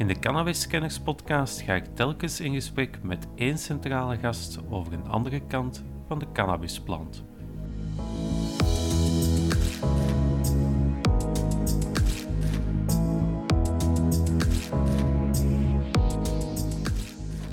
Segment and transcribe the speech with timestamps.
[0.00, 4.92] In de Cannabis Scanners podcast ga ik telkens in gesprek met één centrale gast over
[4.92, 7.24] een andere kant van de cannabisplant.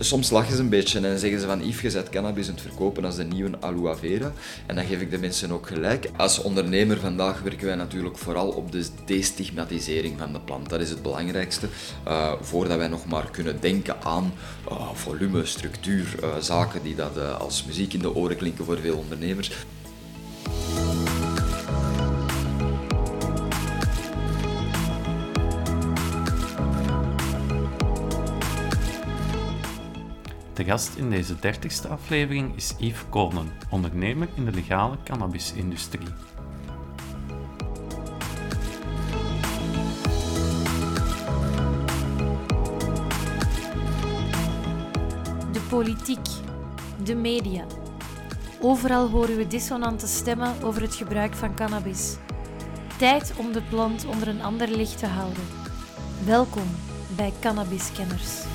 [0.08, 2.62] Soms lachen ze een beetje en zeggen ze van Yves, je zet cannabis aan het
[2.62, 4.32] verkopen als de nieuwe aloe vera.
[4.66, 6.10] En dan geef ik de mensen ook gelijk.
[6.18, 10.70] Als ondernemer vandaag werken wij natuurlijk vooral op de destigmatisering van de plant.
[10.70, 11.68] Dat is het belangrijkste.
[12.08, 14.34] Uh, voordat wij nog maar kunnen denken aan
[14.72, 18.98] uh, volume, structuur, uh, zaken die dat als muziek in de oren klinken voor veel
[18.98, 19.52] ondernemers.
[30.68, 36.08] Gast in deze 30ste aflevering is Yves Konen, ondernemer in de legale cannabisindustrie.
[45.52, 46.28] De politiek,
[47.04, 47.66] de media.
[48.62, 52.16] Overal horen we dissonante stemmen over het gebruik van cannabis.
[52.98, 55.44] Tijd om de plant onder een ander licht te houden.
[56.26, 56.68] Welkom
[57.16, 58.46] bij Cannabiskenners.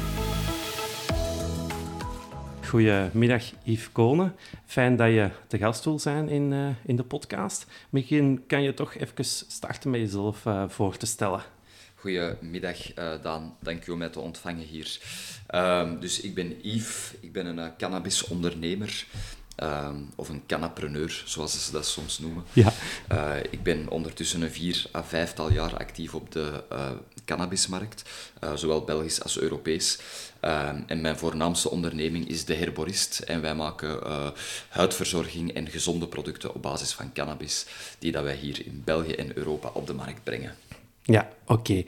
[2.72, 4.34] Goedemiddag Yves Konen.
[4.66, 7.66] Fijn dat je te gast wil zijn in, uh, in de podcast.
[7.90, 11.42] Misschien kan je toch even starten met jezelf uh, voor te stellen.
[11.94, 15.00] Goedemiddag uh, Daan, dank je om mij te ontvangen hier.
[15.54, 19.06] Uh, dus ik ben Yves, ik ben een cannabisondernemer.
[19.62, 22.44] Um, of een cannapreneur, zoals ze dat soms noemen.
[22.52, 22.72] Ja.
[23.12, 26.90] Uh, ik ben ondertussen een vier à vijftal jaar actief op de uh,
[27.33, 28.02] cannabismarkt,
[28.44, 29.98] uh, zowel Belgisch als Europees.
[30.86, 33.19] en mijn voornaamste onderneming is de Herborist.
[33.19, 34.00] En wij maken
[34.69, 37.66] huidverzorging en gezonde producten op basis van cannabis,
[37.98, 40.55] die dat wij hier in België en Europa op de markt brengen.
[41.05, 41.84] Ja, oké.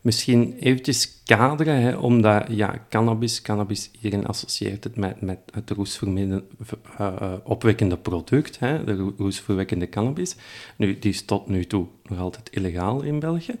[0.00, 8.02] Misschien eventjes kaderen, omdat ja, cannabis, cannabis hierin associeert het met, met het roesverwekkende uh,
[8.02, 10.36] product, hè, de roesverwekkende cannabis.
[10.76, 13.54] Nu, die is tot nu toe nog altijd illegaal in België.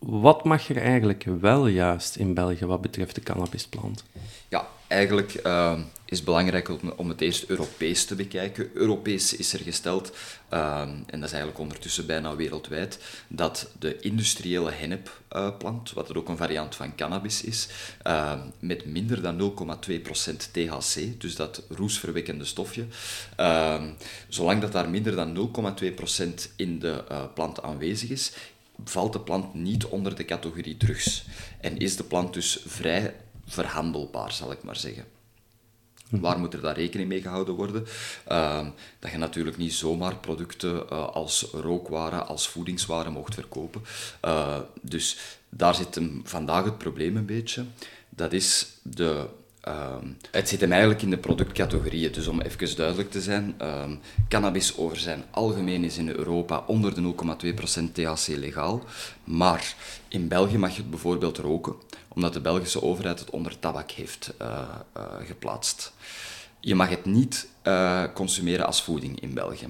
[0.00, 4.04] Wat mag er eigenlijk wel juist in België wat betreft de cannabisplant?
[4.48, 8.70] Ja, eigenlijk uh, is het belangrijk om, het eerst Europees te bekijken.
[8.74, 10.16] Europees is er gesteld,
[10.52, 16.36] uh, en dat is eigenlijk ondertussen bijna wereldwijd, dat de industriële hennepplant, wat ook een
[16.36, 17.68] variant van cannabis is,
[18.06, 22.84] uh, met minder dan 0,2% THC, dus dat roesverwekkende stofje,
[24.28, 28.32] zolang dat daar minder dan 0,2% in de plant aanwezig is,
[28.84, 31.24] valt de plant niet onder de categorie drugs.
[31.60, 33.14] En is de plant dus vrij
[33.46, 35.04] verhandelbaar, zal ik maar zeggen.
[36.10, 37.86] Waar moet er daar rekening mee gehouden worden?
[38.28, 38.66] Uh,
[38.98, 43.82] dat je natuurlijk niet zomaar producten uh, als rookwaren, als voedingswaren mocht verkopen.
[44.24, 45.18] Uh, dus
[45.48, 47.64] daar zit hem vandaag het probleem een beetje.
[48.08, 49.26] Dat is de
[49.68, 49.96] Uh,
[50.30, 52.12] het zit hem eigenlijk in de productcategorieën.
[52.12, 53.84] Dus om even duidelijk te zijn, uh,
[54.28, 57.14] cannabis over zijn algemeen is in Europa onder de
[57.80, 58.84] 0,2% THC legaal.
[59.24, 59.74] Maar
[60.08, 61.74] in België mag je het bijvoorbeeld roken,
[62.08, 64.68] omdat de Belgische overheid het onder tabak heeft uh,
[65.26, 65.92] geplaatst.
[66.60, 69.68] Je mag het niet uh, consumeren als voeding in België.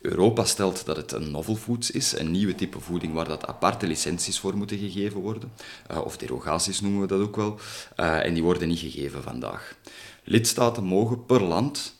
[0.00, 3.86] Europa stelt dat het een novel foods is, een nieuwe type voeding waar dat aparte
[3.86, 5.52] licenties voor moeten gegeven worden.
[5.90, 7.58] Uh, of derogaties noemen we dat ook wel.
[7.96, 9.76] Uh, en die worden niet gegeven vandaag.
[10.24, 11.94] Lidstaten mogen per land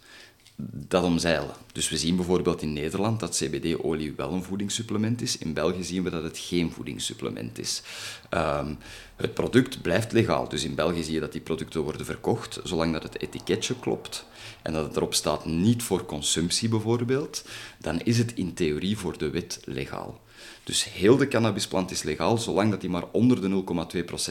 [0.70, 1.54] dat omzeilen.
[1.72, 5.38] Dus we zien bijvoorbeeld in Nederland dat CBD-olie wel een voedingssupplement is.
[5.38, 7.82] In België zien we dat het geen voedingssupplement is.
[8.30, 8.78] Um,
[9.16, 10.48] het product blijft legaal.
[10.48, 14.26] Dus in België zie je dat die producten worden verkocht, zolang dat het etiketje klopt
[14.62, 17.44] en dat het erop staat niet voor consumptie bijvoorbeeld,
[17.78, 20.20] dan is het in theorie voor de wet legaal.
[20.64, 23.64] Dus heel de cannabisplant is legaal, zolang dat die maar onder de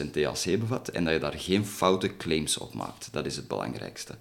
[0.04, 3.08] 0,2% THC bevat en dat je daar geen foute claims op maakt.
[3.12, 4.14] Dat is het belangrijkste.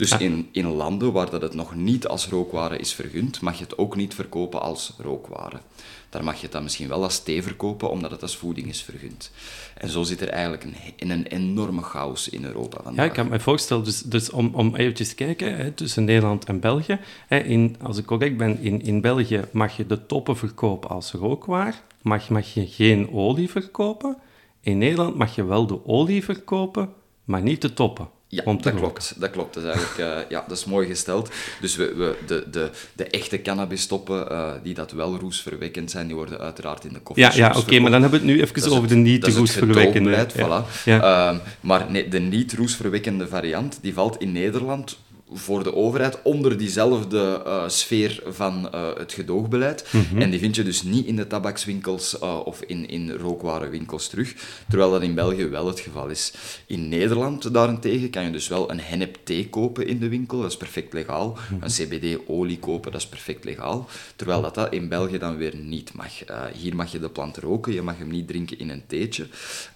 [0.00, 3.64] Dus in, in landen waar dat het nog niet als rookware is vergund, mag je
[3.64, 5.60] het ook niet verkopen als rookware.
[6.08, 8.82] Daar mag je het dan misschien wel als thee verkopen, omdat het als voeding is
[8.82, 9.30] vergund.
[9.76, 13.04] En zo zit er eigenlijk een, in een enorme chaos in Europa vandaag.
[13.04, 16.44] Ja, ik kan me voorstellen, dus, dus om, om eventjes te kijken, hè, tussen Nederland
[16.44, 16.98] en België.
[17.26, 21.12] Hè, in, als ik correct ben, in, in België mag je de toppen verkopen als
[21.12, 24.16] rookwaar, mag, mag je geen olie verkopen.
[24.60, 26.92] In Nederland mag je wel de olie verkopen,
[27.24, 28.08] maar niet de toppen.
[28.32, 29.14] Ja, dat klopt.
[29.16, 29.54] Dat klopt.
[29.54, 31.30] Dat is eigenlijk uh, ja, dat is mooi gesteld.
[31.60, 36.16] Dus we, we, de, de, de echte cannabisstoppen, uh, die dat wel roesverwekkend zijn, die
[36.16, 37.24] worden uiteraard in de koffie.
[37.24, 40.10] Ja, ja oké, maar dan hebben we het nu even over de niet-roesverwekkende.
[40.10, 40.26] Ja.
[40.26, 40.84] voilà.
[40.84, 41.32] Ja.
[41.32, 44.98] Uh, maar nee, de niet-roesverwekkende variant, die valt in Nederland
[45.32, 49.92] voor de overheid onder diezelfde uh, sfeer van uh, het gedoogbeleid.
[49.92, 50.20] Mhm.
[50.20, 54.34] En die vind je dus niet in de tabakswinkels uh, of in, in rookwarenwinkels terug,
[54.68, 56.32] terwijl dat in België wel het geval is.
[56.66, 60.56] In Nederland daarentegen kan je dus wel een hennep-thee kopen in de winkel, dat is
[60.56, 61.38] perfect legaal.
[61.50, 61.62] Mhm.
[61.62, 63.88] Een CBD-olie kopen, dat is perfect legaal.
[64.16, 66.12] Terwijl dat, dat in België dan weer niet mag.
[66.54, 69.26] hier mag je de plant roken, je mag hem niet drinken in een theetje.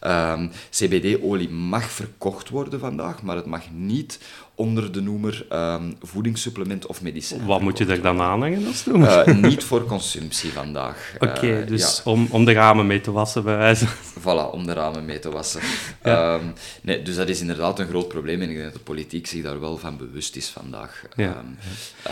[0.01, 4.19] Ehm, CBD-olie mag verkocht worden vandaag, maar het mag niet
[4.55, 7.47] onder de noemer um, voedingssupplement of medicijn.
[7.47, 9.01] Wat moet je daar dan aanhangen als toen?
[9.01, 11.13] Uh, niet voor consumptie vandaag.
[11.15, 12.11] Oké, okay, uh, dus ja.
[12.11, 13.87] om, om de ramen mee te wassen, bij wijze
[14.21, 15.61] Voilà, om de ramen mee te wassen.
[16.03, 16.35] Ja.
[16.35, 16.53] Um,
[16.83, 19.43] nee, dus dat is inderdaad een groot probleem en ik denk dat de politiek zich
[19.43, 21.05] daar wel van bewust is vandaag.
[21.17, 21.37] Ja.
[21.39, 21.59] Um,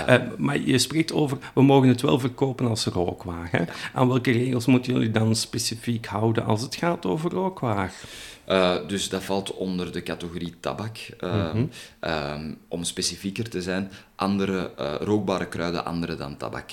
[0.08, 3.48] uh, maar je spreekt over, we mogen het wel verkopen als rookwaar.
[3.50, 3.64] Hè?
[3.92, 7.92] Aan welke regels moeten jullie dan specifiek houden als het gaat over rookwaar?
[8.52, 10.96] Uh, dus dat valt onder de categorie tabak.
[11.20, 11.64] Uh, Mhm.
[12.00, 13.90] um, om specifieker te zijn,
[14.22, 16.70] andere uh, rookbare kruiden andere dan tabak.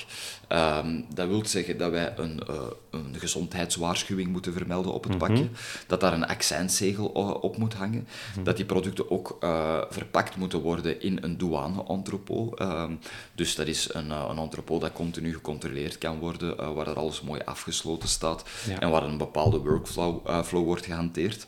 [0.49, 2.55] Um, dat wil zeggen dat wij een, uh,
[2.89, 5.19] een gezondheidswaarschuwing moeten vermelden op het Mhm.
[5.27, 5.47] pakje,
[5.87, 7.05] dat daar een accijnszegel
[7.41, 8.43] op moet hangen, Mhm.
[8.43, 12.59] dat die producten ook uh, verpakt moeten worden in een douane-entrepot.
[12.61, 12.99] Um,
[13.35, 17.41] dus dat is een, een entrepot dat continu gecontroleerd kan worden, waar er alles mooi
[17.45, 18.79] afgesloten staat Ja.
[18.79, 21.45] en waar een bepaalde workflow flow wordt gehanteerd.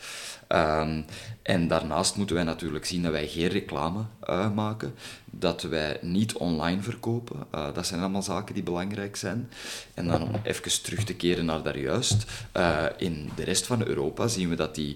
[0.56, 1.06] Um,
[1.42, 4.95] en daarnaast moeten wij natuurlijk zien dat wij geen reclame uh, maken,
[5.25, 7.38] dat wij niet online verkopen.
[7.56, 9.50] Uh, dat zijn allemaal zaken die belangrijk zijn.
[9.94, 12.25] En dan om even terug te keren naar daar juist.
[12.57, 14.95] Uh, in de rest van Europa zien we dat die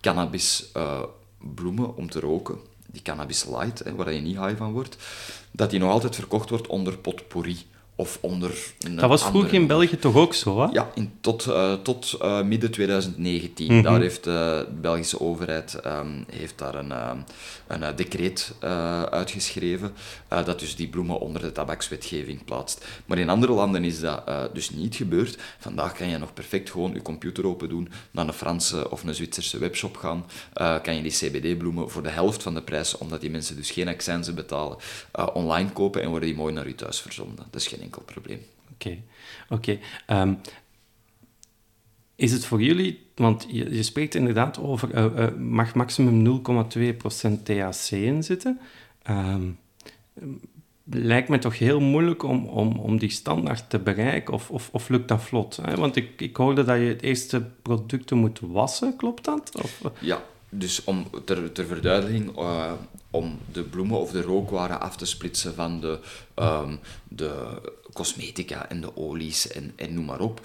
[0.00, 4.96] cannabisbloemen om te roken, die cannabis light, hè, waar je niet high van wordt,
[5.50, 7.66] dat die nog altijd verkocht wordt onder potpourri
[8.00, 10.66] of onder een Dat was vroeger in België toch ook zo, hè?
[10.72, 13.72] ja, in, tot, uh, tot uh, midden 2019.
[13.72, 13.82] Mhm.
[13.82, 16.92] Daar heeft uh, de Belgische overheid um, heeft daar een,
[17.66, 18.54] een decreet
[19.10, 19.92] uitgeschreven
[20.28, 22.86] dat dus die bloemen onder de tabakswetgeving plaatst.
[23.06, 24.22] Maar in andere landen is dat
[24.52, 25.38] dus niet gebeurd.
[25.58, 29.14] Vandaag kan je nog perfect gewoon je computer open doen, naar een Franse of een
[29.14, 30.26] Zwitserse webshop gaan,
[30.82, 33.88] kan je die CBD-bloemen voor de helft van de prijs, omdat die mensen dus geen
[33.88, 34.76] accijnzen betalen,
[35.32, 37.46] online kopen en worden die mooi naar je thuis verzonden.
[37.50, 38.40] Dat is geen enkel probleem.
[38.72, 38.98] Oké,
[39.48, 39.78] oké.
[40.06, 40.34] Ehm,
[42.18, 47.42] is het voor jullie, want je, je spreekt inderdaad over, uh, uh, mag maximum 0,2%
[47.42, 48.60] THC in zitten.
[49.02, 49.50] Ehm,
[50.84, 54.88] lijkt me toch heel moeilijk om, om, om die standaard te bereiken, of, of, of
[54.88, 55.56] lukt dat vlot?
[55.62, 55.76] Hè?
[55.76, 59.50] Want ik, ik hoorde dat je het eerste producten moet wassen, klopt dat?
[59.62, 62.72] Of, Ja, dus om, ter, ter verduidelijking, uh,
[63.10, 65.98] om de bloemen of de rookwaren af te splitsen van de,
[66.36, 67.60] um, de
[67.98, 70.40] cosmetica en de olies en, en noem maar op.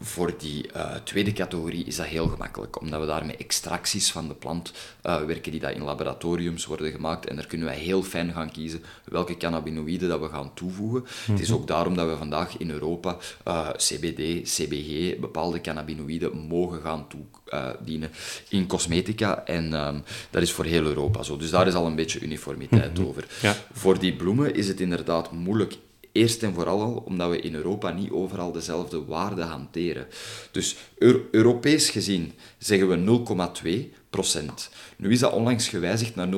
[0.00, 4.28] Voor die uh, tweede categorie is dat heel gemakkelijk, omdat we daar met extracties van
[4.28, 4.72] de plant
[5.06, 8.50] uh, werken die dat in laboratoriums worden gemaakt en daar kunnen wij heel fijn gaan
[8.50, 11.00] kiezen welke cannabinoïden dat we gaan toevoegen.
[11.02, 11.32] Mhm.
[11.32, 13.16] Het is ook daarom dat we vandaag in Europa
[13.48, 18.10] uh, CBD, CBG, bepaalde cannabinoïden mogen gaan toedienen
[18.48, 21.36] in cosmetica en um, dat is voor heel Europa zo.
[21.36, 23.06] Dus daar is al een beetje uniformiteit Mhm.
[23.08, 23.26] over.
[23.42, 23.54] Ja.
[23.72, 25.76] Voor die bloemen is het inderdaad moeilijk
[26.18, 30.06] Eerst en vooral al omdat we in Europa niet overal dezelfde waarden hanteren.
[30.50, 34.70] Dus Euro Europees gezien zeggen we 0,2 procent.
[34.96, 36.28] Nu is dat onlangs gewijzigd naar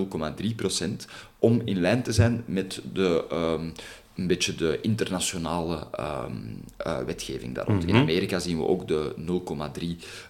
[0.42, 1.06] 0,3 procent
[1.38, 3.72] om in lijn te zijn met de, um,
[4.20, 7.86] een beetje de internationale um, uh, wetgeving daar rond.
[7.86, 7.94] Mhm.
[7.94, 9.14] In Amerika zien we ook de
[9.78, 9.84] 0,3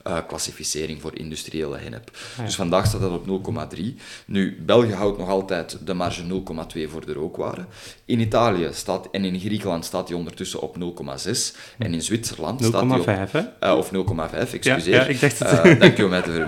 [0.07, 2.11] uh, klassificering voor industriële hennep.
[2.37, 2.45] ja.
[2.45, 3.83] Dus vandaag staat dat op 0,3.
[4.27, 7.67] Nu, België houdt nog altijd de marge 0,2 voor de rookwaren.
[8.05, 11.57] In Italië staat, en in Griekenland staat die ondertussen op 0,6.
[11.79, 13.07] En in Zwitserland staat die op...
[13.07, 13.43] 0,5, hè?
[13.63, 13.91] Uh, of
[14.35, 14.95] 0,5, excuseer.
[14.95, 15.81] Ja, ja, ik dacht het.
[15.81, 16.47] Dank u om mij te.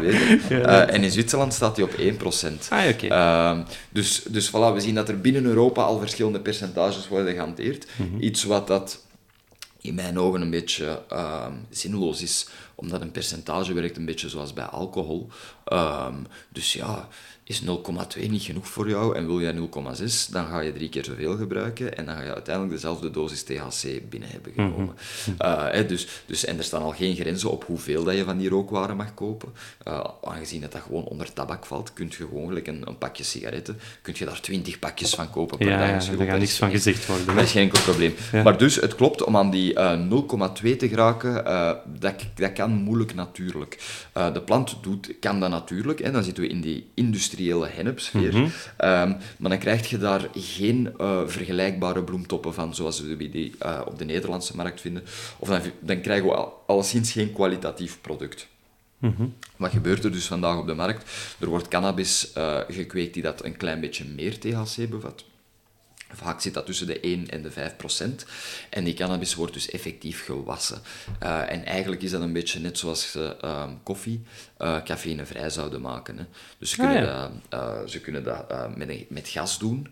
[0.50, 1.94] Uh, en in Zwitserland staat die op 1%.
[2.68, 3.06] Ah, oké.
[3.06, 3.58] Uh,
[3.90, 7.86] dus, dus voilà, we zien dat er binnen Europa al verschillende percentages worden gehanteerd.
[7.96, 8.20] Mhm.
[8.20, 9.04] Iets wat dat
[9.80, 14.52] in mijn ogen een beetje uh, zinloos is, omdat een percentage werkt een beetje zoals
[14.52, 15.28] bij alcohol.
[15.72, 17.08] Um, dus ja,
[17.52, 17.62] is
[18.16, 21.36] 0,2 niet genoeg voor jou en wil jij 0,6, dan ga je drie keer zoveel
[21.36, 24.94] gebruiken en dan ga je uiteindelijk dezelfde dosis THC binnen hebben genomen.
[25.26, 25.48] Mhm.
[25.48, 28.38] Uh, hè, dus, dus, en er staan al geen grenzen op hoeveel dat je van
[28.38, 29.48] die rookwaren mag kopen.
[29.88, 33.24] Uh, aangezien dat dat gewoon onder tabak valt, kun je gewoon gelijk een, een pakje
[33.24, 35.88] sigaretten, kun je daar 20 pakjes van kopen per Ja, dag.
[35.88, 37.26] ja, Dus daar gaat niks van gezegd worden.
[37.34, 38.14] dat is geen enkel probleem.
[38.32, 38.42] Ja.
[38.42, 40.00] Maar dus, het klopt, om aan die eh,
[40.62, 43.78] 0,2 te geraken, eh, dat, dat kan moeilijk natuurlijk.
[44.12, 46.90] Eh, de plant doet, kan dat natuurlijk, en dan zitten we in die
[47.42, 48.32] industriële hennepsfeer.
[48.32, 48.48] Mhm.
[48.76, 53.80] Ehm, maar dan krijg je daar geen eh, vergelijkbare bloemtoppen van, zoals we die eh,
[53.84, 55.02] op de Nederlandse markt vinden.
[55.38, 58.48] Of dan, dan krijgen we al, alleszins geen kwalitatief product.
[58.98, 59.26] Mhm.
[59.56, 61.10] Wat gebeurt er dus vandaag op de markt?
[61.38, 65.24] Er wordt cannabis eh, gekweekt die dat een klein beetje meer THC bevat.
[66.14, 68.26] Vaak zit dat tussen de 1 en de 5 procent.
[68.70, 70.82] En die cannabis wordt dus effectief gewassen.
[71.22, 74.22] Uh, en eigenlijk is dat een beetje net zoals uh, koffie
[74.62, 76.18] uh, cafeïnevrij zouden maken.
[76.18, 76.24] Hè.
[76.58, 77.30] Dus ze kunnen, ah, ja.
[77.48, 79.86] dat, ze kunnen dat met, een, met gas doen.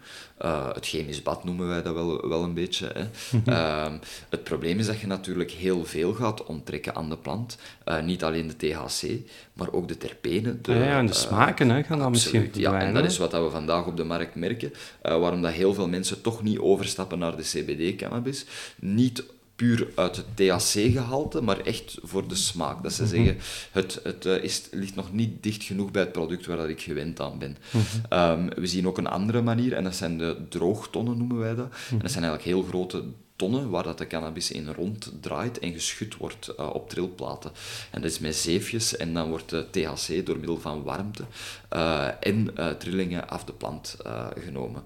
[0.75, 2.91] het chemisch bad noemen wij dat wel, wel een beetje.
[2.95, 3.05] Hè.
[3.39, 3.51] Mhm.
[3.51, 3.99] Ehm,
[4.29, 7.59] het probleem is dat je natuurlijk heel veel gaat onttrekken aan de plant.
[8.03, 9.09] niet alleen de THC,
[9.53, 10.63] maar ook de terpenen.
[10.63, 13.33] De, ah, ja, en de smaken hè, gaan dan misschien Ja, en dat is wat
[13.33, 14.73] we vandaag op de markt merken.
[15.03, 18.45] waarom dat heel veel mensen toch niet overstappen naar de CBD-cannabis.
[18.79, 19.25] Niet
[19.61, 22.83] puur uit het THC-gehalte, maar echt voor de smaak.
[22.83, 23.11] Dat ze mhm.
[23.11, 23.39] zeggen,
[23.73, 26.81] het, het uh, is, ligt nog niet dicht genoeg bij het product waar dat ik
[26.81, 27.57] gewend aan ben.
[27.71, 27.85] Mhm.
[28.09, 31.69] Ehm, we zien ook een andere manier, en dat zijn de droogtonnen, noemen wij dat.
[31.91, 33.05] En dat zijn eigenlijk heel grote
[33.37, 37.51] tonnen waar dat de cannabis in ronddraait en geschud wordt uh, op trilplaten.
[37.91, 41.25] En dat is met zeefjes en dan wordt de THC door middel van warmte
[41.73, 43.97] uh, en uh, trillingen af de plant
[44.45, 44.83] genomen.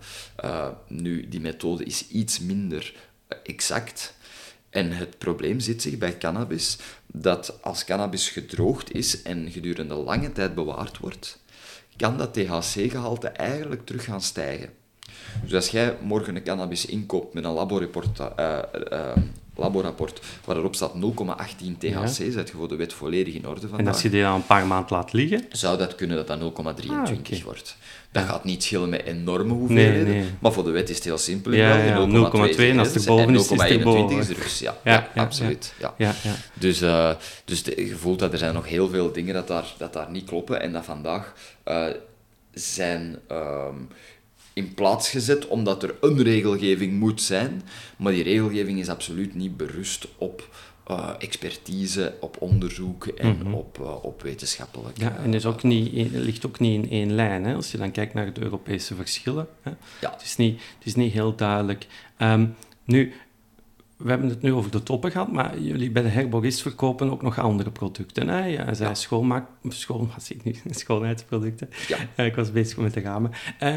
[0.88, 2.94] nu, die methode is iets minder
[3.42, 4.14] exact.
[4.74, 10.32] En het probleem zit zich bij cannabis dat als cannabis gedroogd is en gedurende lange
[10.32, 11.38] tijd bewaard wordt,
[11.96, 14.68] kan dat THC-gehalte eigenlijk terug gaan stijgen.
[15.42, 18.58] Dus als jij morgen een cannabis inkoopt met een laborapport, uh,
[18.92, 19.16] uh,
[19.56, 21.00] laborapport waar erop staat 0,18
[21.78, 22.06] THC, ja.
[22.06, 23.78] zet je voor de wet volledig in orde vandaag.
[23.78, 25.44] En als je die dan een paar maanden laat liggen?
[25.50, 27.76] Zou dat kunnen dat dat 0,23 ah, wordt.
[28.14, 30.30] Dat gaat niet schillen met enorme hoeveelheden, nee, nee.
[30.38, 31.52] maar voor de wet is het heel simpel.
[31.52, 34.18] Ja, ja 0,2 en als het erboven is, is het erboven.
[34.18, 35.74] is er dus, ja, ja, ja absoluut.
[35.78, 35.94] Ja.
[35.98, 36.14] Ja.
[36.54, 37.10] Dus, uh,
[37.44, 40.10] dus de, je voelt dat er zijn nog heel veel dingen dat daar, dat daar
[40.10, 41.34] niet kloppen en dat vandaag
[41.68, 41.86] uh,
[42.52, 43.18] zijn...
[43.32, 43.88] Um,
[44.52, 47.62] in plaats gezet omdat er een regelgeving moet zijn,
[47.96, 50.48] maar die regelgeving is absoluut niet berust op
[50.90, 53.54] uh, expertise, op onderzoek en mm -hmm.
[53.54, 54.98] op, uh, op wetenschappelijk.
[54.98, 57.44] Ja, en is ook niet, ligt ook niet in één lijn.
[57.44, 57.54] Hè?
[57.54, 59.48] Als je dan kijkt naar de Europese verschillen.
[59.62, 59.70] Hè?
[60.00, 60.10] Ja.
[60.10, 61.86] Het, is niet, het is niet heel duidelijk.
[62.18, 63.12] Um, nu,
[63.96, 67.22] we hebben het nu over de toppen gehad, maar jullie bij de herborist verkopen ook
[67.22, 68.28] nog andere producten.
[68.28, 68.44] Hè?
[68.44, 68.94] Ja, zij ja.
[68.94, 70.10] schoonmaak, schoon,
[70.42, 71.70] niet, schoonheidsproducten.
[71.88, 72.24] Ja.
[72.24, 73.30] Ik was bezig met de ramen.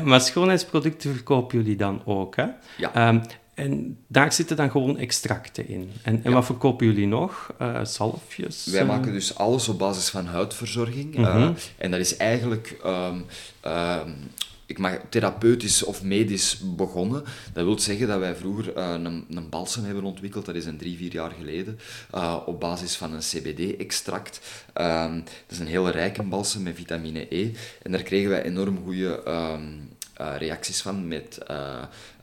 [0.04, 2.36] Maar schoonheidsproducten verkopen jullie dan ook.
[2.36, 2.48] Hè?
[2.78, 3.08] Ja.
[3.10, 3.22] Um,
[3.58, 5.92] en daar zitten dan gewoon extracten in.
[6.02, 7.54] En, en wat verkopen jullie nog?
[7.62, 8.66] Uh, zalfjes?
[8.66, 11.16] Wij maken dus alles op basis van huidverzorging.
[11.16, 11.56] Mm -hmm.
[11.78, 13.26] en dat is eigenlijk um,
[13.66, 14.30] um,
[14.68, 17.24] ik mag therapeutisch of medisch begonnen.
[17.54, 20.78] Dat wil zeggen dat wij vroeger uh, een, een balsem hebben ontwikkeld, dat is een
[20.78, 21.80] drie, vier jaar geleden,
[22.16, 24.42] uh, op basis van een CBD-extract.
[24.78, 27.52] Uh, dat is een hele rijke balsem met vitamine E.
[27.82, 29.90] En daar kregen wij enorm goede um,
[30.38, 31.40] reacties van met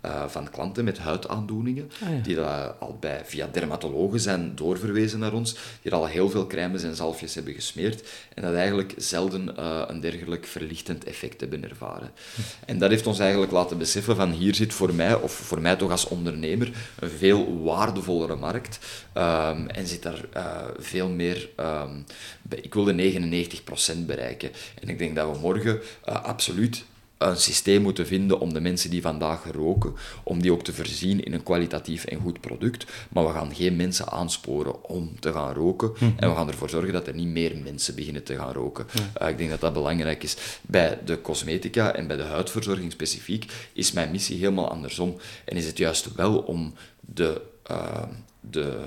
[0.04, 2.23] uh, van klanten met huidaandoeningen, ah, ja.
[2.23, 6.82] die dat al bij, via dermatologen zijn doorverwezen naar ons, die al heel veel crèmes
[6.82, 12.11] en zalfjes hebben gesmeerd en dat eigenlijk zelden uh, een dergelijk verlichtend effect hebben ervaren.
[12.34, 12.40] Hm.
[12.66, 15.76] En dat heeft ons eigenlijk laten beseffen van hier zit voor mij, of voor mij
[15.76, 18.78] toch als ondernemer, een veel waardevollere markt
[19.14, 21.49] um, en zit daar uh, veel meer...
[21.61, 22.04] Um,
[22.49, 23.61] ik wil de
[23.94, 24.50] 99% bereiken.
[24.80, 26.84] En ik denk dat we morgen absoluut
[27.18, 31.25] een systeem moeten vinden om de mensen die vandaag roken, om die ook te voorzien
[31.25, 32.87] in een kwalitatief en goed product.
[33.09, 35.92] Maar we gaan geen mensen aansporen om te gaan roken.
[35.92, 36.04] Mhm.
[36.16, 38.87] En we gaan ervoor zorgen dat er niet meer mensen beginnen te gaan roken.
[39.23, 40.37] Uh, ik denk dat dat belangrijk is.
[40.62, 45.16] Bij de cosmetica en bij de huidverzorging specifiek is mijn missie helemaal andersom.
[45.44, 47.40] En is het juist wel om de,
[47.71, 48.02] uh,
[48.40, 48.87] de,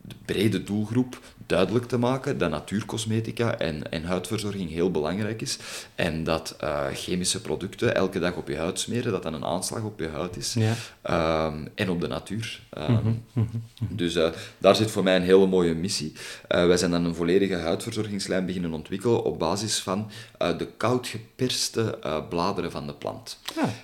[0.00, 5.58] de brede doelgroep duidelijk te maken dat natuurcosmetica en, en huidverzorging heel belangrijk is.
[5.94, 9.82] En dat uh, chemische producten elke dag op je huid smeren, dat dat een aanslag
[9.82, 10.54] op je huid is.
[10.54, 10.74] Ja.
[11.46, 12.60] Um, en op de natuur.
[12.78, 13.62] Um, mm -hmm.
[13.88, 16.12] Dus uh, daar zit voor mij een hele mooie missie.
[16.12, 21.98] Uh, wij zijn dan een volledige huidverzorgingslijn beginnen ontwikkelen op basis van de koud geperste
[22.28, 23.38] bladeren van de plant.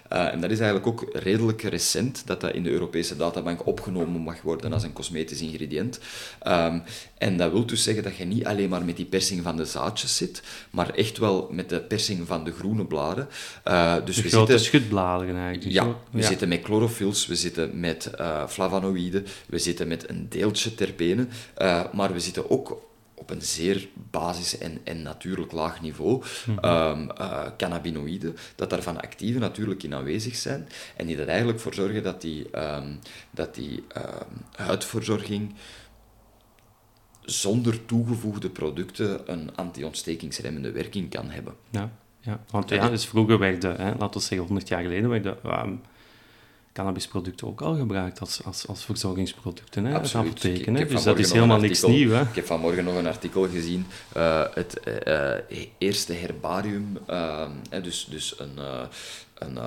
[0.08, 0.30] Ja.
[0.30, 4.42] en dat is eigenlijk ook redelijk recent dat dat in de Europese databank opgenomen mag
[4.42, 6.00] worden als een cosmetisch ingrediënt.
[6.46, 6.82] Um,
[7.18, 9.64] en dat wil dus zeggen dat je niet alleen maar met die persing van de
[9.64, 13.28] zaadjes zit, maar echt wel met de persing van de groene bladen.
[13.64, 15.64] Uh, dus de we zitten, schutbladeren eigenlijk.
[15.64, 20.26] Dus ja, we zitten met chlorophylls, we zitten met uh, flavonoïden, we zitten met een
[20.28, 25.80] deeltje terpenen, uh, maar we zitten ook op een zeer basis en, en natuurlijk laag
[25.80, 26.70] niveau, mm -hmm.
[26.70, 27.10] um,
[27.56, 32.20] cannabinoïden, dat daarvan actieve natuurlijk in aanwezig zijn en die er eigenlijk voor zorgen dat
[32.20, 32.98] die, um,
[33.30, 35.54] dat die um, huidverzorging
[37.30, 41.54] zonder toegevoegde producten een anti-ontstekingsremmende werking kan hebben.
[41.70, 42.40] Ja, ja.
[42.50, 45.80] want ja, dus vroeger werden, hè, laten we zeggen 100 jaar geleden, werden um,
[46.72, 49.84] cannabisproducten ook al gebruikt als, als, als verzorgingsproducten.
[49.84, 50.42] Hè, Absoluut.
[50.88, 52.12] Dus dat is helemaal niks nieuws.
[52.12, 52.20] Hè?
[52.20, 57.48] Ik heb vanmorgen nog een artikel gezien, uh, het uh, eerste herbarium, uh,
[57.82, 58.58] dus, dus een,
[59.34, 59.58] een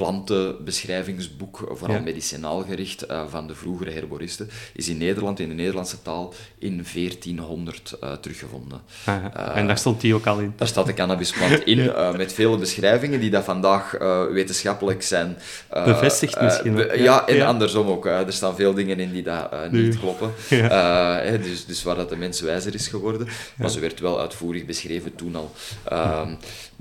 [0.00, 2.02] plantenbeschrijvingsboek, vooral Ja.
[2.02, 6.84] medicinaal gericht, eh, van de vroegere herboristen, is in Nederland, in de Nederlandse taal, in
[6.92, 8.80] 1400 eh, teruggevonden.
[9.04, 9.54] Ah, ja.
[9.54, 10.52] en daar stond die ook al in.
[10.56, 15.36] Daar staat de cannabisplant in, eh, met vele beschrijvingen die dat vandaag eh, wetenschappelijk zijn...
[15.68, 17.02] eh, Bevestigd eh, misschien be- ja.
[17.02, 17.46] ja, en Ja.
[17.46, 18.06] andersom ook.
[18.06, 18.18] eh.
[18.26, 20.32] er staan veel dingen in die dat, eh, niet kloppen.
[20.48, 20.68] Ja.
[21.22, 23.28] Eh, hè, dus, dus waar dat de mens wijzer is geworden.
[23.56, 25.50] Maar ze werd wel uitvoerig beschreven toen al.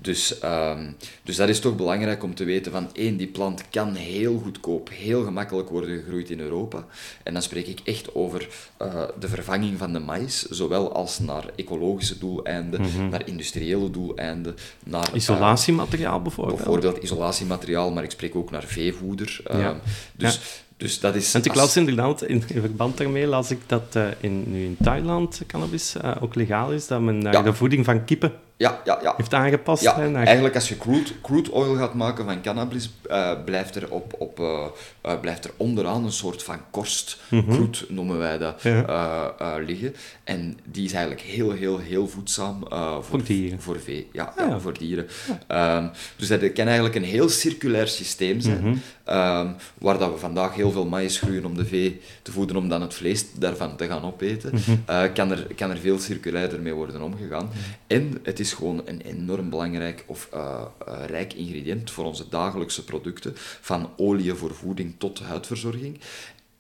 [0.02, 0.92] Dus, ehm,
[1.24, 4.90] dus dat is toch belangrijk om te weten van één, die plant kan heel goedkoop,
[4.94, 6.86] heel gemakkelijk worden gegroeid in Europa.
[7.24, 11.44] En dan spreek ik echt over eh, de vervanging van de maïs, zowel als naar
[11.56, 16.58] ecologische doeleinden, naar industriële doeleinden, naar eh, Isolatiemateriaal bijvoorbeeld.
[16.58, 19.40] bijvoorbeeld isolatiemateriaal, maar ik spreek ook naar veevoeder.
[19.46, 19.80] Ehm, Ja.
[20.16, 20.40] Dus, Ja.
[20.78, 21.32] dus dat is...
[21.32, 24.78] Want ik las inderdaad, in, in verband daarmee las ik dat eh, in, nu in
[24.84, 27.42] Thailand cannabis ook legaal is, dat men Ja.
[27.42, 29.14] de voeding van kippen Ja, ja, ja.
[29.18, 29.84] heeft aangepast.
[29.84, 33.76] Ja, hè, naar- eigenlijk als je crude, crude oil gaat maken van cannabis, eh, blijft,
[33.76, 34.66] er op, op, eh,
[35.02, 38.76] eh, blijft er onderaan een soort van korst, crude noemen wij dat, Mhm.
[38.92, 39.58] Ja.
[39.66, 39.96] liggen.
[40.24, 43.62] En die is eigenlijk heel, heel, heel voedzaam voor, Voor dieren.
[43.62, 44.60] Voor vee, ja, Ah, ja, ja.
[44.60, 45.08] voor dieren.
[45.48, 48.76] Ehm, dus dat kan eigenlijk een heel circulair systeem zijn, Mhm.
[49.10, 49.48] Ehm,
[49.78, 52.82] waar dat we vandaag heel veel maïs groeien om de vee te voeden, om dan
[52.82, 54.72] het vlees daarvan te gaan opeten, Mhm.
[54.86, 57.50] eh, kan, er, kan er veel circulairder mee worden omgegaan.
[57.88, 62.84] En het is gewoon een enorm belangrijk of eh, eh, rijk ingrediënt voor onze dagelijkse
[62.84, 66.00] producten, van olie voor voeding tot huidverzorging.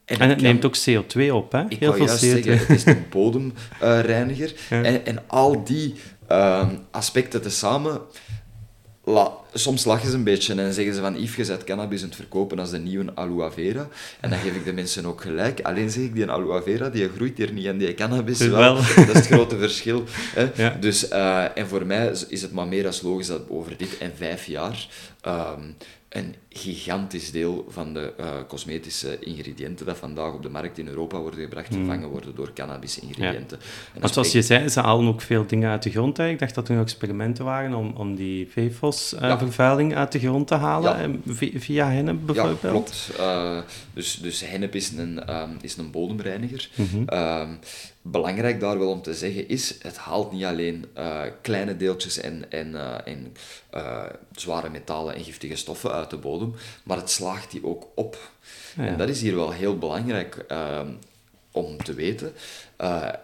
[0.05, 1.63] en het kan- neemt ook CO2 op, hè?
[1.69, 2.29] ik Heel veel juist CO2.
[2.43, 4.53] zeggen, het is een bodemreiniger.
[4.69, 4.83] Ja.
[4.83, 5.95] en, en al die
[6.27, 8.01] ehm, aspecten tezamen...
[9.03, 12.07] La, soms lachen ze een beetje en zeggen ze van Yves, je zet cannabis aan
[12.07, 13.87] het verkopen als de nieuwe aloe vera.
[14.19, 15.61] En dan geef ik de mensen ook gelijk.
[15.61, 18.75] Alleen zeg ik, die aloe vera, die groeit hier niet en die cannabis wel.
[18.95, 20.03] Dat is het grote verschil.
[20.09, 20.49] Hè?
[20.55, 20.77] Ja.
[20.79, 24.11] Dus, eh, en voor mij is het maar meer als logisch dat over dit en
[24.15, 24.87] vijf jaar
[25.21, 25.61] ehm,
[26.09, 31.19] een gigantisch deel van de eh, cosmetische ingrediënten dat vandaag op de markt in Europa
[31.19, 33.57] worden gebracht, vervangen worden door cannabis-ingrediënten.
[33.59, 36.19] En dan Want zoals je zei, ze halen ook veel dingen uit de grond.
[36.19, 40.55] Ik dacht dat er nog experimenten waren om, om die PFOS-vervuiling uit de grond te
[40.55, 41.03] halen, Ja.
[41.03, 42.59] eh, vi- via hennep Ja, bijvoorbeeld.
[42.71, 43.11] klopt.
[43.19, 43.57] Eh,
[43.93, 46.69] dus, dus hennep is een, ehm, is een bodemreiniger.
[46.75, 47.03] Mhm.
[47.05, 47.49] Ehm,
[48.01, 52.51] belangrijk daar wel om te zeggen is, het haalt niet alleen eh, kleine deeltjes en,
[52.51, 53.33] en, eh, en
[53.69, 58.31] eh, zware metalen en giftige stoffen uit de bodem, maar het slaagt die ook op.
[58.75, 58.85] Ja.
[58.85, 60.45] En dat is hier wel heel belangrijk
[61.51, 62.33] om te weten.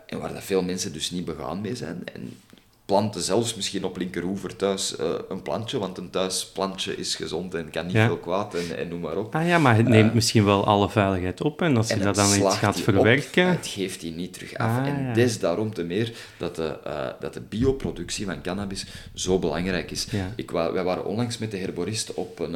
[0.05, 2.01] En waar dat veel mensen dus niet begaan mee zijn.
[2.13, 2.39] En
[2.85, 7.69] planten zelfs misschien op linkeroever thuis eh, een plantje, want een thuisplantje is gezond en
[7.69, 8.05] kan niet Ja.
[8.05, 9.35] veel kwaad en, en noem maar op.
[9.35, 11.61] Ah ja, maar het neemt misschien wel alle veiligheid op.
[11.61, 13.49] En als je En dat het dan iets gaat verwerken...
[13.49, 14.79] Op, het geeft die niet terug af.
[14.79, 15.13] Ah, en ja.
[15.13, 20.07] des daarom te meer dat de, eh, dat de bioproductie van cannabis zo belangrijk is.
[20.11, 20.31] Ja.
[20.35, 22.55] Ik, wij waren onlangs met de herborist op een,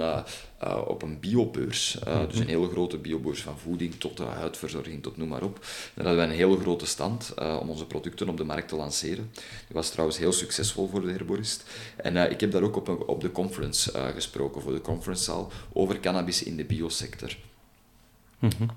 [0.60, 2.00] eh, eh, op een biobeurs.
[2.00, 2.50] Eh, Dus een Mhm.
[2.50, 5.56] hele grote biobeurs van voeding tot uh, huidverzorging, tot noem maar op.
[5.94, 8.76] Dan hadden wij een hele grote stand eh, om onze producten op de markt te
[8.76, 9.32] lanceren.
[9.34, 11.64] Die was trouwens heel succesvol voor de herborist.
[11.96, 14.82] En eh, ik heb daar ook op, een- op de conference eh, gesproken, voor de
[14.82, 17.36] conferencezaal, over cannabis in de biosector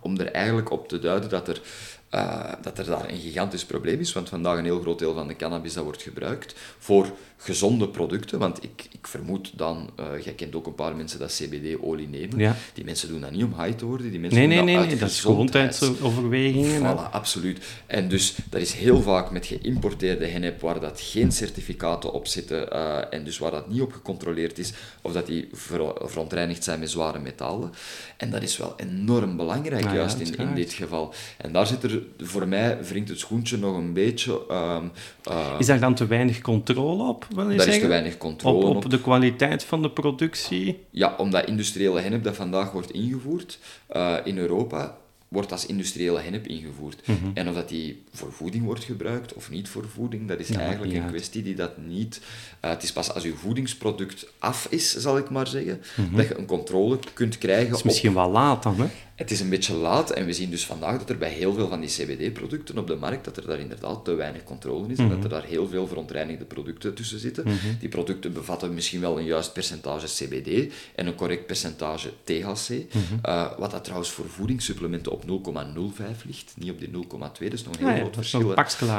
[0.01, 1.61] om er eigenlijk op te duiden dat er,
[2.09, 4.13] eh, dat er daar een gigantisch probleem is.
[4.13, 7.07] Want vandaag een heel groot deel van de cannabis dat wordt gebruikt voor
[7.43, 8.39] gezonde producten.
[8.39, 12.39] Want ik, ik vermoed dan, eh jij kent ook een paar mensen dat CBD-olie nemen.
[12.39, 12.57] Ja.
[12.75, 14.11] Die mensen doen dat niet om high te worden.
[14.11, 16.85] Die mensen Nee, doen nee, nee, uit nee, dat is gezondheids- gezondheidsoverwegingen.
[16.85, 16.93] hè.
[16.95, 17.65] Voilà, absoluut.
[17.87, 22.71] En dus dat is heel vaak met geïmporteerde hennep waar dat geen certificaten op zitten
[22.73, 26.79] eh, en dus waar dat niet op gecontroleerd is of dat die ver- verontreinigd zijn
[26.81, 27.71] met zware metalen.
[28.17, 31.15] En dat is wel enorm belangrijk, ja, juist in, in dit geval.
[31.39, 34.41] En daar zit er, voor mij wringt het schoentje nog een beetje...
[34.49, 34.85] ehm,
[35.23, 37.83] eh, Is daar dan te weinig controle op, wil je daar is zeggen?
[37.83, 38.85] te weinig controle op, op.
[38.85, 40.79] op de kwaliteit van de productie?
[40.91, 44.97] Ja, omdat industriële hennep dat vandaag wordt ingevoerd eh, in Europa,
[45.29, 47.07] wordt als industriële hennep ingevoerd.
[47.07, 47.17] Mhm.
[47.35, 50.93] En of dat die voor voeding wordt gebruikt of niet voor voeding, dat is eigenlijk
[50.95, 52.21] een kwestie die dat niet...
[52.61, 55.81] eh, het is pas als uw voedingsproduct af is, zal ik maar zeggen,
[56.15, 57.75] dat je een controle kunt krijgen Dat Mhm.
[57.75, 58.87] is op misschien wel laat dan, hè?
[59.23, 61.69] Het is een beetje laat en we zien dus vandaag dat er bij heel veel
[61.69, 65.05] van die CBD-producten op de markt, dat er daar inderdaad te weinig controle is en
[65.05, 65.15] Mhm.
[65.15, 67.45] dat er daar heel veel verontreinigde producten tussen zitten.
[67.81, 72.85] Die producten bevatten misschien wel een juist percentage CBD en een correct percentage THC, Mhm.
[73.23, 77.65] eh, wat dat trouwens voor voedingssupplementen op 0,05 ligt, niet op die 0,2, dat is
[77.65, 78.55] nog een heel Ah groot dat is verschil.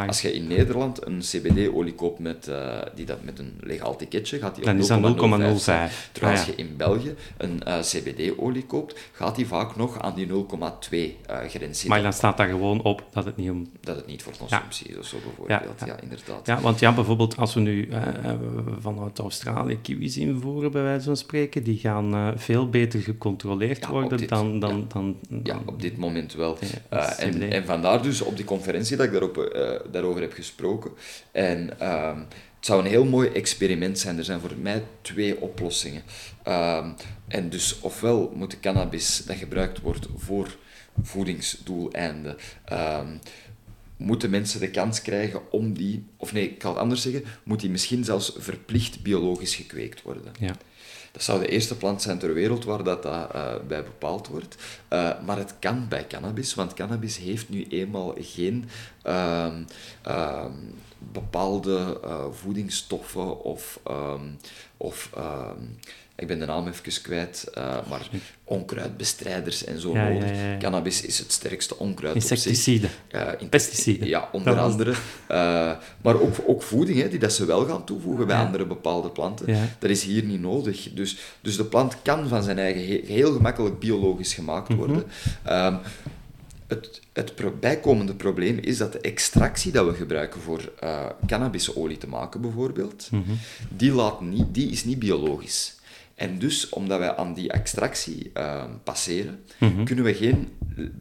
[0.08, 4.40] Als je in Nederland een CBD-olie koopt met, eh, die dat met een legaal ticketje,
[4.40, 5.90] gaat die op is dat 0,05 zijn.
[5.90, 6.10] 0,05.
[6.12, 6.54] Terwijl Ah, als ja.
[6.58, 11.30] je in België een eh, CBD-olie koopt, gaat die vaak nog aan aan die 0,2
[11.30, 13.68] uh, grens Maar dan staat daar gewoon op dat het niet om...
[13.82, 15.80] Dat het niet voor consumptie is of zo bijvoorbeeld.
[15.86, 16.48] Ja, inderdaad.
[16.48, 18.02] Ja, want ja, bijvoorbeeld als we nu uh,
[18.80, 24.28] vanuit Australië kiwis invoeren, bij wijze van spreken, die gaan uh, veel beter gecontroleerd worden
[24.28, 26.58] dan, dan, dan, Ja, op dit moment wel.
[27.18, 29.56] en, en vandaar dus op die conferentie dat ik daarop,
[29.92, 30.92] daarover heb gesproken.
[31.32, 31.70] En...
[32.64, 34.18] Ehm, het zou een heel mooi experiment zijn.
[34.18, 36.04] Er zijn voor mij twee oplossingen.
[36.44, 36.90] Ehm,
[37.28, 40.56] en dus ofwel moet de cannabis dat gebruikt wordt voor
[41.02, 42.38] voedingsdoeleinden,
[42.72, 43.20] um,
[43.98, 47.60] moeten mensen de kans krijgen om die, of nee, ik kan het anders zeggen, moet
[47.60, 50.24] die misschien zelfs verplicht biologisch gekweekt worden.
[50.40, 50.56] Ja.
[51.12, 54.56] Dat zou de eerste plant zijn ter wereld waar dat, dat uh, bij bepaald wordt.
[54.90, 58.70] Uh, maar het kan bij cannabis, want cannabis heeft nu eenmaal geen
[59.08, 60.46] uh,
[61.12, 64.38] bepaalde uh, voedingsstoffen of, um,
[64.78, 65.78] of um,
[66.16, 68.10] ik ben de naam even kwijt, uh, maar
[68.44, 70.30] onkruidbestrijders en zo ja, nodig.
[70.30, 72.90] Ja, ja, Cannabis is het sterkste onkruid Insecticiden.
[73.12, 74.08] Uh, Pesticiden.
[74.08, 74.92] Ja, onder andere.
[74.92, 74.98] Uh,
[76.02, 79.58] maar ook, ook voeding, hè, die dat ze wel gaan toevoegen bij andere bepaalde planten.
[79.80, 80.90] Dat is hier niet nodig.
[80.94, 84.96] Dus, dus de plant kan van zijn eigen he heel gemakkelijk biologisch gemaakt worden.
[84.96, 85.04] Mm
[85.44, 85.66] -hmm.
[85.66, 85.80] um,
[86.68, 92.08] het, het bijkomende probleem is dat de extractie dat we gebruiken voor uh, cannabisolie te
[92.08, 93.38] maken, bijvoorbeeld, mm -hmm.
[93.70, 95.76] die, laat niet, die is niet biologisch.
[96.24, 99.72] En dus, omdat wij aan die extractie uh, passeren, Mhm.
[99.72, 99.86] mm -hmm.
[99.86, 100.48] kunnen we geen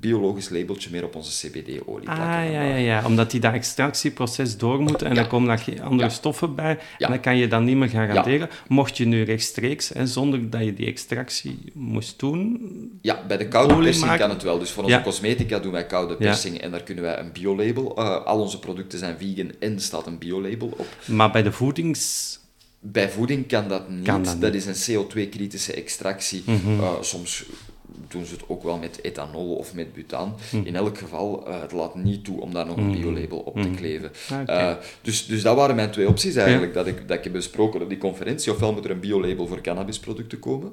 [0.00, 2.50] biologisch labeltje meer op onze CBD-olie ah, plakken.
[2.50, 5.14] ja, ja, ja, omdat die dat extractieproces door moet en ja.
[5.14, 6.14] dan komen daar geen andere ja.
[6.14, 8.48] stoffen bij en dan kan je dat niet meer garanderen.
[8.68, 12.60] Mocht je nu rechtstreeks, hè, zonder dat je die extractie moest doen...
[13.02, 14.20] Ja, bij de koude persing maken.
[14.20, 14.58] kan het wel.
[14.58, 17.98] Dus voor onze cosmetica doen wij koude persing en daar kunnen wij een biolabel...
[17.98, 20.86] Uh, al onze producten zijn vegan en staat een biolabel op.
[21.06, 22.40] Maar bij de voedings...
[22.84, 24.04] Bij voeding kan dat niet.
[24.04, 26.42] Kan dat, dat, is een CO2-kritische extractie.
[26.46, 26.80] Mm -hmm.
[26.80, 27.44] uh, soms
[28.08, 30.34] doen ze het ook wel met ethanol of met butaan.
[30.36, 30.56] Mhm.
[30.56, 30.66] Mm.
[30.66, 33.00] In elk geval, uh, het laat niet toe om daar nog een Mhm.
[33.00, 34.10] biolabel op te kleven.
[34.30, 34.70] Ah, okay.
[34.70, 36.78] uh, dus, dus dat waren mijn twee opties eigenlijk, ja.
[36.82, 38.52] dat, ik, dat ik heb besproken op die conferentie.
[38.52, 40.72] Ofwel moet er een biolabel voor cannabisproducten komen,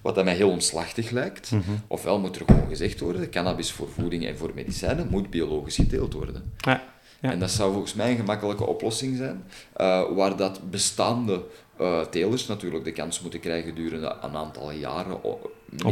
[0.00, 1.50] wat dat mij heel omslachtig lijkt.
[1.50, 1.80] Mm -hmm.
[1.86, 6.12] Ofwel moet er gewoon gezegd worden, cannabis voor voeding en voor medicijnen moet biologisch geteeld
[6.12, 6.52] worden.
[6.56, 6.82] Ja.
[7.20, 7.30] Ja.
[7.30, 9.44] En dat zou volgens mij een gemakkelijke oplossing zijn,
[9.76, 11.44] uh, waar dat bestaande
[11.80, 15.38] uh, telers natuurlijk de kans moeten krijgen gedurende een aantal jaren om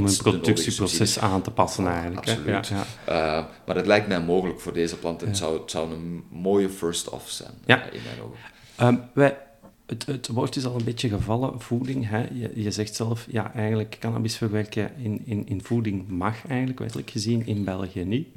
[0.05, 2.29] hun productieproces aan te passen eigenlijk.
[2.29, 2.69] Absoluut.
[2.69, 3.38] Ja, ja.
[3.38, 5.21] Uh, maar het lijkt mij mogelijk voor deze plant.
[5.21, 7.91] Het, zou, het zou een mooie first-off zijn, ja.
[7.91, 8.38] in mijn ogen.
[8.81, 9.37] Um, wij,
[9.88, 12.09] het, het, woord is al een beetje gevallen, voeding.
[12.09, 12.18] Hè?
[12.33, 17.11] Je, je, zegt zelf, ja, eigenlijk cannabis verwerken in, in, in voeding mag eigenlijk, wettelijk
[17.11, 18.29] gezien, in België niet.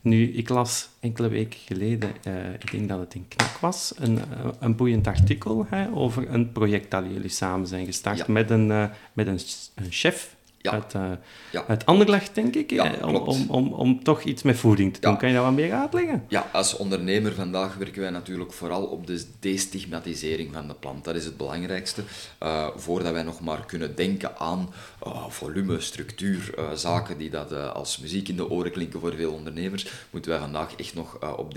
[0.00, 4.14] Nu, ik las enkele weken geleden, uh, ik denk dat het in Knak was, een,
[4.14, 4.22] uh,
[4.58, 8.24] een boeiend artikel hè, over een project dat jullie samen zijn gestart ja.
[8.28, 9.38] met, een, uh, met een,
[9.74, 10.70] een chef ja.
[10.70, 11.10] uit, uh,
[11.52, 11.64] ja.
[11.68, 15.16] uit Anderlecht, denk ik, ja, om, om, om, om, toch iets met voeding te doen.
[15.16, 16.24] Kan je dat wat meer uitleggen?
[16.28, 21.04] Ja, als ondernemer vandaag werken wij natuurlijk vooral op de destigmatisering van de plant.
[21.04, 22.02] Dat is het belangrijkste.
[22.42, 24.68] Uh, voordat wij nog maar kunnen denken aan
[25.06, 29.86] uh, volume, structuur, zaken die dat als muziek in de oren klinken voor veel ondernemers,
[30.10, 31.54] moeten wij vandaag echt nog op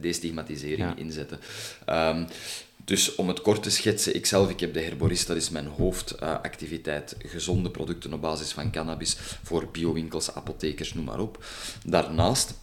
[0.00, 1.38] destigmatisering inzetten.
[1.86, 2.26] Um,
[2.88, 7.16] dus om het kort te schetsen, ikzelf, ik heb de herborist, dat is mijn hoofdactiviteit,
[7.18, 11.44] uh, gezonde producten op basis van cannabis voor biowinkels, apothekers, noem maar op.
[11.84, 12.54] Daarnaast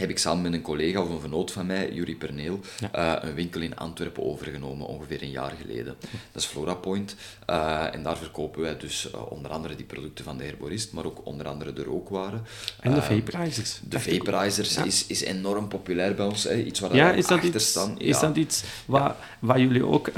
[0.00, 2.60] heb ik samen met een collega of een vernoot van mij, Jurie Perneel,
[2.92, 3.18] ja.
[3.22, 5.96] uh, een winkel in Antwerpen overgenomen, ongeveer een jaar geleden.
[6.32, 7.16] Dat is Flora Point.
[7.50, 11.04] Uh, en daar verkopen wij dus uh, onder andere die producten van de herborist, maar
[11.04, 12.44] ook onder andere de rookwaren.
[12.80, 13.80] En de vaporizers.
[13.88, 14.84] De vaporizers ja.
[14.84, 16.44] is, is enorm populair bij ons.
[16.44, 16.62] Hè.
[16.62, 17.98] Iets waar ja, we is dat achter iets, staan.
[17.98, 20.10] Is dat iets waar, waar jullie ook...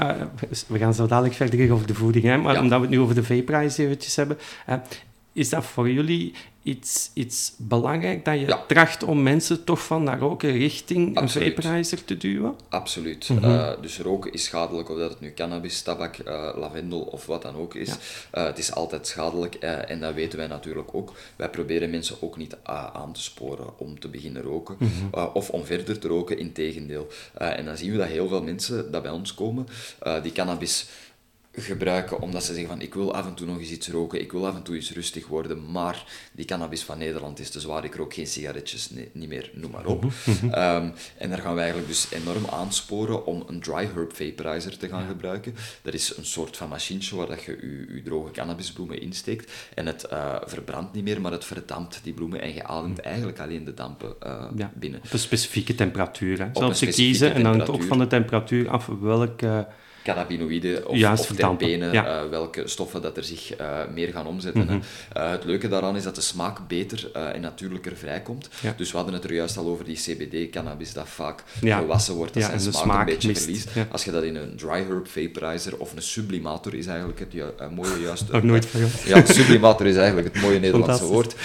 [0.67, 3.15] we gaan zo dadelijk verder over de voeding, hè, maar omdat we het nu over
[3.15, 4.37] de vaporizers eventjes hebben...
[5.33, 8.63] is dat voor jullie iets, iets belangrijk dat je ja.
[8.67, 11.47] tracht om mensen toch van naar roken richting Absoluut.
[11.47, 12.55] een vaporizer te duwen?
[12.69, 13.29] Absoluut.
[13.29, 13.45] Mhm.
[13.45, 17.41] Uh, dus roken is schadelijk, of dat het nu cannabis, tabak, uh, lavendel of wat
[17.41, 17.87] dan ook is.
[17.87, 17.95] Ja.
[18.41, 21.13] Uh, het is altijd schadelijk en dat weten wij natuurlijk ook.
[21.35, 22.57] Wij proberen mensen ook niet
[22.93, 25.25] aan te sporen om te beginnen roken Mhm.
[25.33, 27.07] of om verder te roken, in tegendeel.
[27.41, 29.67] Uh, en dan zien we dat heel veel mensen dat bij ons komen,
[30.21, 30.87] die cannabis
[31.55, 34.31] gebruiken omdat ze zeggen van ik wil af en toe nog eens iets roken, ik
[34.31, 37.83] wil af en toe eens rustig worden, maar die cannabis van Nederland is te zwaar,
[37.83, 40.03] ik rook geen sigaretjes, nee, niet meer, noem maar op.
[40.03, 40.45] Mhm.
[40.45, 44.87] um, en daar gaan we eigenlijk dus enorm aansporen om een dry herb vaporizer te
[44.87, 45.07] gaan ja.
[45.07, 45.55] gebruiken.
[45.81, 49.85] Dat is een soort van machientje waar dat je je, je droge cannabisbloemen insteekt en
[49.85, 53.63] het uh, verbrandt niet meer, maar het verdampt die bloemen en je ademt eigenlijk alleen
[53.63, 54.71] de dampen uh, ja.
[54.75, 55.01] binnen.
[55.05, 56.49] Op een specifieke temperatuur, hè.
[56.53, 59.67] Zelfs te kiezen en dan ook van de temperatuur af welke
[60.03, 62.05] cannabinoïden of, Juist, of verdampen, terpenen, ja.
[62.05, 64.65] eh, welke stoffen dat er zich eh, meer gaan omzetten.
[64.65, 64.79] Mhm.
[65.13, 68.49] Eh, het leuke daaraan is dat de smaak beter en natuurlijker vrijkomt.
[68.61, 68.73] Ja.
[68.77, 71.77] Dus we hadden het er juist al over die CBD-cannabis, dat vaak Ja.
[71.77, 73.41] gewassen wordt, dat zijn smaak, een beetje mist.
[73.41, 73.69] verliest.
[73.91, 78.01] Als je dat in een dry herb vaporizer of een sublimator is eigenlijk het mooie
[78.01, 78.31] juiste...
[78.31, 78.81] Nog nooit van.
[79.05, 81.35] Ja, sublimator is eigenlijk het mooie Nederlandse woord.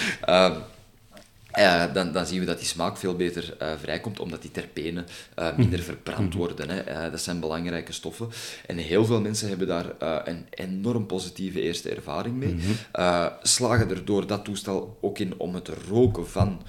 [1.51, 5.05] Eh, dan, dan zien we dat die smaak veel beter eh, vrijkomt, omdat die terpenen
[5.35, 5.59] eh, Mhm.
[5.59, 6.69] minder verbrand worden.
[6.69, 7.11] Hè.
[7.11, 8.29] Dat zijn belangrijke stoffen.
[8.65, 9.85] En heel veel mensen hebben daar
[10.27, 12.53] een enorm positieve eerste ervaring mee.
[12.53, 13.29] Mhm.
[13.41, 16.61] Slagen er door dat toestel ook in om het roken van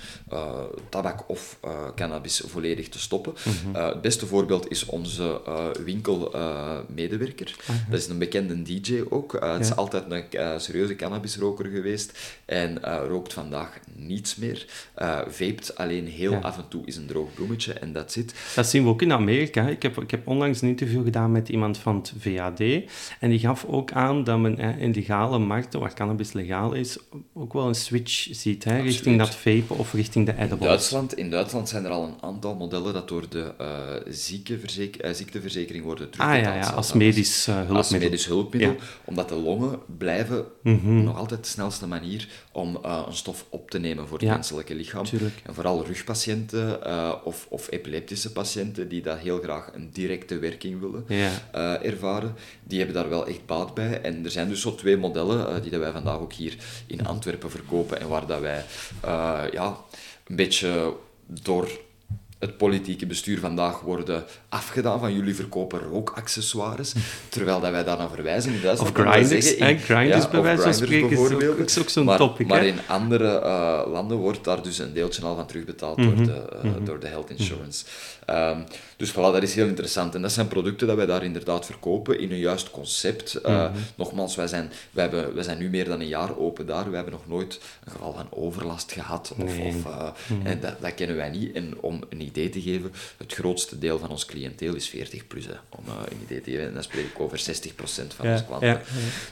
[0.88, 1.59] tabak of
[1.95, 3.33] cannabis volledig te stoppen.
[3.45, 3.85] Mhm.
[3.85, 5.40] Het beste voorbeeld is onze
[5.85, 7.57] winkelmedewerker.
[7.90, 9.37] Dat is een bekende DJ ook.
[9.40, 14.66] Het is altijd een serieuze cannabisroker geweest en rookt vandaag niets meer.
[15.29, 16.39] Vapet alleen heel Ja.
[16.39, 18.35] af en toe is een droog bloemetje en dat zit.
[18.55, 19.69] Dat zien we ook in Amerika.
[19.69, 22.61] Ik heb, ik heb onlangs een interview gedaan met iemand van het VAD.
[23.21, 26.99] En die gaf ook aan dat men hè, in legale markten, waar cannabis legaal is,
[27.35, 28.65] ook wel een switch ziet.
[28.65, 30.69] Hè, richting dat vapen of richting de In edibles.
[30.69, 33.97] Duitsland, in Duitsland zijn er al een aantal modellen dat door de eh,
[35.01, 36.55] eh, ziekteverzekering worden Ah terugbetaald.
[36.65, 37.77] ja, ja als is- medisch hulpmiddel.
[37.77, 38.77] Als medisch hulpmiddel, Ja.
[38.77, 38.85] Mhm.
[39.05, 40.45] omdat de longen blijven
[41.05, 44.75] nog altijd de snelste manier om een stof op te nemen voor het Ja, menselijke
[44.75, 45.05] lichaam.
[45.05, 45.40] tuurlijk.
[45.46, 50.81] En vooral rugpatiënten eh, of, of epileptische patiënten die dat heel graag een directe werking
[50.81, 51.31] willen Ja.
[51.53, 54.01] eh, ervaren, die hebben daar wel echt baat bij.
[54.01, 57.07] En er zijn dus zo twee modellen eh, die dat wij vandaag ook hier in
[57.07, 58.64] Antwerpen verkopen en waar dat wij
[59.53, 59.77] ja,
[60.27, 60.94] een beetje
[61.27, 61.68] door
[62.40, 66.94] het politieke bestuur vandaag worden afgedaan van jullie verkopen rookaccessoires,
[67.29, 68.70] terwijl dat wij daar naar verwijzen in.
[68.70, 71.68] Of grinders, zeggen, hè, grinders bij wijze van spreken is ook- bijvoorbeeld.
[71.70, 72.66] is ook zo'n maar, topic, Maar hè?
[72.66, 76.16] in andere eh, landen wordt daar dus een deeltje al van terugbetaald Mhm.
[76.16, 77.85] door, de, eh, door de health insurance.
[78.26, 78.61] Ehm,
[78.96, 80.14] dus voilà, dat is heel interessant.
[80.14, 83.35] En dat zijn producten dat wij daar inderdaad verkopen in een juist concept.
[83.35, 83.72] Eh, Mhm.
[83.94, 86.88] Nogmaals, wij zijn, wij, hebben, wij zijn nu meer dan een jaar open daar.
[86.90, 89.33] We hebben nog nooit een geval van overlast gehad.
[89.38, 89.66] Of, Nee.
[89.66, 90.12] of,
[90.44, 91.53] En dat, dat kennen wij niet.
[91.55, 95.47] En om een idee te geven, het grootste deel van ons cliënteel is 40 plus.
[95.47, 96.66] Hè, om eh, een idee te geven.
[96.66, 97.43] En dan spreek ik over 60%
[98.16, 98.69] van Ja, onze klanten.
[98.69, 98.81] ja.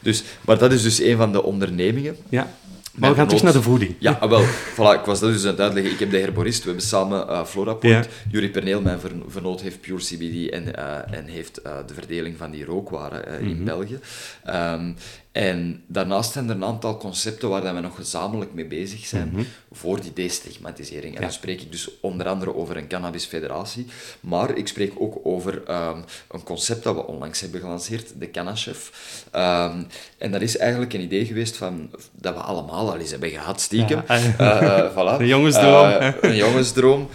[0.00, 2.16] Dus, maar dat is dus een van de ondernemingen.
[2.28, 2.52] Ja.
[2.94, 3.94] Maar we gaan terug naar de voeding.
[3.98, 5.92] Ja, ah, wel, voilà, ik was dat dus aan het uitleggen.
[5.92, 8.04] Ik heb de herborist, we hebben samen Florapoint.
[8.04, 8.10] Ja.
[8.30, 12.50] Jurie Perneel, mijn ver- vernoot, heeft Pure CBD en, eh, en heeft de verdeling van
[12.50, 13.48] die rookwaren eh, Mhm.
[13.48, 13.98] in België.
[14.44, 14.92] Ehm,
[15.38, 19.46] en daarnaast zijn er een aantal concepten waar dat we nog gezamenlijk mee bezig zijn
[19.72, 21.04] voor die destigmatisering.
[21.04, 21.22] En Mhm.
[21.22, 21.28] Ja.
[21.28, 23.86] dan spreek ik dus onder andere over een cannabisfederatie,
[24.20, 25.98] maar ik spreek ook over ehm,
[26.30, 28.90] een concept dat we onlangs hebben gelanceerd, de Cannachef.
[29.30, 29.82] Ehm,
[30.18, 33.60] en dat is eigenlijk een idee geweest van, dat we allemaal al eens hebben gehad,
[33.60, 34.02] stiekem.
[34.08, 35.20] Ja, Eh, eh, voilà.
[35.20, 37.08] Een jongensdroom, Eh, een jongensdroom.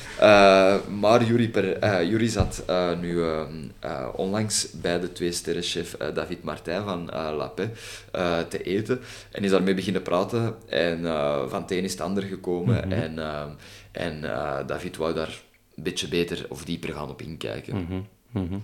[0.99, 2.63] Maar Jury, per, Jury zat
[3.01, 3.41] nu eh,
[3.79, 7.71] eh, onlangs bij de twee-sterrenchef eh, David Martijn van La Paix
[8.13, 8.99] eh, te eten.
[9.31, 10.55] En is daarmee beginnen praten.
[10.69, 12.91] En eh, van het een is het ander gekomen.
[12.91, 13.43] En, eh,
[13.91, 15.41] en eh, David wou daar
[15.75, 18.07] een beetje beter of dieper gaan op inkijken.
[18.33, 18.57] Mhm.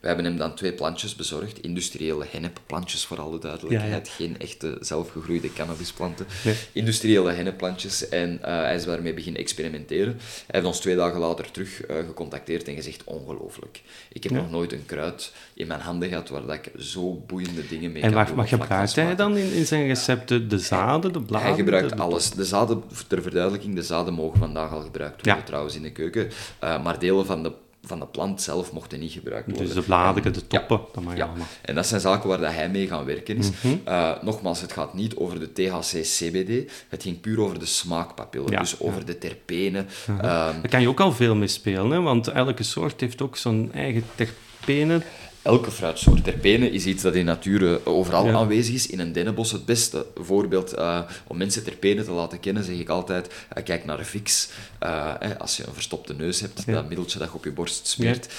[0.00, 5.52] We hebben hem dan twee plantjes bezorgd, industriële hennepplantjes voor alle duidelijkheid, geen echte zelfgegroeide
[5.52, 6.54] cannabisplanten, Nee.
[6.72, 10.12] industriële hennepplantjes en eh, hij is daarmee beginnen experimenteren.
[10.16, 13.82] Hij heeft ons twee dagen later terug eh, gecontacteerd en gezegd, ongelooflijk.
[14.12, 14.38] Ik heb Ja.
[14.38, 18.02] nog nooit een kruid in mijn handen gehad waar dat ik zo boeiende dingen mee
[18.02, 20.48] En kan wat, doen wat van gebruikt hij dan in, in zijn recepten?
[20.48, 21.54] De zaden, de bladeren?
[21.54, 22.30] Hij gebruikt de- alles.
[22.30, 26.30] De zaden, ter verduidelijking, de zaden mogen vandaag al gebruikt worden trouwens in de keuken,
[26.58, 27.52] Eh, maar delen van de,
[27.84, 29.66] van de plant zelf mochten niet gebruikt worden.
[29.66, 31.46] Dus de bladeren, En- de toppen, dat mag ja, allemaal.
[31.62, 33.50] en dat zijn zaken waar dat hij mee gaan werken is.
[33.50, 33.74] Mhm.
[33.84, 38.58] Eh, nogmaals, het gaat niet over de THC-CBD, het ging puur over de smaakpapillen, Ja,
[38.60, 39.04] dus over ja.
[39.04, 39.86] de terpenen.
[40.06, 42.00] Ehm, Daar kan je ook al veel mee spelen, hè?
[42.00, 45.02] want elke soort heeft ook zijn eigen terpenen.
[45.42, 48.32] Elke fruitsoort terpenen is iets dat in nature overal Ja.
[48.32, 48.86] aanwezig is.
[48.86, 52.88] In een dennenbos het beste voorbeeld eh, om mensen terpenen te laten kennen, zeg ik
[52.88, 54.48] altijd, eh, kijk naar Vix.
[54.78, 56.72] Eh, eh, als je een verstopte neus hebt, Ja.
[56.72, 58.32] dat middeltje dat je op je borst smeert.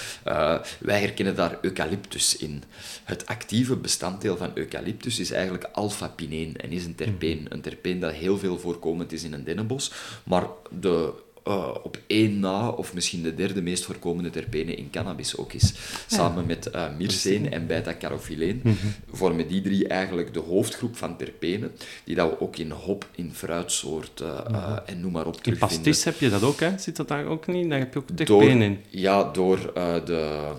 [0.78, 2.62] Wij herkennen daar eucalyptus in.
[3.04, 7.38] Het actieve bestanddeel van eucalyptus is eigenlijk alpha-pineen en is een terpeen.
[7.42, 7.52] Mhm.
[7.52, 9.92] Een terpeen dat heel veel voorkomend is in een dennenbos,
[10.24, 10.46] maar
[10.80, 11.12] de
[11.44, 15.72] eh, op één na, of misschien de derde meest voorkomende terpene in cannabis ook is.
[16.06, 18.76] Samen met eh myrceen en beta-carothyleen Mhm.
[19.12, 21.72] vormen die drie eigenlijk de hoofdgroep van terpenen,
[22.04, 25.76] die dat we ook in hop, in fruitsoorten eh, en noem maar op In terugvinden.
[25.76, 26.78] pastis heb je dat ook, hè?
[26.78, 27.70] Zit dat daar ook niet?
[27.70, 28.80] Daar heb je ook terpenen in.
[28.90, 29.72] ja, door
[30.04, 30.52] de...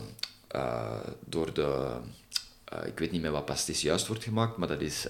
[1.29, 1.87] door de
[2.85, 5.07] ik weet niet meer wat pastis juist wordt gemaakt, maar dat is...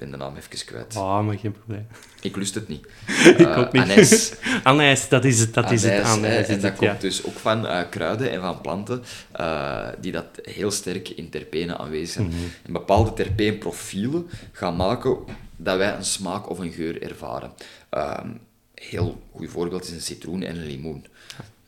[0.00, 0.96] eh, ben de naam even kwijt.
[0.96, 1.86] Ah, maar geen probleem.
[2.20, 2.86] Ik lust het niet.
[3.38, 3.82] ik Eh, ook niet.
[3.82, 4.32] anijs.
[4.62, 5.54] Anijs, dat is het.
[5.54, 5.92] Dat is het.
[5.92, 6.98] Anijs, Anijs is en dat het, komt ja.
[6.98, 11.78] dus ook van eh, kruiden en van planten eh, die dat heel sterk in terpenen
[11.78, 12.26] aanwezig zijn.
[12.26, 12.36] Mhm.
[12.62, 15.18] En bepaalde terpeenprofielen gaan maken
[15.56, 17.52] dat wij een smaak of een geur ervaren.
[17.90, 18.28] Ehm,
[18.74, 21.06] heel goed voorbeeld is een citroen en een limoen.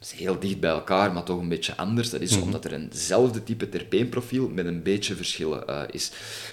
[0.02, 2.10] Is heel dicht bij elkaar, maar toch een beetje anders.
[2.10, 2.42] Dat is Mhm.
[2.42, 6.10] omdat er eenzelfde type terpeenprofiel met een beetje verschillen eh, is.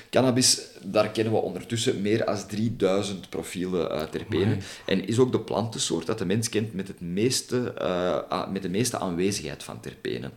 [0.09, 4.59] Cannabis, daar kennen we ondertussen meer dan 3000 profielen eh terpenen.
[4.85, 8.69] En is ook de plantensoort dat de mens kent met, het meeste, eh, met de
[8.69, 10.31] meeste aanwezigheid van terpenen.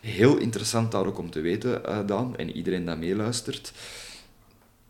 [0.00, 3.72] Heel interessant daar ook om te weten, Daan, en iedereen dat meeluistert.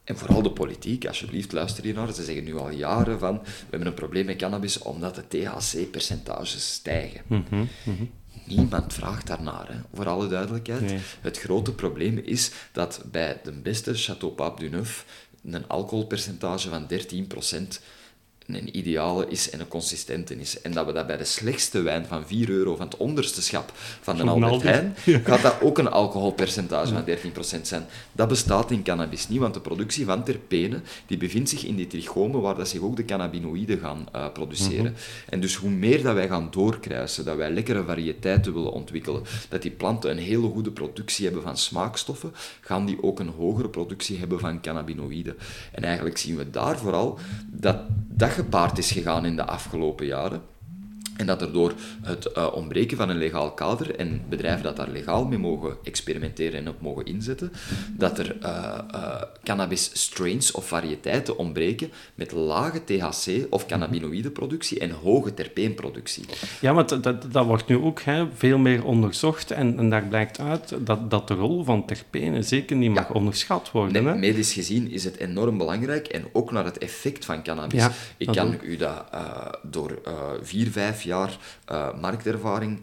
[0.05, 2.15] En vooral de politiek, alsjeblieft, luister hier naar.
[2.15, 6.73] Ze zeggen nu al jaren van, we hebben een probleem met cannabis omdat de THC-percentages
[6.73, 7.21] stijgen.
[7.27, 7.65] Mhm,
[8.47, 10.81] Niemand vraagt daarnaar, hè, voor alle duidelijkheid.
[10.81, 10.99] Nee.
[11.21, 15.05] Het grote probleem is dat bij de beste Chateau Pape du Neuf
[15.45, 17.81] een alcoholpercentage van 13%
[18.47, 20.61] een ideale is en een consistente is.
[20.61, 23.73] En dat we dat bij de slechtste wijn van 4 euro, van het onderste schap
[24.01, 24.67] van de Albert Aldi.
[24.67, 27.05] Heijn, gaat dat ook een alcoholpercentage van
[27.59, 27.87] 13% zijn.
[28.13, 31.87] Dat bestaat in cannabis niet, want de productie van terpenen die bevindt zich in die
[31.87, 34.95] trichomen waar dat zich ook de cannabinoïden gaan eh, produceren.
[35.29, 39.63] En dus hoe meer dat wij gaan doorkruisen, dat wij lekkere variëteiten willen ontwikkelen, dat
[39.63, 44.19] die planten een hele goede productie hebben van smaakstoffen, gaan die ook een hogere productie
[44.19, 45.37] hebben van cannabinoïden.
[45.73, 47.19] En eigenlijk zien we daar vooral
[47.51, 47.77] dat
[48.09, 50.43] dat gepaard is gegaan in de afgelopen jaren.
[51.17, 51.73] En dat er door
[52.03, 56.59] het eh, ontbreken van een legaal kader en bedrijven dat daar legaal mee mogen experimenteren
[56.61, 57.53] en op mogen inzetten,
[57.97, 58.79] dat er eh,
[59.45, 66.25] cannabis strains of variëteiten ontbreken met lage THC of cannabinoïdeproductie en hoge terpeenproductie.
[66.61, 70.05] Ja, maar dat, dat, dat wordt nu ook hè, veel meer onderzocht en, en daar
[70.05, 74.05] blijkt uit dat, dat de rol van terpenen zeker niet mag onderschat worden.
[74.05, 74.19] Nee, hè?
[74.19, 77.81] medisch gezien is het enorm belangrijk en ook naar het effect van cannabis.
[77.81, 78.63] Ja, Ik kan ook.
[78.63, 79.05] u dat
[79.63, 80.01] door
[80.43, 82.81] vier, vijf jaar eh, marktervaring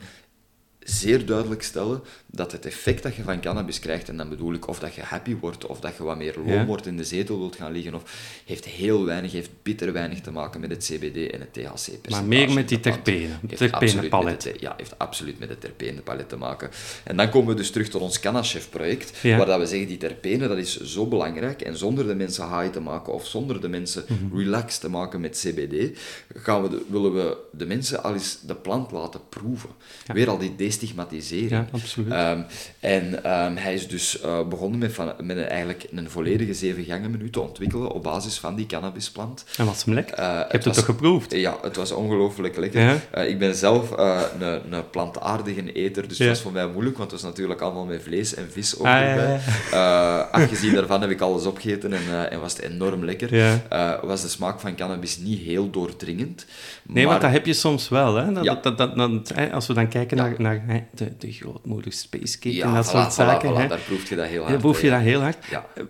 [0.79, 4.67] zeer duidelijk stellen dat het effect dat je van cannabis krijgt, en dan bedoel ik
[4.67, 6.65] of dat je happy wordt, of dat je wat meer loom Ja.
[6.65, 8.03] wordt in de zetel wilt gaan liggen, of
[8.45, 12.09] heeft heel weinig, heeft bitter weinig te maken met het CBD en het THC-percentage.
[12.09, 14.51] Maar meer met die terpenen, terpenenpalet.
[14.59, 16.69] Ja, heeft absoluut met het terpenenpalet te maken.
[17.03, 19.37] En dan komen we dus terug tot ons Cannachef-project, Ja.
[19.37, 22.71] waar dat we zeggen, die terpenen, dat is zo belangrijk, en zonder de mensen high
[22.71, 24.37] te maken, of zonder de mensen Mhm.
[24.37, 25.99] relaxed te maken met CBD,
[26.35, 29.69] gaan we de- willen we de mensen al eens de plant laten proeven.
[30.13, 31.49] Weer al die destigmatisering.
[31.49, 32.11] Ja, absoluut.
[32.19, 32.41] Ehm,
[32.79, 36.83] en ehm, hij is dus eh, begonnen met, van, met een, eigenlijk een volledige zeven
[36.83, 39.43] gangen menu te ontwikkelen op basis van die cannabisplant.
[39.57, 40.15] En was hem lekker?
[40.15, 41.31] Eh, Je het hebt het was- toch geproefd?
[41.35, 42.81] Ja, het was ongelooflijk lekker.
[42.81, 42.97] Ja?
[43.11, 46.23] Eh, ik ben zelf eh, een, een plantaardige eter, dus Ja.
[46.25, 48.85] het was voor mij moeilijk, want het was natuurlijk allemaal met vlees en vis ook
[48.85, 49.39] Ah,
[49.71, 53.59] ja, afgezien daarvan heb ik alles opgegeten en, en was het enorm lekker.
[54.01, 56.45] Was de smaak van cannabis niet heel doordringend.
[56.93, 58.15] Nee, maar want dat heb je soms wel.
[58.15, 58.33] Hè?
[58.33, 58.55] Dat, Ja.
[58.61, 60.23] dat, dat, dat- hè, als we dan kijken Ja.
[60.23, 63.53] naar, naar hè, de, de grootmoeder Space Cake ja, en dat voilà, soort zaken.
[63.53, 63.67] voilà, hè.
[63.67, 64.51] daar proef je dat heel hard.
[64.51, 65.37] Dan proef je dat heel hard.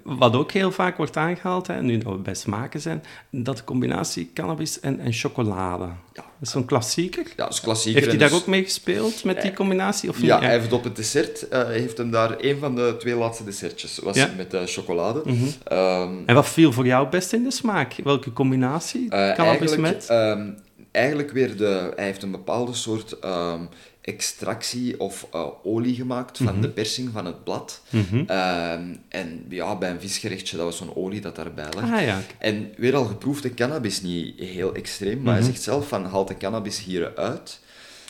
[0.03, 3.63] Wat ook heel vaak wordt aangehaald, hè, nu dat we bij smaken zijn, dat de
[3.63, 5.83] combinatie cannabis en, en chocolade.
[6.13, 6.23] Ja.
[6.39, 7.23] Dat is zo'n klassieker.
[7.27, 7.99] Ja, dat is klassieker.
[7.99, 10.09] Heeft hij daar dus- ook mee gespeeld, met die combinatie?
[10.09, 10.25] Of niet?
[10.25, 13.43] Ja, hij heeft op het dessert, eh, heeft hem daar een van de twee laatste
[13.43, 14.17] dessertjes, was.
[14.17, 14.35] Mhm.
[14.37, 15.21] met eh, chocolade.
[15.63, 17.93] Ehm, En wat viel voor jou best in de smaak?
[18.03, 19.09] Welke combinatie?
[19.09, 20.05] Eh, cannabis met?
[20.09, 20.49] ehm,
[20.91, 21.91] eigenlijk weer de...
[21.95, 23.61] Hij heeft een bepaalde soort ehm,
[24.01, 26.61] extractie of eh, olie gemaakt van Mhm.
[26.61, 27.81] de persing van het blad.
[28.27, 31.91] Ehm, en ja, bij een visgerechtje, dat was zo'n olie dat daarbij lag.
[31.91, 35.43] Ah ja, En weer al geproefde cannabis, niet heel extreem, maar Mhm.
[35.43, 37.59] hij zegt zelf van, haalt de cannabis hieruit...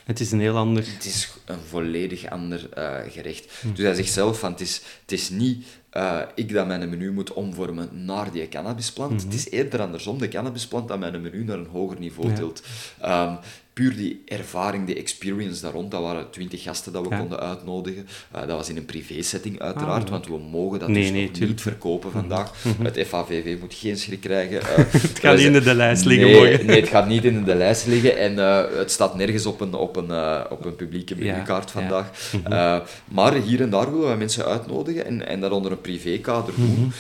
[0.06, 0.84] het is een heel ander...
[0.94, 3.52] Het is een volledig ander eh, gerecht.
[3.74, 7.12] Dus hij zegt zelf van, het is, het is niet eh, ik dat mijn menu
[7.12, 9.24] moet omvormen naar die cannabisplant.
[9.24, 12.36] Het is eerder andersom, de cannabisplant dat mijn menu naar een hoger niveau Mhm.
[12.42, 12.42] Ja.
[12.42, 12.64] tilt.
[13.74, 17.20] Puur die ervaring, die experience daar rond, dat waren twintig gasten dat we Ja.
[17.20, 18.08] konden uitnodigen.
[18.32, 21.22] Eh, dat was in een privé-setting uiteraard, Ah, want we mogen dat Nee, dus nee,
[21.22, 21.52] nog tuurlijk.
[21.52, 22.52] niet verkopen vandaag.
[22.82, 24.62] Het FAVV moet geen schrik krijgen.
[24.62, 26.66] Eh, Het gaat niet in de lijst liggen nee, morgen.
[26.66, 29.74] Nee, het gaat niet in de lijst liggen en eh, het staat nergens op een,
[29.74, 30.12] op een,
[30.52, 31.80] op een publieke Ja, menukaart ja.
[31.80, 32.32] vandaag.
[32.44, 36.54] Eh, maar hier en daar willen we mensen uitnodigen en, en dat onder een privékader
[36.58, 36.92] doen.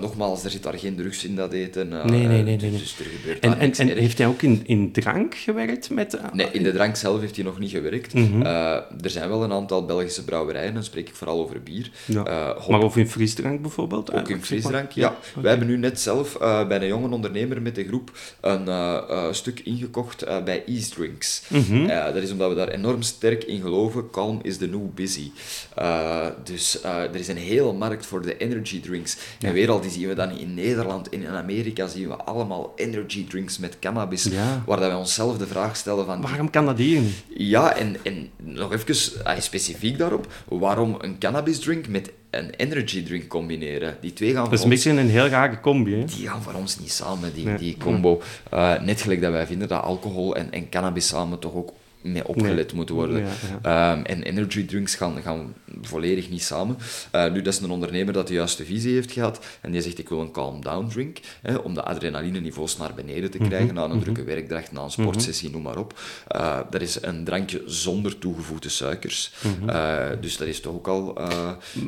[0.00, 1.88] Nogmaals, er zit daar geen drugs in dat eten.
[1.88, 2.80] Mhm, Nee, nee, nee, dus, nee, nee.
[2.80, 5.90] dus er gebeurt En, en, heeft hij ook in, in drank gewerkt?
[5.90, 8.14] Met, Nee, in de drank zelf heeft hij nog niet gewerkt.
[8.14, 8.42] Mhm.
[8.42, 11.90] Eh, er zijn wel een aantal Belgische brouwerijen, dan spreek ik vooral over bier.
[12.04, 12.24] Ja.
[12.24, 14.12] Eh, hop- Maar of in frisdrank bijvoorbeeld?
[14.12, 15.16] Ook in frisdrank, ja.
[15.40, 18.94] Wij hebben nu net zelf eh, bij een jonge ondernemer met de groep een eh,
[19.08, 21.42] eh, stuk ingekocht eh, bij Ease Drinks.
[21.48, 21.86] Mhm.
[21.86, 24.10] Eh, dat is omdat we daar enorm sterk in geloven.
[24.10, 25.30] Calm is the new busy.
[25.74, 29.16] Eh, dus eh, er is een hele markt voor de energy drinks.
[29.40, 33.26] En weer al, die zien we dan in Nederland, in Amerika zien we allemaal energy
[33.28, 34.62] drinks met cannabis, Ja.
[34.66, 36.20] waar dat wij onszelf de vraag stellen van...
[36.20, 37.22] Waarom kan dat hier niet?
[37.36, 43.04] Ja, en, en nog even ah, specifiek daarop, waarom een cannabis drink met een energy
[43.04, 43.96] drink combineren?
[44.00, 46.04] Die twee gaan Dat is voor een ons beetje een heel rare combi, hè?
[46.04, 47.56] die gaan voor ons niet samen, die, Nee.
[47.56, 48.22] die combo.
[48.50, 51.72] Eh, net gelijk dat wij vinden dat alcohol en, en cannabis samen toch ook
[52.12, 52.74] mee opgelet Nee.
[52.74, 53.24] moeten worden.
[53.62, 56.76] Ja, Ehm, en energy drinks gaan, gaan volledig niet samen.
[57.10, 59.98] Eh, nu, dat is een ondernemer dat de juiste visie heeft gehad en die zegt
[59.98, 63.84] ik wil een calm down drink, hè, om de adrenaline-niveaus naar beneden te krijgen na
[63.84, 65.98] een drukke werkdag, na een sportsessie, noem maar op.
[66.28, 69.32] Eh, dat is een drankje zonder toegevoegde suikers.
[69.66, 71.18] Eh, dus dat is toch ook al...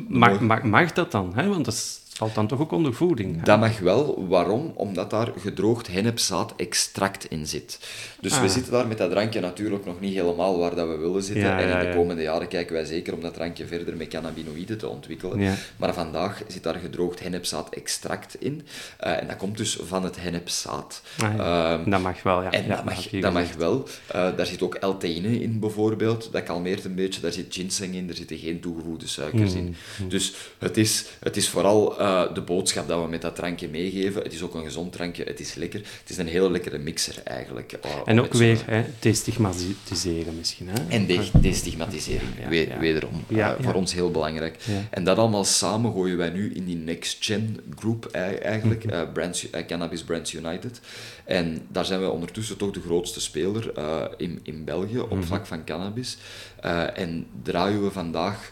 [0.07, 1.31] Mag, mag, mag dat dan?
[1.35, 1.47] Hè?
[1.47, 3.35] Want dat is- valt dan toch ook onder voeding?
[3.37, 3.41] hè?
[3.43, 4.27] Dat mag wel.
[4.27, 4.71] Waarom?
[4.75, 7.79] Omdat daar gedroogd hennepzaad-extract in zit.
[8.19, 8.51] Dus we Ah.
[8.51, 11.43] zitten daar met dat drankje natuurlijk nog niet helemaal waar dat we willen zitten.
[11.45, 14.07] Ja, en in ja, de komende jaren kijken wij zeker om dat drankje verder met
[14.07, 15.39] cannabinoïden te ontwikkelen.
[15.39, 15.53] Ja.
[15.77, 18.61] Maar vandaag zit daar gedroogd hennepzaad-extract in.
[18.97, 21.01] Eh, en dat komt dus van het hennepzaad.
[21.19, 21.33] Ah.
[21.39, 22.51] Ehm, dat mag wel, ja.
[22.51, 23.87] en ja, dat, mag, dat mag wel.
[24.07, 26.29] Eh, daar zit ook L-theïne in bijvoorbeeld.
[26.31, 27.21] Dat kalmeert een beetje.
[27.21, 28.09] Daar zit ginseng in.
[28.09, 29.75] Er zitten geen toegevoegde suikers in.
[30.01, 33.69] Mm, Dus het is, het is vooral eh, de boodschap dat we met dat drankje
[33.69, 34.21] meegeven.
[34.23, 35.23] Het is ook een gezond drankje.
[35.23, 35.79] Het is lekker.
[35.79, 37.71] Het is een hele lekkere mixer eigenlijk.
[37.73, 40.67] eh, om En ook weer hè, destigmatiseren misschien.
[40.69, 40.87] Hè?
[40.87, 42.79] en de destigmatisering, Ja, we- ja.
[42.79, 43.23] wederom.
[43.35, 43.51] Eh.
[43.61, 44.57] Voor ons heel belangrijk.
[44.89, 48.93] En dat allemaal samen gooien wij nu in die Next Gen Group ei- eigenlijk, Mhm.
[48.93, 50.79] eh, Brands, eh, Cannabis Brands United.
[51.25, 55.23] En daar zijn wij ondertussen toch de grootste speler eh, in, in België op Mhm.
[55.23, 56.17] vlak van cannabis.
[56.59, 58.51] Eh, en draaien we vandaag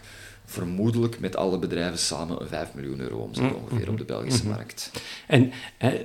[0.50, 3.54] vermoedelijk met alle bedrijven samen een 5 miljoen euro omzet Mhm.
[3.54, 4.90] ongeveer op de Belgische markt.
[5.26, 6.00] En hè,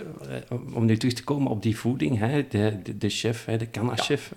[0.74, 3.70] om nu terug te komen op die voeding, hè, de, de, de chef, hè, de
[3.72, 4.32] canna-chef.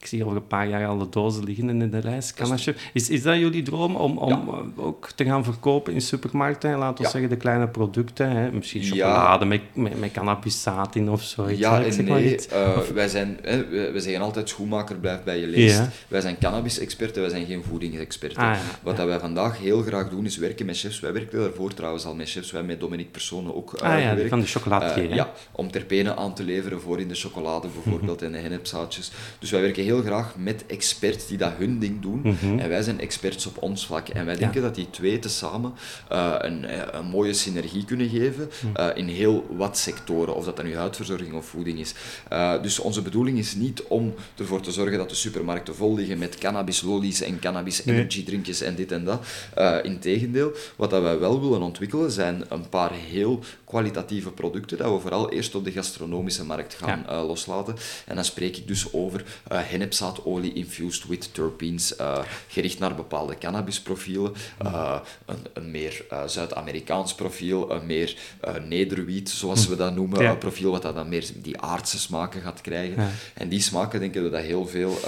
[0.00, 2.34] Ik zie over een paar jaar al de dozen liggen in de lijst.
[2.34, 2.90] Canna-chef.
[2.92, 6.78] Is, is dat jullie droom om, om eh, ook te gaan verkopen in supermarkten?
[6.78, 7.08] Laten we Ja.
[7.10, 8.30] zeggen de kleine producten.
[8.30, 8.88] Hè, misschien Ja.
[8.88, 11.58] chocolade met, met, met cannabiszaad in of zoiets.
[11.60, 12.46] Ja en zeg maar nee.
[12.46, 15.76] eh, wij, zijn, hè, we, we zeggen altijd schoenmaker blijft bij je leest.
[15.78, 15.88] Ja.
[16.08, 18.42] Wij zijn cannabis-experten, wij zijn geen voedingsexperten.
[18.42, 21.00] Ah, ja, Wat dat wij vandaag heel graag doen is werken met chefs.
[21.00, 22.50] Wij werken daarvoor trouwens al met chefs.
[22.50, 24.30] Wij met Dominique Personen ook eh, Ah ja, gewerkt.
[24.30, 25.04] van de chocolatier.
[25.04, 25.14] Eh, hè?
[25.14, 29.12] ja, om terpenen aan te leveren voor in de chocolade bijvoorbeeld en de hennepzaadjes.
[29.38, 32.20] Dus wij werken heel graag met experts die dat hun ding doen.
[32.24, 32.58] Mhm.
[32.58, 34.08] En wij zijn experts op ons vlak.
[34.08, 35.72] En wij denken dat die twee tezamen
[36.08, 38.76] eh een, eh, een mooie synergie kunnen geven Mhm.
[38.76, 40.34] eh, in heel wat sectoren.
[40.34, 41.94] Of dat dan nu huidverzorging of voeding is.
[42.62, 46.38] Dus onze bedoeling is niet om ervoor te zorgen dat de supermarkten vol liggen met
[46.38, 47.96] cannabis lollies en cannabis Nee.
[47.96, 49.26] energy drinkjes en dit en dat.
[49.82, 55.00] Integendeel, wat dat wij wel willen ontwikkelen zijn een paar heel kwalitatieve producten dat we
[55.00, 57.24] vooral eerst op de gastronomische markt gaan Ja.
[57.24, 57.74] loslaten.
[58.06, 62.18] En dan spreek ik dus over eh hennepzaadolie infused with terpenes, eh,
[62.48, 68.16] gericht naar bepaalde cannabisprofielen, eh, een, een meer eh, Zuid-Amerikaans profiel, een meer
[68.68, 70.30] nederwiet, zoals we dat noemen, Ja.
[70.30, 73.02] een profiel wat dat dan meer die aardse smaken gaat krijgen.
[73.02, 73.10] Ja.
[73.34, 74.98] En die smaken denken we dat heel veel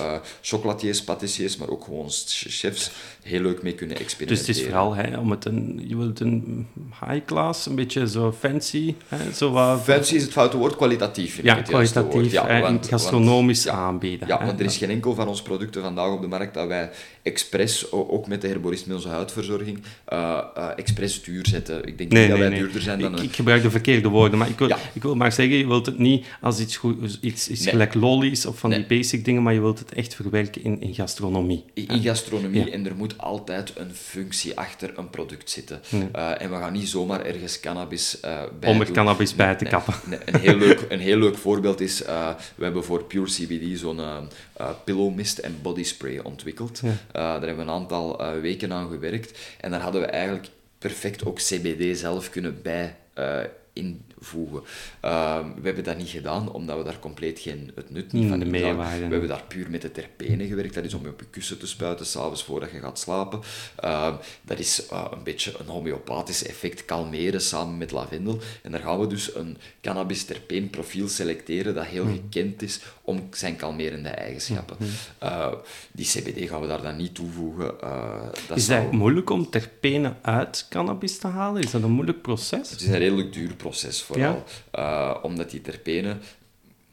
[0.43, 2.91] chocolatiers, patissiers, maar ook gewoon chefs
[3.23, 4.53] heel leuk mee kunnen Dus experimenteren.
[4.55, 6.67] het is vooral hè, om het een, je wilt een
[7.09, 11.35] high class, een beetje zo fancy, hè, zo wat, Fancy is het foute woord, kwalitatief
[11.35, 12.53] vind ja, ik het juiste kwalitatief woord.
[12.53, 14.29] hè, want- gastronomisch want- ja, aanbieden.
[14.29, 16.91] Ja, want er is geen enkel van onze producten vandaag op de markt dat wij
[17.23, 21.85] expres, ook met de herborist met onze huidverzorging, eh eh expres duur zetten.
[21.87, 22.59] Ik denk Nee, niet dat wij nee.
[22.59, 23.25] duurder zijn dan ik, een...
[23.25, 24.79] ik gebruik de verkeerde woorden, maar ik wil, Ja.
[24.93, 28.47] ik wil maar zeggen, je wilt het niet als iets, goed, iets, iets gelijk lollies
[28.47, 31.65] of van die basic dingen, maar je wilt het echt verwerken in, in gastronomie.
[31.75, 32.73] in in gastronomie Ja.
[32.73, 35.81] en er moet altijd een functie achter een product zitten.
[36.13, 38.19] Eh, en we gaan niet zomaar ergens cannabis
[38.61, 39.95] bij Om er cannabis bij te kappen.
[40.25, 41.99] een, heel leuk, een heel leuk voorbeeld is,
[42.55, 44.17] we hebben voor Pure CBD zo'n eh
[44.61, 46.81] eh, pillow mist en body spray ontwikkeld.
[46.85, 46.97] Ja.
[47.13, 50.49] Eh, daar hebben we een aantal eh, weken aan gewerkt en daar hadden we eigenlijk
[50.79, 53.39] perfect ook CBD zelf kunnen bij eh,
[53.73, 54.63] invoegen.
[55.01, 58.31] Ehm, we hebben dat niet gedaan, omdat we daar compleet geen, het nut niet Hmm,
[58.31, 59.05] van de meerwaarde.
[59.05, 60.75] We hebben daar puur met de terpenen gewerkt.
[60.75, 63.41] Dat is om je op je kussen te spuiten, s'avonds voordat je gaat slapen.
[63.77, 68.39] Ehm, dat is een beetje een homeopathisch effect, kalmeren samen met lavendel.
[68.63, 72.81] En daar gaan we dus een cannabis-terpeen profiel selecteren dat heel gekend is
[73.11, 74.77] om zijn kalmerende eigenschappen.
[75.19, 75.53] Eh,
[75.93, 77.81] die CBD gaan we daar dan niet toevoegen.
[77.81, 81.63] Eh, dat Is zou- dat moeilijk om terpenen uit cannabis te halen?
[81.63, 82.71] Is dat een moeilijk proces?
[82.71, 86.21] Het is een redelijk duur proces vooral, Eh, omdat die terpenen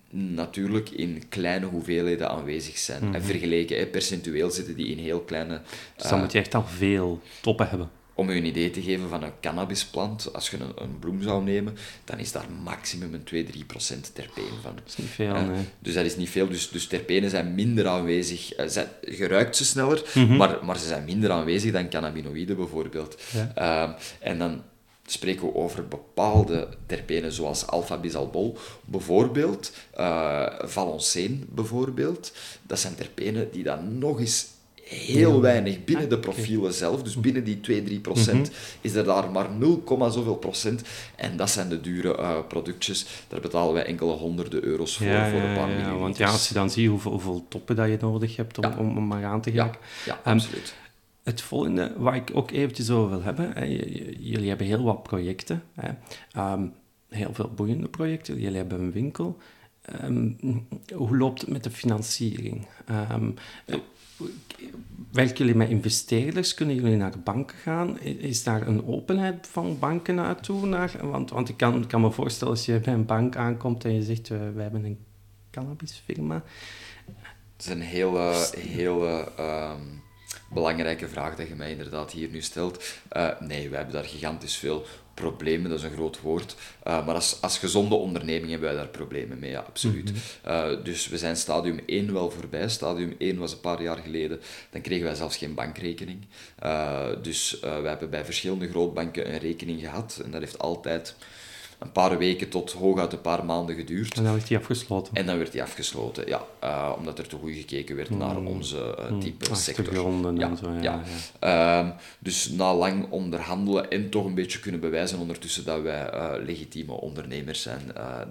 [0.10, 3.16] natuurlijk in kleine hoeveelheden aanwezig zijn.
[3.16, 5.62] En vergeleken, hè, percentueel zitten die in heel kleine...
[5.96, 7.90] Dus dan moet je echt al veel toppen hebben.
[8.18, 11.44] Om je een idee te geven van een cannabisplant, als je een, een bloem zou
[11.44, 14.76] nemen, dan is daar maximum een 2-3% terpene van.
[14.76, 15.64] Dat is niet veel, Eh, nee.
[15.80, 16.48] Dus dat is niet veel.
[16.48, 18.54] Dus, dus terpenen zijn minder aanwezig.
[18.54, 20.36] Eh, zijn, je ruikt ze sneller, Mhm.
[20.36, 23.22] maar, maar ze zijn minder aanwezig dan cannabinoïden bijvoorbeeld.
[23.34, 23.52] Ja.
[23.56, 24.62] Ehm, en dan
[25.06, 29.72] spreken we over bepaalde terpenen, zoals alpha-bisalbol bijvoorbeeld,
[30.64, 32.32] valonceen bijvoorbeeld.
[32.64, 34.48] Dat zijn terpenen die dan nog eens
[34.90, 37.60] heel weinig binnen de profielen zelf, dus binnen die
[37.98, 40.82] 2-3 procent, is er daar maar 0, zoveel procent.
[41.16, 43.06] En dat zijn de dure eh, productjes.
[43.28, 46.48] Daar betalen wij enkele honderden euro's voor, Ja, voor een paar ja, want ja, als
[46.48, 49.42] je dan ziet hoeveel, hoeveel toppen dat je nodig hebt om, om, om maar aan
[49.42, 49.72] te gaan.
[50.06, 50.76] ja Ehm, absoluut.
[51.24, 53.64] Het volgende waar ik ook eventjes over wil hebben, hè,
[54.20, 55.90] jullie hebben heel wat projecten, hè,
[56.32, 56.66] Ehm,
[57.10, 59.38] heel veel boeiende projecten, jullie hebben een winkel.
[59.82, 60.32] Ehm,
[60.94, 62.68] hoe loopt het met de financiering?
[62.86, 63.16] Eh,
[65.12, 66.54] werken jullie met investeerders?
[66.54, 68.00] Kunnen jullie naar banken gaan?
[68.00, 70.66] Is daar een openheid van banken naartoe?
[70.66, 73.94] Naar, want, want ik kan, kan me voorstellen als je bij een bank aankomt en
[73.94, 75.00] je zegt, uh, wij hebben een
[75.52, 76.44] cannabisfirma.
[77.06, 79.82] Het is een hele, hele ehm,
[80.50, 82.84] belangrijke vraag dat je mij inderdaad hier nu stelt.
[83.18, 86.56] Uh, nee, wij hebben daar gigantisch veel problemen, dat is een groot woord.
[86.88, 90.12] Uh, maar als, als gezonde onderneming hebben wij daar problemen mee, ja, absoluut.
[90.12, 90.52] Mm -hmm.
[90.52, 92.70] uh, dus we zijn stadium 1 wel voorbij.
[92.70, 96.26] Stadium 1 was een paar jaar geleden, dan kregen wij zelfs geen bankrekening.
[97.22, 101.16] dus we hebben bij verschillende grootbanken een rekening gehad en dat heeft altijd
[101.80, 104.18] een paar weken tot hooguit een paar maanden geduurd.
[104.18, 105.14] En dan werd die afgesloten.
[105.14, 106.42] En dan werd die afgesloten, ja.
[106.64, 108.18] Uh, omdat er te goed gekeken werd Mm.
[108.18, 109.56] naar onze uh, type mm.
[109.56, 109.94] sector.
[110.38, 110.82] Ja, en zo, ja.
[110.82, 111.04] ja.
[111.42, 111.84] ja.
[111.84, 116.32] Uh, dus na lang onderhandelen en toch een beetje kunnen bewijzen ondertussen dat wij uh,
[116.46, 117.82] legitieme ondernemers zijn,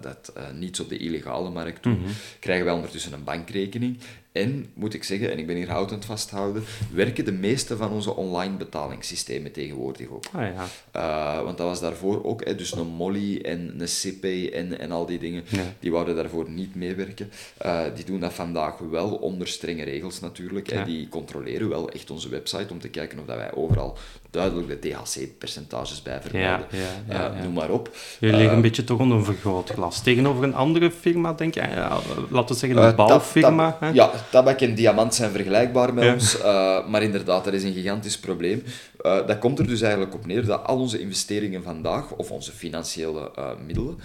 [0.01, 2.01] dat niets op de illegale markt doen, Mhm.
[2.01, 2.15] mm -hmm.
[2.39, 3.97] krijgen wij ondertussen een bankrekening.
[4.37, 6.63] En, moet ik zeggen, en ik ben hier het vasthouden,
[6.93, 10.25] werken de meeste van onze online betalingssystemen tegenwoordig ook.
[10.31, 10.65] Ah, ja.
[10.95, 14.23] uh, want dat was daarvoor ook, hè, dus een Molly en een CP
[14.53, 15.73] en, en al die dingen, ja.
[15.79, 17.31] die wouden daarvoor niet meewerken.
[17.65, 20.69] Uh, die doen dat vandaag wel onder strenge regels natuurlijk.
[20.69, 20.79] Ja.
[20.79, 23.97] En die controleren wel echt onze website om te kijken of dat wij overal
[24.37, 26.67] duidelijk de THC-percentages bij vermelden.
[26.69, 26.77] Ja,
[27.09, 27.89] ja, ja, noem maar op.
[28.19, 30.01] Jullie liggen een beetje toch onder een vergrootglas.
[30.01, 31.61] Tegenover een andere firma, denk je,
[32.29, 33.69] laten we zeggen een bouwfirma.
[33.71, 36.37] tab, tab, ja, tabak en diamant zijn vergelijkbaar met ons,
[36.87, 38.63] maar inderdaad, dat is een gigantisch probleem.
[39.05, 42.51] Uh, dat komt er dus eigenlijk op neer dat al onze investeringen vandaag, of onze
[42.51, 43.97] financiële uh, middelen,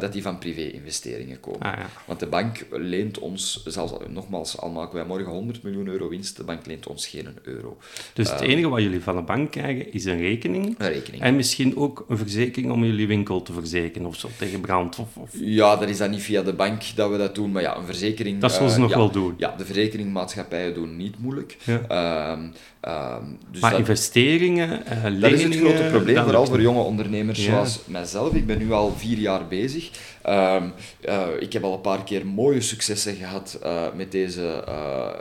[0.00, 1.60] dat die van privé-investeringen komen.
[1.60, 1.86] Ah, ja.
[2.06, 6.36] Want de bank leent ons, zelfs, nogmaals, al maken wij morgen 100 miljoen euro winst,
[6.36, 7.76] de bank leent ons geen euro.
[8.12, 10.74] Dus het enige wat jullie van de bank krijgen is een rekening.
[10.78, 11.22] Een rekening.
[11.22, 14.98] En misschien ook een verzekering om jullie winkel te verzekeren of zo, tegen brand.
[14.98, 15.30] Of, of...
[15.32, 17.86] Ja, dat is dan niet via de bank dat we dat doen, maar ja, een
[17.86, 18.40] verzekering...
[18.40, 19.34] Dat zullen ze nog ja, wel doen.
[19.36, 21.56] Ja, de verzekeringmaatschappijen doen niet moeilijk.
[21.64, 22.50] Ja.
[22.82, 25.20] Um, um, dus maar dat, investeringen, uh, leningen...
[25.20, 27.44] Dat is het grote probleem, vooral voor jonge ondernemers Ja.
[27.44, 28.34] zoals mijzelf.
[28.34, 29.90] Ik ben nu al vier jaar bezig.
[30.26, 30.72] Um,
[31.08, 34.64] uh, ik heb al een paar keer mooie successen gehad uh, met, deze,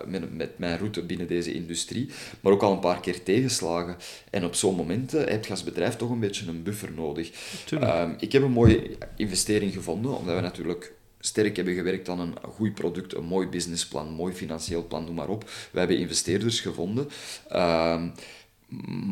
[0.08, 2.10] met, met, mijn route binnen deze industrie,
[2.42, 3.96] maar ook al een paar keer tegenslagen.
[4.30, 7.32] En op zo'n momenten heb je als bedrijf toch een beetje een buffer nodig.
[7.74, 10.96] Um, ik heb een mooie investering gevonden, omdat we natuurlijk
[11.28, 15.16] sterk hebben gewerkt aan een goed product, een mooi businessplan, een mooi financieel plan, noem
[15.16, 15.50] maar op.
[15.72, 17.08] We hebben investeerders gevonden.
[17.54, 18.14] Um,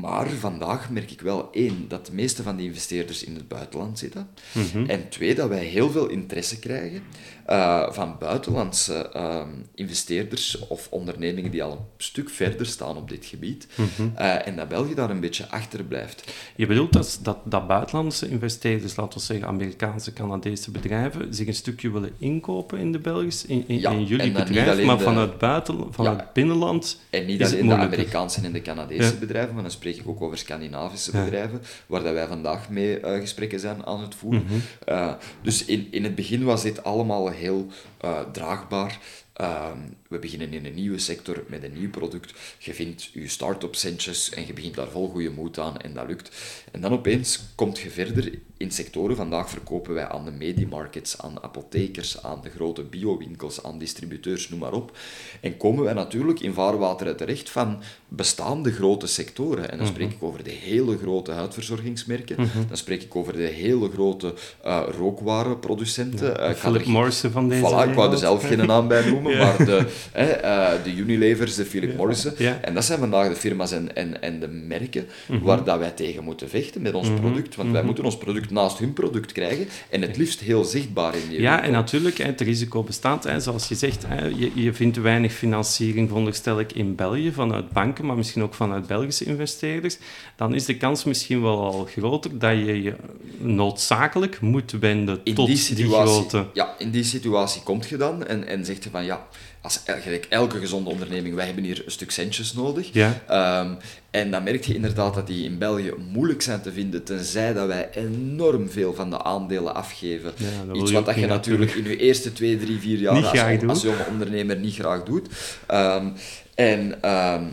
[0.02, 4.00] maar vandaag merk ik wel, één, dat de meeste van die investeerders in het buitenland
[4.00, 4.30] zitten.
[4.52, 4.86] Mm -hmm.
[4.86, 7.04] En twee, dat wij heel veel interesse krijgen
[7.50, 9.42] uh, van buitenlandse uh,
[9.76, 13.68] investeerders of ondernemingen die al een stuk verder staan op dit gebied.
[13.76, 13.82] Mhm.
[13.82, 14.26] Mm -hmm.
[14.26, 16.34] uh, en dat België daar een beetje achter blijft.
[16.56, 21.54] Je bedoelt dat, dat, dat buitenlandse investeerders, laten we zeggen Amerikaanse, Canadese bedrijven, zich een
[21.54, 25.38] stukje willen inkopen in de Belgische, in, in, ja, in jullie bedrijf, maar de, vanuit
[25.38, 29.20] buiten, van ja, het binnenland En niet alleen de Amerikaanse en de Canadese ja.
[29.20, 33.20] bedrijven, maar dan spreek ik ook over Scandinavische bedrijven, waar dat wij vandaag mee uh,
[33.20, 34.42] gesprekken zijn aan het voeren.
[34.42, 34.96] Mm -hmm.
[34.96, 37.68] uh, dus in, in het begin was dit allemaal heel
[38.06, 39.00] uh, draagbaar.
[39.42, 39.72] Uh,
[40.08, 42.34] we beginnen in een nieuwe sector met een nieuw product.
[42.60, 46.08] Je vindt je start-up centjes en je begint daar vol goede moed aan en dat
[46.08, 46.36] lukt.
[46.72, 49.16] En dan opeens komt je verder in sectoren.
[49.16, 54.60] Vandaag verkopen wij aan de mediamarkets, aan apothekers, aan de grote biowinkels, aan distributeurs, noem
[54.60, 54.98] maar op.
[55.42, 59.72] En komen wij natuurlijk in vaarwateren terecht van bestaande grote sectoren.
[59.72, 62.36] En dan spreek ik over de hele grote huidverzorgingsmerken.
[62.42, 62.68] Mhm.
[62.68, 64.34] Dan spreek ik over de hele grote
[64.66, 66.28] uh, rookwarenproducenten.
[66.38, 69.38] Ja, Philip Morris van deze Voilà, ik wou er zelf geen naam bij noemen.
[69.38, 72.34] maar de, eh, de Unilevers, de Philip Morrison.
[72.38, 72.60] Ja.
[72.62, 75.44] En dat zijn vandaag de firma's en, en, en de merken Mhm.
[75.44, 77.56] waar dat wij tegen moeten vechten met ons product.
[77.56, 81.30] Want wij moeten ons product naast hun product krijgen en het liefst heel zichtbaar in
[81.30, 81.68] die Ja, winkel.
[81.68, 83.30] en natuurlijk, het risico bestaat.
[83.38, 88.16] Zoals je zegt, je, je vindt weinig financiering, veronderstel ik, in België vanuit banken, maar
[88.16, 89.98] misschien ook vanuit Belgische investeerders.
[90.36, 92.94] Dan is de kans misschien wel al groter dat je je
[93.38, 96.46] noodzakelijk moet wenden in tot die situatie, grote...
[96.54, 99.28] Ja, in die situatie komt je dan en, en zegt je van ja,
[99.66, 102.90] als eigenlijk elke gezonde onderneming, wij hebben hier een stuk centjes nodig.
[102.94, 103.22] Ja.
[103.28, 103.74] Ehm,
[104.12, 107.68] en dan merk je inderdaad dat die in België moeilijk zijn te vinden, tenzij dat
[107.68, 110.32] wij enorm veel van de aandelen afgeven.
[110.36, 114.06] Ja, Iets wat dat je natuurlijk in je eerste twee, drie, vier jaar als, jonge
[114.10, 115.28] ondernemer niet graag doet.
[115.66, 116.08] Ehm,
[116.56, 117.44] en ehm,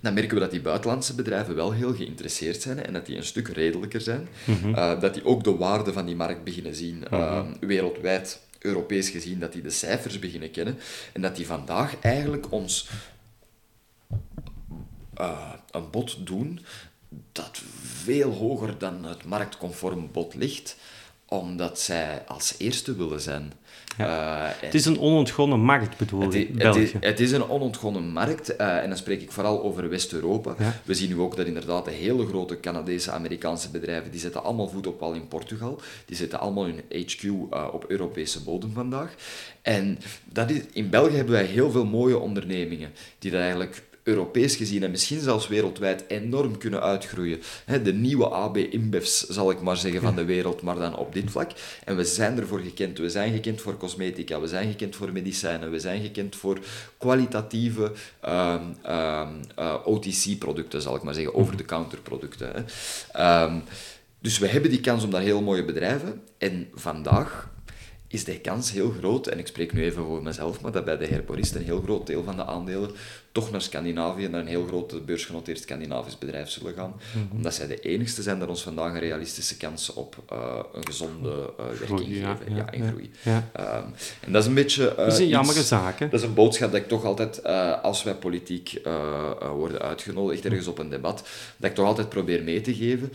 [0.00, 3.24] dan merken we dat die buitenlandse bedrijven wel heel geïnteresseerd zijn en dat die een
[3.24, 4.28] stuk redelijker zijn.
[4.44, 5.00] Mhm.
[5.00, 9.52] Dat die ook de waarde van die markt beginnen zien, eh, wereldwijd, Europees gezien, dat
[9.52, 10.78] die de cijfers beginnen kennen
[11.12, 12.88] en dat die vandaag eigenlijk ons
[15.14, 16.64] eh, een bod doen
[17.32, 20.76] dat veel hoger dan het marktconform bod ligt,
[21.24, 23.52] omdat zij als eerste willen zijn.
[23.96, 26.80] Eh, Het is een onontgonnen markt, bedoel het je, het, België.
[26.80, 30.54] is, het is een onontgonnen markt eh, en dan spreek ik vooral over West-Europa.
[30.58, 30.80] Ja.
[30.84, 34.68] We zien nu ook dat inderdaad de hele grote Canadese, Amerikaanse bedrijven, die zetten allemaal
[34.68, 35.80] voet op wal in Portugal.
[36.06, 39.14] Die zetten allemaal hun HQ eh, op Europese bodem vandaag.
[39.62, 39.98] En
[40.32, 44.82] dat is, in België hebben wij heel veel mooie ondernemingen die dat eigenlijk Europees gezien
[44.82, 47.40] en misschien zelfs wereldwijd enorm kunnen uitgroeien.
[47.82, 51.30] De nieuwe AB InBevs, zal ik maar zeggen, van de wereld, maar dan op dit
[51.30, 51.50] vlak.
[51.84, 52.98] En we zijn ervoor gekend.
[52.98, 56.58] We zijn gekend voor cosmetica, we zijn gekend voor medicijnen, we zijn gekend voor
[56.98, 62.66] kwalitatieve ehm, ehm, eh, OTC-producten, zal ik maar zeggen, over-the-counter producten.
[63.12, 63.58] Ehm,
[64.20, 66.22] dus we hebben die kans om daar heel mooie bedrijven.
[66.38, 67.50] En vandaag
[68.08, 70.96] is de kans heel groot, en ik spreek nu even voor mezelf, maar dat bij
[70.96, 72.90] de Herborist een heel groot deel van de aandelen
[73.40, 76.92] toch naar Scandinavië, naar een heel groot beursgenoteerd Scandinavisch bedrijf zullen gaan.
[77.32, 80.38] Omdat zij de enigste zijn dat ons vandaag een realistische kans op eh,
[80.72, 82.20] een gezonde eh, werking Groei, geven.
[82.24, 83.10] ja, Ja, in ja, groei.
[83.52, 83.82] Ehm,
[84.20, 84.88] en dat is een beetje...
[84.90, 86.08] eh, Dat is een iets- jammere zaak, hè?
[86.08, 87.42] dat is een boodschap dat ik toch altijd,
[87.82, 88.80] als wij politiek
[89.54, 93.12] worden uitgenodigd ergens op een debat, dat ik toch altijd probeer mee te geven.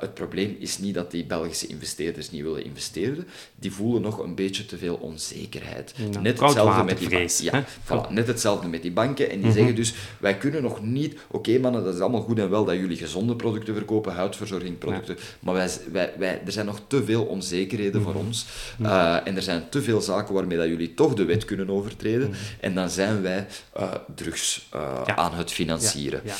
[0.00, 3.26] Het probleem is niet dat die Belgische investeerders niet willen investeren.
[3.56, 5.94] Die voelen nog een beetje te veel onzekerheid.
[6.20, 7.16] Net hetzelfde met die.
[7.42, 9.30] Ja, voilà, net hetzelfde met die banken.
[9.30, 9.57] En die Mhm.
[9.58, 11.16] Zeggen dus, wij kunnen nog niet...
[11.30, 15.54] Oké mannen, dat is allemaal goed en wel dat jullie gezonde producten verkopen, huidverzorgingproducten, maar
[15.54, 18.10] wij, wij, wij, er zijn nog te veel onzekerheden Mhm.
[18.10, 18.46] voor ons.
[18.82, 22.34] Eh, en er zijn te veel zaken waarmee dat jullie toch de wet kunnen overtreden.
[22.60, 25.02] En dan zijn wij eh, drugs eh, Mhm.
[25.06, 25.16] Ja.
[25.16, 26.20] aan het financieren.
[26.24, 26.34] Ja,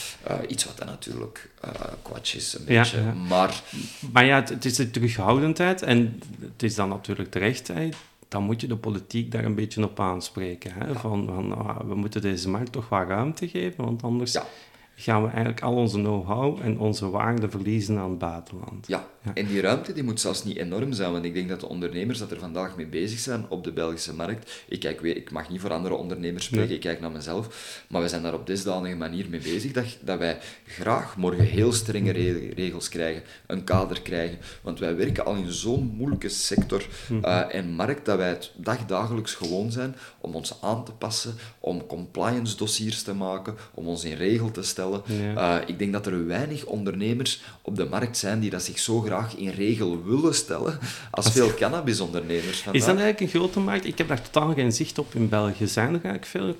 [0.49, 1.51] iets wat dan natuurlijk
[2.03, 2.99] kwats is, een beetje.
[3.29, 3.63] Maar
[4.13, 7.69] Maar ja, het, het is de terughoudendheid en het is dan natuurlijk terecht.
[7.69, 7.89] Hè,
[8.29, 10.73] dan moet je de politiek daar een beetje op aanspreken.
[10.73, 14.45] Hè, van, van ah, we moeten deze markt toch wat ruimte geven, want anders Ja.
[14.95, 18.87] gaan we eigenlijk al onze know-how en onze waarde verliezen aan het buitenland.
[18.87, 19.43] Ja, Ja.
[19.43, 22.19] en die ruimte die moet zelfs niet enorm zijn, want ik denk dat de ondernemers
[22.19, 24.51] dat er vandaag mee bezig zijn op de Belgische markt.
[24.69, 28.03] Ik, kijk weer, ik mag niet voor andere ondernemers spreken, ik kijk naar mezelf, maar
[28.03, 32.13] we zijn daar op desdanige manier mee bezig dat, dat wij graag morgen heel strenge
[32.13, 36.87] re- regels krijgen, een kader krijgen, want wij werken al in zo'n moeilijke sector
[37.23, 41.87] eh, en markt dat wij het dagdagelijks gewoon zijn om ons aan te passen, om
[41.87, 45.03] compliance dossiers te maken, om ons in regel te stellen.
[45.07, 45.61] Ja.
[45.61, 49.01] Eh, ik denk dat er weinig ondernemers op de markt zijn die dat zich zo
[49.01, 50.79] graag in regel willen stellen
[51.11, 53.85] als veel cannabisondernemers Is dat eigenlijk een grote markt?
[53.85, 55.67] Ik heb daar totaal geen zicht op in België.
[55.67, 56.57] Zijn er eigenlijk veel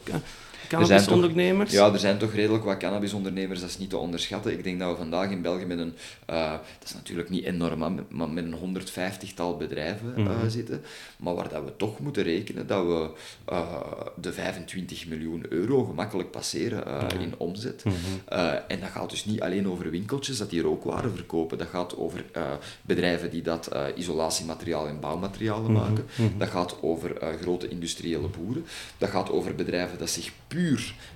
[0.69, 1.73] cannabisondernemers?
[1.73, 4.53] Ja, er zijn toch redelijk wat cannabisondernemers, dat is niet te onderschatten.
[4.53, 5.95] Ik denk dat we vandaag in België met een,
[6.27, 10.49] eh, dat is natuurlijk niet enorm, maar met een 150-tal bedrijven eh, Mhm.
[10.49, 10.83] zitten.
[11.17, 13.09] Maar waar dat we toch moeten rekenen dat we
[13.45, 13.81] eh,
[14.21, 17.85] de 25 miljoen euro gemakkelijk passeren eh, in omzet.
[17.85, 17.95] Mhm.
[18.29, 21.59] Eh, en dat gaat dus niet alleen over winkeltjes dat die rookwaren verkopen.
[21.59, 22.43] Dat gaat over eh,
[22.83, 25.81] bedrijven die dat eh, isolatiemateriaal en bouwmaterialen Mhm.
[25.81, 26.07] maken.
[26.39, 28.67] Dat gaat over eh, grote industriële boeren.
[28.99, 30.58] Dat gaat over bedrijven dat zich puur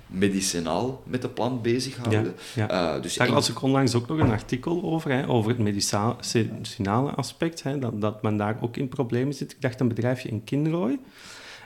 [0.07, 2.35] medicinaal met de plant bezighouden.
[2.55, 5.59] Ja, Eh, dus Daar las ik onlangs ook nog een artikel over, hè, over het
[5.59, 9.51] medicinale aspect, hè, dat, dat men daar ook in problemen zit.
[9.51, 10.99] Ik dacht een bedrijfje in Kinrooi,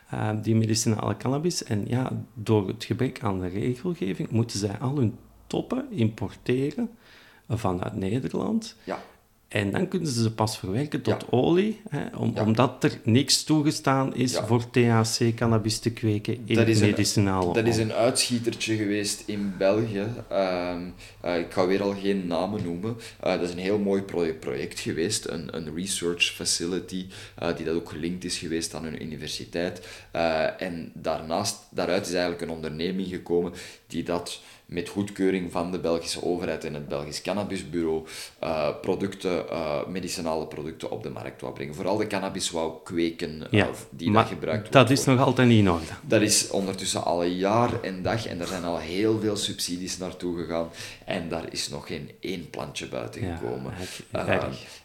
[0.10, 1.64] eh, die medicinale cannabis.
[1.64, 5.18] En ja, door het gebrek aan regelgeving moeten zij al hun
[5.48, 6.90] toppen importeren
[7.50, 8.76] vanuit Nederland.
[8.84, 9.00] ja,
[9.48, 14.16] En dan kunnen ze ze pas verwerken tot olie, hè, om, omdat er niks toegestaan
[14.16, 19.54] is voor THC-cannabis te kweken in dat is medicinale Dat is een uitschietertje geweest in
[19.58, 20.06] België.
[20.30, 20.82] Ehm,
[21.22, 22.98] eh, ik ga weer al geen namen noemen.
[23.24, 24.02] Uh, dat is een heel mooi
[24.40, 27.06] project geweest, een, een research facility,
[27.44, 29.88] uh, die dat ook gelinkt is geweest aan een universiteit.
[30.58, 33.54] en daarnaast, daaruit is eigenlijk een onderneming gekomen
[33.88, 38.06] die dat met goedkeuring van de Belgische overheid en het Belgisch Cannabisbureau
[38.44, 41.76] uh, producten, uh, medicinale producten op de markt wou brengen.
[41.76, 44.74] Vooral de cannabis wou kweken ja, die dat gebruikt wordt.
[44.74, 45.86] Dat is nog altijd niet in orde.
[46.02, 49.98] Dat is ondertussen al een jaar en dag en er zijn al heel veel subsidies
[49.98, 50.70] naartoe gegaan
[51.06, 53.74] en daar is nog geen één plantje buiten gekomen.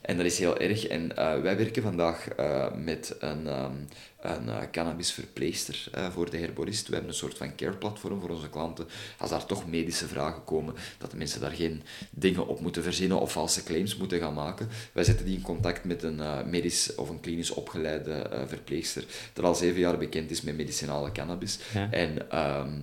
[0.03, 0.87] En dat is heel erg.
[0.87, 2.29] En wij werken vandaag
[2.75, 3.47] met een...
[3.47, 3.89] Um,
[4.23, 6.87] een uh, cannabisverpleegster voor de herborist.
[6.87, 8.87] We hebben een soort van care-platform voor onze klanten.
[9.19, 13.21] Als daar toch medische vragen komen, dat de mensen daar geen dingen op moeten verzinnen
[13.21, 14.69] of valse claims moeten gaan maken.
[14.93, 19.55] Wij zetten die in contact met een medisch of een klinisch opgeleide verpleegster, dat al
[19.55, 21.59] zeven jaar bekend is met medicinale cannabis.
[21.91, 22.81] En ehm,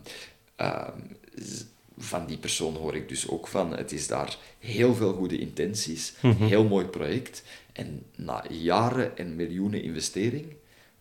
[1.99, 6.13] van die persoon hoor ik dus ook van, het is daar heel veel goede intenties,
[6.21, 7.43] mm heel mooi project.
[7.73, 10.45] En na jaren en miljoenen investering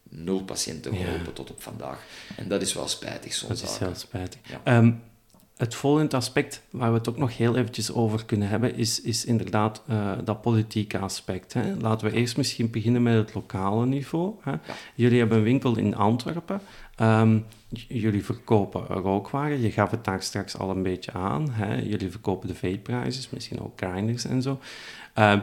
[0.08, 2.04] nul patiënten geholpen tot op vandaag.
[2.36, 3.60] En dat is wel spijtig soms.
[3.60, 4.40] Dat is heel spijtig.
[4.64, 4.92] Ehm,
[5.58, 9.24] het volgende aspect waar we het ook nog heel eventjes over kunnen hebben, is, is
[9.24, 11.52] inderdaad uh, dat politieke aspect.
[11.52, 11.74] Hè.
[11.76, 14.34] Laten we eerst misschien beginnen met het lokale niveau.
[14.42, 14.52] Hè.
[14.94, 16.60] Jullie hebben een winkel in Antwerpen.
[17.00, 17.44] Um,
[17.88, 19.60] jullie verkopen rookwaren.
[19.60, 21.50] Je gaf het daar straks al een beetje aan.
[21.50, 21.74] Hè.
[21.74, 22.92] Jullie verkopen de vape
[23.30, 24.60] misschien ook grinders en zo.
[25.18, 25.40] Uh,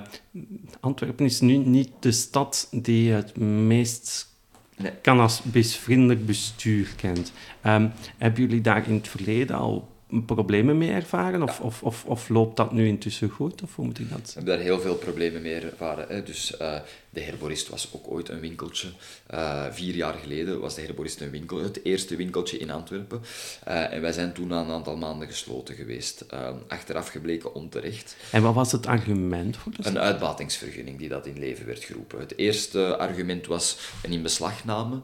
[0.79, 4.35] Antwerpen is nu niet de stad die het meest
[4.77, 4.91] nee.
[5.01, 7.31] cannabisvriendelijk bestuur kent.
[7.65, 9.93] Um, hebben jullie daar in het verleden al
[10.25, 11.43] problemen mee ervaren?
[11.43, 13.61] Of, of, of, of, loopt dat nu intussen goed?
[13.61, 16.05] Of hoe moet ik dat We hebben daar heel veel problemen mee ervaren.
[16.07, 16.23] Hè.
[16.23, 16.79] Dus uh,
[17.09, 18.87] de Herborist was ook ooit een winkeltje.
[19.33, 23.21] Uh, vier jaar geleden was de Herborist een winkel, het eerste winkeltje in Antwerpen.
[23.67, 26.25] Uh, en wij zijn toen na een aantal maanden gesloten geweest.
[26.67, 28.15] achteraf gebleken onterecht.
[28.31, 29.85] En wat was het argument voor dat?
[29.85, 32.19] Een uitbatingsvergunning die dat in leven werd geroepen.
[32.19, 35.01] Het eerste argument was een inbeslagname.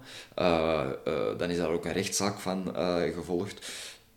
[1.37, 2.75] dan is daar ook een rechtszaak van
[3.13, 3.69] gevolgd.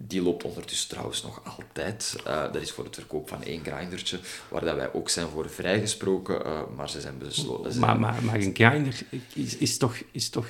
[0.06, 2.16] Die loopt ondertussen trouwens nog altijd.
[2.26, 5.50] Uh, dat is voor het verkoop van één grindertje, waar dat wij ook zijn voor
[5.50, 7.80] vrijgesproken, uh, maar ze zijn besloten.
[7.80, 9.02] Maar, maar, maar een grinder
[9.32, 9.96] is, is toch...
[10.12, 10.46] Is toch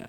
[0.00, 0.06] uh,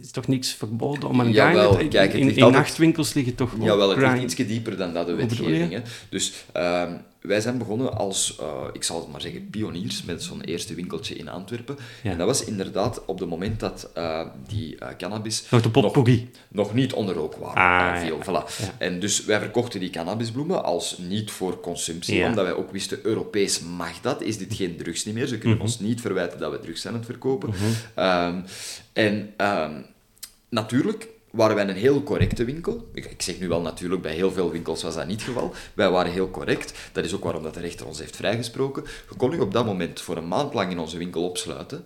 [0.00, 1.98] is toch niks verboden om een Jawel, grinder...
[1.98, 5.06] Kijk, in, in, in nachtwinkels liggen toch ook Jawel, het ligt ietsje dieper dan dat
[5.06, 5.82] de wetgeving.
[6.08, 6.44] Dus...
[6.56, 6.92] Uh,
[7.26, 11.14] wij zijn begonnen als, uh, ik zal het maar zeggen, pioniers met zo'n eerste winkeltje
[11.14, 11.76] in Antwerpen.
[12.02, 16.02] En dat was inderdaad op het moment dat uh, die uh, cannabis nog, de nog,
[16.48, 17.62] nog, niet onder rook waren.
[17.62, 18.74] Ah, veel, voilà.
[18.78, 23.60] En dus wij verkochten die cannabisbloemen als niet voor consumptie, omdat wij ook wisten, Europees
[23.60, 25.26] mag dat, is dit geen drugs niet meer.
[25.26, 25.66] Ze kunnen mhm.
[25.66, 27.48] ons niet verwijten dat we drugs zijn aan het verkopen.
[27.48, 28.44] Mm um,
[28.92, 29.86] en um,
[30.48, 32.88] natuurlijk waren wij een heel correcte winkel.
[32.92, 35.54] Ik, zeg nu wel natuurlijk, bij heel veel winkels was dat niet het geval.
[35.74, 36.90] Wij waren heel correct.
[36.92, 38.82] Dat is ook waarom dat de rechter ons heeft vrijgesproken.
[39.08, 41.84] We konden op dat moment voor een maand lang in onze winkel opsluiten.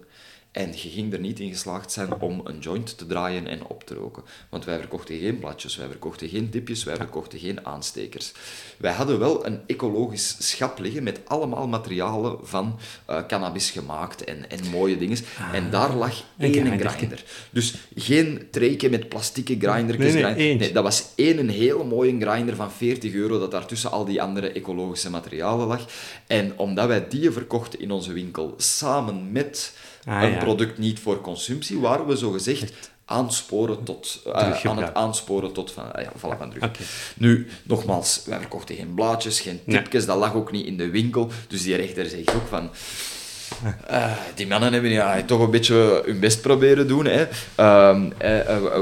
[0.53, 3.84] En je ging er niet in geslaagd zijn om een joint te draaien en op
[3.84, 4.22] te roken.
[4.48, 8.32] Want wij verkochten geen bladjes, wij verkochten geen dipjes, wij verkochten geen aanstekers.
[8.76, 12.78] Wij hadden wel een ecologisch schap liggen met allemaal materialen van
[13.11, 15.18] uh, cannabis gemaakt en, en mooie dingen.
[15.38, 17.24] Ah, en daar lag één grinder.
[17.51, 20.12] Dus geen treetje met plastieke grindertjes.
[20.12, 23.66] Nee, nee, nee, dat was één een hele mooie grinder van 40 euro dat daar
[23.66, 25.86] tussen al die andere ecologische materialen lag.
[26.26, 29.72] En omdat wij die verkochten in onze winkel samen met
[30.05, 35.53] ah, een product niet voor consumptie, waren we zogezegd aansporen tot, uh, aan het aansporen
[35.53, 36.70] tot van, uh, ja, van drug.
[37.16, 41.30] Nu, nogmaals, wij verkochten geen blaadjes, geen tipjes, dat lag ook niet in de winkel.
[41.48, 42.70] Dus die rechter zegt ook van,
[43.90, 47.04] uh, die mannen hebben ja, toch een beetje hun best proberen doen.
[47.04, 47.20] Hè.
[47.20, 47.28] Uh,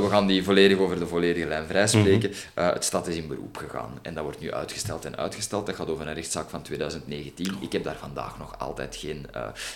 [0.02, 2.30] we gaan die volledig over de volledige lijn vrijspreken.
[2.30, 2.36] Mm
[2.78, 5.66] het stad is in beroep gegaan en dat wordt nu uitgesteld en uitgesteld.
[5.66, 7.56] Dat gaat over een rechtszaak van 2019.
[7.60, 9.26] Ik heb daar vandaag nog altijd geen...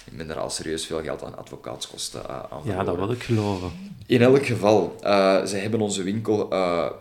[0.05, 2.77] ik ben er al serieus veel geld aan advocaatskosten aan verloren.
[2.77, 3.71] Ja, dat wil ik geloven.
[4.07, 4.97] In elk geval,
[5.47, 6.49] ze hebben onze winkel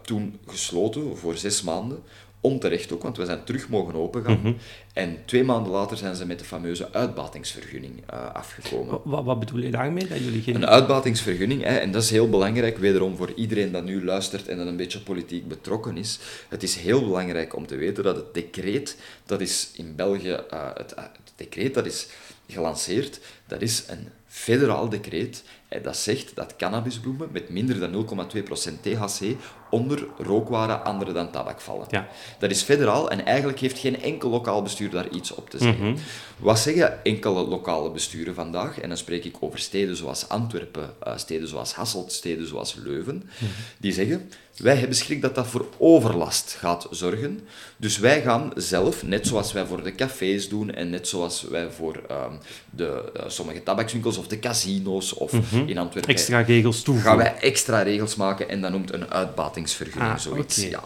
[0.01, 2.03] toen gesloten voor zes maanden
[2.41, 4.39] Onterecht ook, want we zijn terug mogen opengaan.
[4.43, 4.57] Mm
[4.93, 8.99] En twee maanden later zijn ze met de fameuze uitbatingsvergunning uh, afgekomen.
[9.03, 10.07] Wat, wat, bedoel je daarmee?
[10.07, 10.55] Dat jullie geen...
[10.55, 14.57] Een uitbatingsvergunning, hè, en dat is heel belangrijk, wederom voor iedereen dat nu luistert en
[14.57, 16.19] dat een beetje politiek betrokken is.
[16.49, 20.69] Het is heel belangrijk om te weten dat het decreet, dat is in België, uh,
[20.73, 22.07] het, het decreet dat is
[22.47, 25.43] gelanceerd, dat is een federaal decreet
[25.82, 29.36] Dat zegt dat cannabisbloemen met minder dan 0,2% THC
[29.69, 31.88] onder rookwaren andere dan tabak vallen.
[31.89, 32.07] Ja.
[32.39, 35.89] Dat is federaal en eigenlijk heeft geen enkel lokaal bestuur daar iets op te zeggen.
[35.89, 35.97] Mhm.
[36.38, 38.80] Wat zeggen enkele lokale besturen vandaag?
[38.80, 43.30] En dan spreek ik over steden zoals Antwerpen, eh, steden zoals Hasselt, steden zoals Leuven.
[43.78, 44.30] Die zeggen,
[44.62, 47.39] wij hebben schrik dat dat voor overlast gaat zorgen.
[47.78, 51.70] Dus wij gaan zelf, net zoals wij voor de cafés doen en net zoals wij
[51.72, 52.34] voor ehm,
[52.70, 55.34] de, eh, sommige tabakswinkels of de casino's of
[55.66, 57.12] in Antwerpen, Extra regels toevoegen.
[57.12, 60.55] gaan wij extra regels maken en dat noemt een uitbatingsvergunning Ah, zoiets.
[60.70, 60.84] Ja.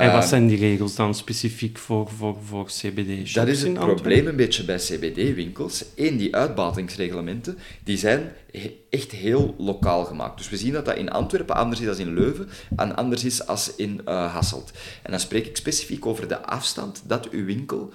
[0.00, 3.72] En wat Ehm, zijn die regels dan specifiek voor, voor, voor CBD-shops dat is het
[3.72, 5.84] probleem een beetje bij CBD-winkels.
[5.96, 10.36] Eén, die uitbatingsreglementen, die zijn he- echt heel lokaal gemaakt.
[10.38, 13.46] Dus we zien dat dat in Antwerpen anders is dan in Leuven en anders is
[13.46, 14.72] als in eh, Hasselt.
[15.02, 17.92] En dan spreek ik specifiek over de afstand dat uw winkel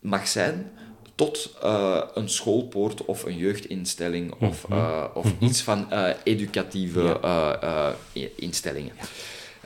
[0.00, 0.70] mag zijn
[1.14, 5.86] tot eh, een schoolpoort of een jeugdinstelling of, eh, of iets van
[6.24, 7.18] educatieve
[8.36, 8.92] instellingen.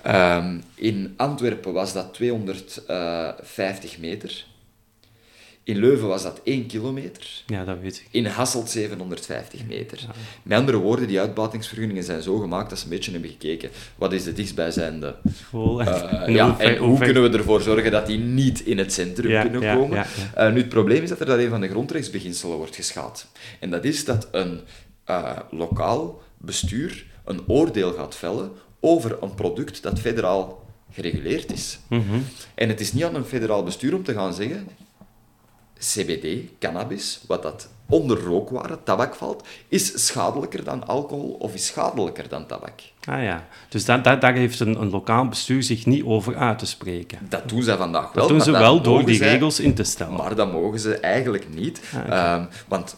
[0.04, 4.44] Ehm, in Antwerpen was dat 250 meter.
[5.62, 7.42] In Leuven was dat 1 kilometer.
[7.46, 8.06] Ja, dat weet ik.
[8.10, 9.98] In Hasselt 750 meter.
[10.42, 14.12] Met andere woorden, die uitbatingsvergunningen zijn zo gemaakt dat ze een beetje hebben gekeken wat
[14.12, 15.80] is de dichtstbijzijnde School.
[15.82, 19.30] eh, En ja, en hoe kunnen we ervoor zorgen dat die niet in het centrum
[19.30, 19.96] Ja, kunnen ja, komen?
[19.96, 23.26] ja, Eh, nu, het probleem is dat er daar een van de grondrechtsbeginselen wordt geschaad.
[23.60, 24.60] En dat is dat een
[25.04, 28.52] eh, lokaal bestuur een oordeel gaat vellen
[28.84, 30.62] over een product dat federaal
[30.92, 31.78] gereguleerd is.
[31.88, 32.02] Mhm.
[32.54, 34.68] En het is niet aan een federaal bestuur om te gaan zeggen
[35.78, 36.26] CBD,
[36.58, 42.46] cannabis, wat dat onder rookwaren, tabak valt, is schadelijker dan alcohol of is schadelijker dan
[42.46, 42.80] tabak.
[43.04, 46.58] Ah ja, dus da- da- daar heeft een, een lokaal bestuur zich niet over uit
[46.58, 47.18] te spreken.
[47.28, 48.12] Dat doen zij vandaag wel.
[48.12, 50.14] Dat doen ze dat wel door die zij- regels in te stellen.
[50.16, 51.80] Maar dat mogen ze eigenlijk niet.
[51.94, 52.34] Ah.
[52.34, 52.96] Ehm, want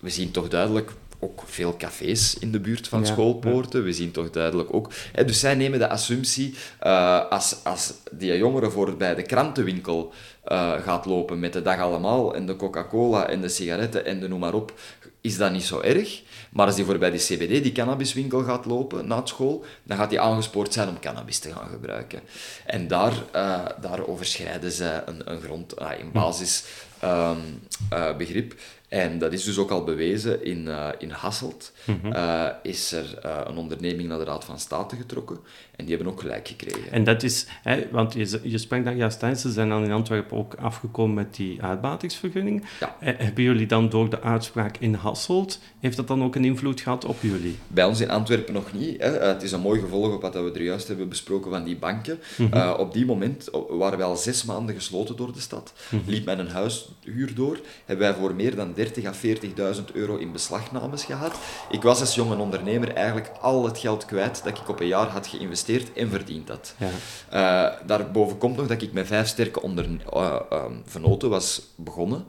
[0.00, 3.84] we zien toch duidelijk ook veel cafés in de buurt van Ja, schoolpoorten.
[3.84, 4.90] We zien toch duidelijk ook...
[5.12, 10.12] Hè, dus zij nemen de assumptie, eh, als, als die jongere voor bij de krantenwinkel
[10.44, 14.28] eh, gaat lopen met de dag allemaal en de Coca-Cola en de sigaretten en de
[14.28, 14.72] noem maar op,
[15.20, 16.22] is dat niet zo erg.
[16.50, 20.10] Maar als die voor bij die CBD, die cannabiswinkel, gaat lopen na school, dan gaat
[20.10, 22.20] hij aangespoord zijn om cannabis te gaan gebruiken.
[22.66, 28.54] En daar, eh, daar overschrijden ze een, een grond, ah, een basisbegrip.
[28.88, 31.72] En dat is dus ook al bewezen in, eh, in Hasselt.
[32.12, 35.38] eh, is er eh, een onderneming naar de Raad van State getrokken
[35.76, 36.92] en die hebben ook gelijk gekregen.
[36.92, 39.92] En dat is, hè, want je, je sprak daar juist aan, ze zijn dan in
[39.92, 42.64] Antwerpen ook afgekomen met die uitbatingsvergunning.
[42.80, 42.96] Ja.
[43.00, 46.80] Eh, Hebben jullie dan door de uitspraak in Hasselt, heeft dat dan ook een invloed
[46.80, 47.56] gehad op jullie?
[47.66, 49.00] Bij ons in Antwerpen nog niet.
[49.02, 49.16] Hè.
[49.18, 51.76] Eh, Het is een mooi gevolg op wat we er juist hebben besproken van die
[51.76, 52.18] banken.
[52.50, 55.72] Eh, op die moment waren wij al zes maanden gesloten door de stad.
[56.06, 57.60] Liep men een huishuur door.
[57.84, 61.34] Hebben wij voor meer dan 30.000 à 40.000 euro in beslagnames gehad.
[61.70, 65.06] Ik was als jonge ondernemer eigenlijk al het geld kwijt dat ik op een jaar
[65.06, 65.64] had geïnvesteerd
[65.94, 66.74] en verdiend had.
[66.78, 66.90] Ja.
[67.28, 72.24] Eh, daarboven komt nog dat ik met vijf sterke onder, eh, ehm, venoten was begonnen.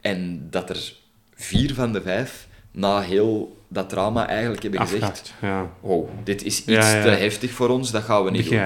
[0.00, 0.94] En dat er
[1.34, 5.34] vier van de vijf na heel dat drama eigenlijk hebben gezegd...
[5.40, 5.70] Ja.
[5.80, 7.02] Oh, dit is iets Ja, ja.
[7.02, 8.58] te heftig voor ons, dat gaan we niet doen.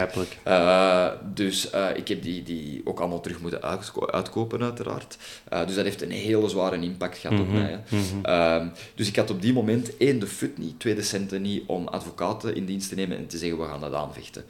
[0.42, 5.16] Eh, dus eh, ik heb die, die ook allemaal terug moeten uitko- uitkopen, uiteraard.
[5.48, 7.80] Eh, dus dat heeft een hele zware impact gehad Mhm, op mij.
[7.88, 7.96] hè.
[8.22, 11.62] Ehm, dus ik had op die moment één, de fut niet, twee, de centen niet
[11.66, 14.44] om advocaten in dienst te nemen en te zeggen, we gaan dat aanvechten.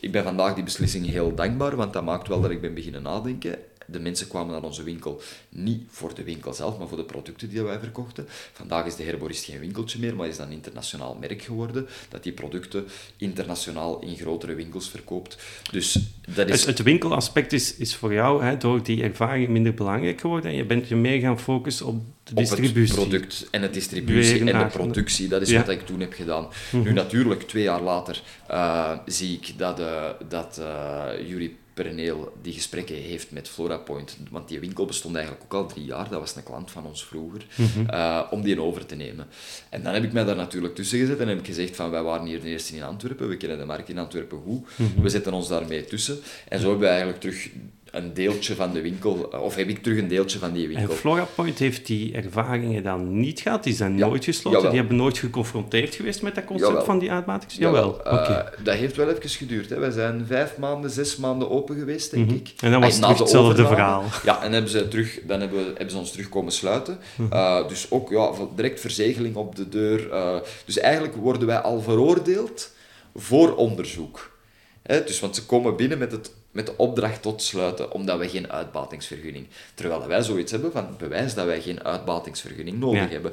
[0.00, 3.02] Ik ben vandaag die beslissing heel dankbaar, want dat maakt wel dat ik ben beginnen
[3.02, 3.56] nadenken.
[3.90, 7.48] De mensen kwamen naar onze winkel niet voor de winkel zelf, maar voor de producten
[7.48, 8.26] die wij verkochten.
[8.52, 12.22] Vandaag is de Herborist geen winkeltje meer, maar is dan een internationaal merk geworden, dat
[12.22, 12.84] die producten
[13.16, 15.38] internationaal in grotere winkels verkoopt.
[15.70, 15.98] Dus
[16.34, 16.64] dat is...
[16.64, 20.56] Het, het winkelaspect is, is voor jou hè, door die ervaring minder belangrijk geworden en
[20.56, 22.80] je bent je meer gaan focussen op de op distributie.
[22.80, 25.28] het product en de distributie en de productie.
[25.28, 25.58] Dat is Ja.
[25.58, 25.66] Mhm.
[25.66, 26.48] wat ik toen heb gedaan.
[26.72, 32.52] Nu natuurlijk, twee jaar later, eh, zie ik dat, eh dat eh Jury Perneel die
[32.52, 34.16] gesprekken heeft met FloraPoint.
[34.30, 36.08] Want die winkel bestond eigenlijk ook al drie jaar.
[36.08, 37.46] Dat was een klant van ons vroeger.
[37.54, 37.88] Mhm.
[37.88, 39.26] eh, om die over te nemen.
[39.68, 42.02] En dan heb ik mij daar natuurlijk tussen gezet en heb ik gezegd van wij
[42.02, 43.28] waren hier de eerste in Antwerpen.
[43.28, 44.68] We kennen de markt in Antwerpen goed.
[44.76, 45.02] Mhm.
[45.02, 46.18] We zetten ons daarmee tussen.
[46.48, 47.48] En zo hebben we eigenlijk terug
[47.90, 49.12] een deeltje van de winkel,
[49.42, 50.94] of heb ik terug een deeltje van die En winkel.
[50.94, 54.70] FloraPoint heeft die ervaringen dan niet gehad, die zijn Ja, nooit gesloten, jawel.
[54.70, 56.84] die hebben nooit geconfronteerd geweest met dat concept Jawel.
[56.84, 57.54] van die uitbatings?
[57.56, 58.52] Jawel, eh, oké.
[58.62, 59.70] dat heeft wel even geduurd.
[59.70, 59.78] Hè.
[59.78, 62.34] Wij zijn vijf maanden, zes maanden open geweest, denk Mhm.
[62.36, 62.52] ik.
[62.60, 64.04] En dan was het de hetzelfde verhaal.
[64.24, 66.98] Ja, en hebben ze terug, dan hebben, we, hebben ze ons terug komen sluiten.
[67.16, 67.32] Mhm.
[67.32, 70.10] Eh, dus ook ja, direct verzegeling op de deur.
[70.12, 70.34] eh.
[70.64, 72.70] dus eigenlijk worden wij al veroordeeld
[73.14, 74.38] voor onderzoek.
[74.82, 78.28] Hè, dus, want ze komen binnen met het met de opdracht tot sluiten, omdat wij
[78.28, 79.46] geen uitbatingsvergunning.
[79.74, 83.08] Terwijl wij zoiets hebben van bewijs dat wij geen uitbatingsvergunning nodig Ja.
[83.08, 83.32] hebben.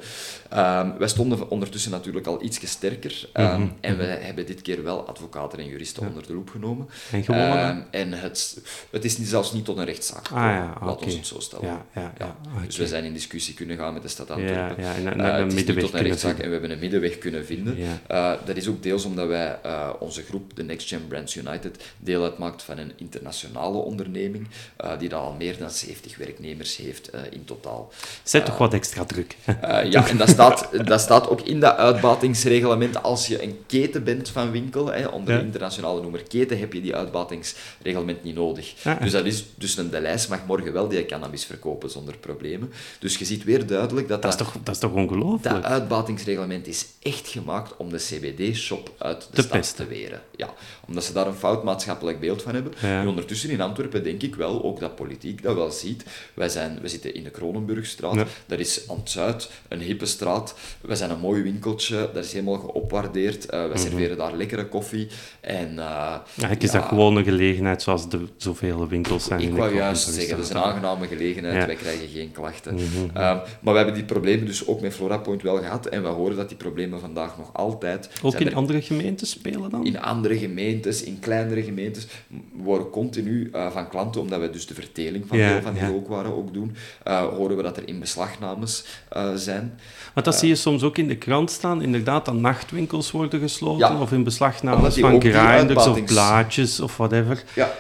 [0.49, 3.30] Ehm, wij stonden ondertussen natuurlijk al iets sterker.
[3.34, 6.88] ehm, Mhm, En we hebben dit keer wel advocaten en juristen onder de loep genomen.
[7.11, 7.57] En gewonnen?
[7.59, 11.28] Ehm, en het, het is zelfs niet tot een rechtszaak Ah ja, Laat ons het
[11.28, 11.65] zo stellen.
[11.65, 12.36] Ja, ja, ja.
[12.65, 14.84] Dus we zijn in discussie kunnen gaan met de stad Antwerpen.
[14.84, 16.43] ja, en Eh, het is niet tot een kunnen rechtszaak vinden.
[16.43, 17.78] en we hebben een middenweg kunnen vinden.
[18.07, 21.84] Eh, dat is ook deels omdat wij, eh, onze groep, de Next Gen Brands United,
[21.97, 24.47] deel uitmaakt van een internationale onderneming
[24.77, 27.91] eh, die dan al meer dan 70 werknemers heeft eh, in totaal.
[28.23, 29.35] Zet toch wat extra druk.
[29.61, 33.03] Eh, ja, en dat staat, dat staat ook in dat uitbatingsreglement.
[33.03, 35.39] Als je een keten bent van winkel, hè, onder Ja.
[35.39, 38.73] de internationale noemer keten, heb je die uitbatingsreglement niet nodig.
[38.83, 39.01] Ah.
[39.01, 42.71] Dus dat is, dus een Delijs mag morgen wel die cannabis verkopen zonder problemen.
[42.99, 45.55] Dus je ziet weer duidelijk dat Dat is toch, dat is toch ongelooflijk?
[45.55, 50.21] dat uitbatingsreglement is echt gemaakt om de CBD-shop uit de stad te weren.
[50.35, 50.53] Ja,
[50.88, 52.73] omdat ze daar een fout maatschappelijk beeld van hebben.
[52.81, 53.01] Ja.
[53.01, 56.05] En ondertussen in Antwerpen denk ik wel, ook dat politiek dat wel ziet.
[56.33, 58.15] Wij, zijn, we zitten in de Kronenburgstraat.
[58.15, 58.25] Ja.
[58.45, 60.55] Dat is aan het zuid, een hippe straat.
[60.81, 62.09] We zijn een mooi winkeltje.
[62.13, 63.45] Dat is helemaal geopwaardeerd.
[63.45, 65.07] Eh wij serveren daar lekkere koffie.
[65.39, 69.55] En, uh, Eigenlijk is dat gewoon een gelegenheid zoals de zoveel winkels zijn in ik
[69.55, 71.65] wou juist zeggen, dat is een aangename gelegenheid.
[71.65, 72.73] Wij krijgen geen klachten.
[72.73, 72.85] Mhm.
[73.13, 75.85] Ehm, maar we hebben die problemen dus ook met FloraPoint wel gehad.
[75.85, 78.09] En we horen dat die problemen vandaag nog altijd...
[78.23, 79.85] Ook in er andere gemeenten spelen dan?
[79.85, 80.38] in andere
[80.78, 85.28] gemeentes, in kleinere gemeentes, we worden continu eh, van klanten, omdat we dus de verteling
[85.28, 85.88] van Ja, deel van die ja.
[85.89, 89.80] rookwaren ook doen, eh, horen we dat er in beslagnames eh, zijn.
[90.13, 93.88] Want dat zie je soms ook in de krant staan, inderdaad, dat nachtwinkels worden gesloten,
[93.95, 94.01] Ja.
[94.01, 97.43] of in beslagnames van grinders of blaadjes of whatever.
[97.55, 97.73] Ja,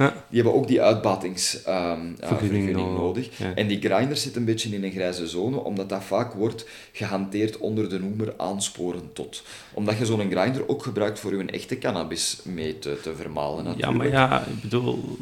[0.00, 0.14] Ja.
[0.28, 3.54] die hebben ook die uitbatingsvergunning Vergunning vergunning nodig, ja.
[3.54, 7.58] En die grinders zitten een beetje in een grijze zone, omdat dat vaak wordt gehanteerd
[7.58, 9.42] onder de noemer aansporen tot.
[9.72, 13.64] Omdat je zo'n grinder ook gebruikt voor je echte cannabis mee te, te vermalen.
[13.64, 13.96] Ja, natuurlijk.
[13.98, 15.18] maar ja, ik bedoel...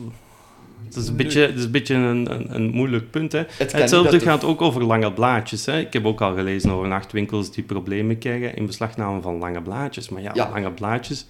[0.85, 3.33] Het is een beetje, het is een, beetje een, een, een moeilijk punt.
[3.33, 3.43] Hè.
[3.59, 5.67] Hetzelfde gaat ook over lange blaadjes.
[5.67, 5.79] Hè.
[5.79, 10.09] Ik heb ook al gelezen over nachtwinkels die problemen krijgen in beslagname van lange blaadjes.
[10.09, 10.51] Maar ja, Ja.
[10.51, 11.27] lange blaadjes...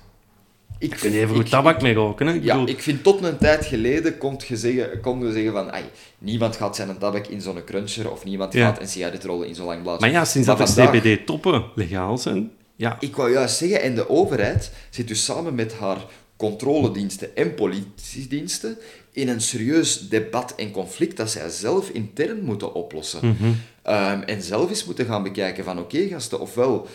[0.79, 2.27] Ik kan even goed ik- tabak mee roken.
[2.27, 2.35] Hè.
[2.35, 5.53] Ik Ja, bedoel, ik vind tot een tijd geleden kon je zeggen, kon je zeggen
[5.53, 5.85] van ai,
[6.19, 8.67] niemand gaat zijn tabak in zo'n cruncher of niemand Ja.
[8.69, 10.01] gaat een sigaret rollen in zo'n lang blaadje.
[10.01, 10.65] maar ja, sinds dat de
[11.01, 12.51] CBD-toppen legaal zijn...
[12.77, 15.99] Ja, Ik wou juist zeggen, en de overheid zit dus samen met haar
[16.37, 18.79] controlediensten en politiediensten
[19.13, 23.27] in een serieus debat en conflict dat zij zelf intern moeten oplossen.
[23.27, 23.51] Mhm.
[23.83, 26.87] Ehm, en zelf eens moeten gaan bekijken van oké gasten, ofwel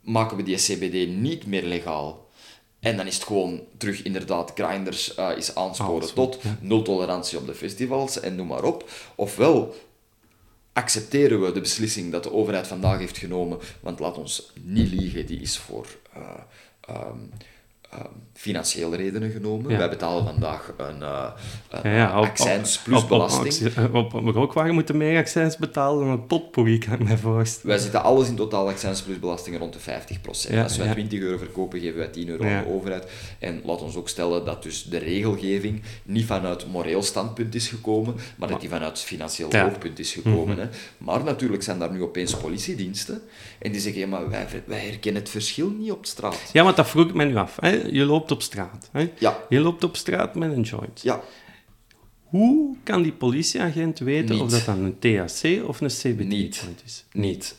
[0.00, 2.26] maken we die CBD niet meer legaal.
[2.82, 7.38] En dan is het gewoon terug inderdaad grinders eh, is aansporen Alles, tot nul tolerantie
[7.38, 8.90] op de festivals en noem maar op.
[9.14, 9.74] Ofwel
[10.72, 15.26] accepteren we de beslissing dat de overheid vandaag heeft genomen, want laat ons niet liegen,
[15.26, 16.22] die is voor eh,
[16.80, 17.18] ehm,
[17.90, 18.06] ehm,
[18.42, 19.70] financiële redenen genomen.
[19.70, 19.78] Ja.
[19.78, 21.24] Wij betalen vandaag een, eh
[21.70, 23.76] een ja, ja, op- accijns plus op- belasting.
[23.78, 27.66] Op, op, op, rookwagen moeten meer accijns betalen dan een potpourri, kan ik me voorstellen.
[27.66, 30.52] Wij zitten alles in totaal accijns plus belasting rond de 50%.
[30.52, 30.92] Ja, Als wij ja.
[30.92, 33.10] 20 euro verkopen, geven wij 10 euro aan de overheid.
[33.38, 38.14] En laat ons ook stellen dat dus de regelgeving niet vanuit moreel standpunt is gekomen,
[38.36, 40.58] maar dat die vanuit financieel oogpunt is gekomen.
[40.58, 40.66] hè.
[40.98, 43.22] Maar natuurlijk zijn daar nu opeens politiediensten
[43.58, 46.50] en die zeggen, ja, maar wij, wij herkennen het verschil niet op straat.
[46.52, 47.56] Ja, want dat vroeg ik me nu af.
[47.60, 47.70] Hè.
[47.70, 48.88] Je loopt op straat.
[48.92, 49.10] Hè.
[49.18, 51.00] Ja, Je loopt op straat met een joint.
[51.02, 51.20] ja.
[52.22, 54.44] Hoe kan die politieagent weten Niet.
[54.44, 56.56] of dat dan een THC of een CBD Niet.
[56.56, 57.04] joint is?
[57.12, 57.56] niet.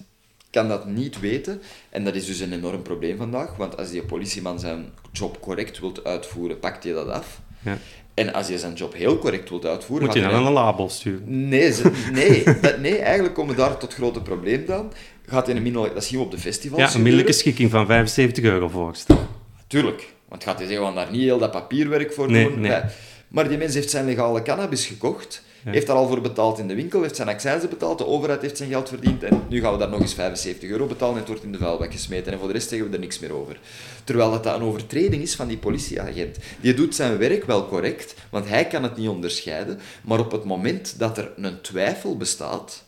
[0.50, 1.62] Kan dat niet weten.
[1.90, 5.80] En dat is dus een enorm probleem vandaag, want als die politieman zijn job correct
[5.80, 7.42] wilt uitvoeren, pakt hij dat af.
[7.64, 7.78] Ja.
[8.14, 10.06] En als je zijn job heel correct wilt uitvoeren...
[10.06, 11.48] Moet je dan hij- een label sturen?
[11.50, 14.92] Nee, ze- nee, dat, nee, eigenlijk komen we daar tot grote probleem dan.
[15.26, 16.82] Gaat in een middel, dat zien we op de festivals.
[16.82, 19.28] Ja, een middelijke schikking van 75 euro voorstellen.
[19.68, 20.14] Tuurlijk.
[20.34, 22.60] Want gaat hij zeggen, we gaan daar niet heel dat papierwerk voor Nee, doen.
[22.60, 22.72] nee.
[22.72, 22.82] Nee.
[23.28, 25.72] Maar die mens heeft zijn legale cannabis gekocht, Ja.
[25.72, 28.58] heeft daar al voor betaald in de winkel, heeft zijn accijnzen betaald, de overheid heeft
[28.58, 31.28] zijn geld verdiend en nu gaan we daar nog eens 75 euro betalen en het
[31.28, 33.60] wordt in de vuilbak gesmeten en voor de rest zeggen we er niks meer over.
[34.04, 36.38] Terwijl dat, dat een overtreding is van die politieagent.
[36.62, 40.44] Die doet zijn werk wel correct, want hij kan het niet onderscheiden, maar op het
[40.44, 42.84] moment dat er een twijfel bestaat,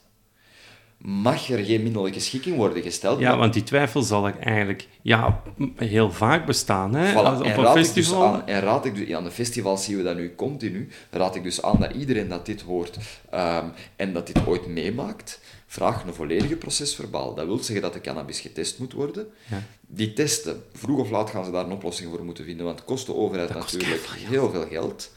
[1.05, 3.19] mag er geen middelijke schikking worden gesteld.
[3.19, 5.41] Ja, maar- want die twijfel zal er eigenlijk ja,
[5.75, 6.95] heel vaak bestaan.
[6.95, 7.11] Hè?
[7.11, 8.23] Voilà, Als- op en, een raad ik dus festival.
[8.33, 11.43] aan, en raad ik dus, aan de festivals zien we dat nu continu, raad ik
[11.43, 12.97] dus aan dat iedereen dat dit hoort
[13.29, 17.33] ehm, en dat dit ooit meemaakt, vraag een volledige procesverbaal.
[17.35, 19.27] Dat wil zeggen dat de cannabis getest moet worden.
[19.49, 19.63] Ja.
[19.87, 22.87] Die testen, vroeg of laat gaan ze daar een oplossing voor moeten vinden, want het
[22.87, 25.11] kost de overheid Dat natuurlijk heel veel geld.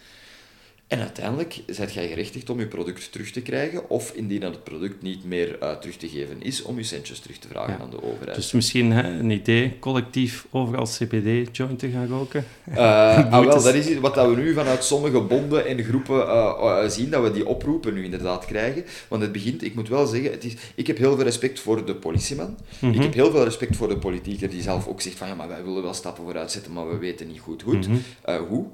[0.89, 4.65] En uiteindelijk zet jij gerechtigd om je product terug te krijgen, of indien dat het
[4.65, 7.91] product niet meer uh, terug te geven is, om je centjes terug te vragen aan
[7.91, 8.35] de overheid.
[8.35, 12.45] Dus misschien hè, een idee, collectief overal CBD-joint te gaan roken?
[12.71, 12.77] Uh,
[13.33, 17.11] ah, wel, dat is wat dat we nu vanuit sommige bonden en groepen uh, zien,
[17.11, 18.85] dat we die oproepen nu inderdaad krijgen.
[19.09, 21.85] Want het begint, ik moet wel zeggen, het is, ik heb heel veel respect voor
[21.85, 22.57] de politieman.
[22.81, 23.01] Ik mhm.
[23.01, 25.65] heb heel veel respect voor de politieker die zelf ook zegt van, ja, maar wij
[25.65, 28.01] willen wel stappen vooruit zetten, maar we weten niet goed, goed mm
[28.49, 28.67] hoe.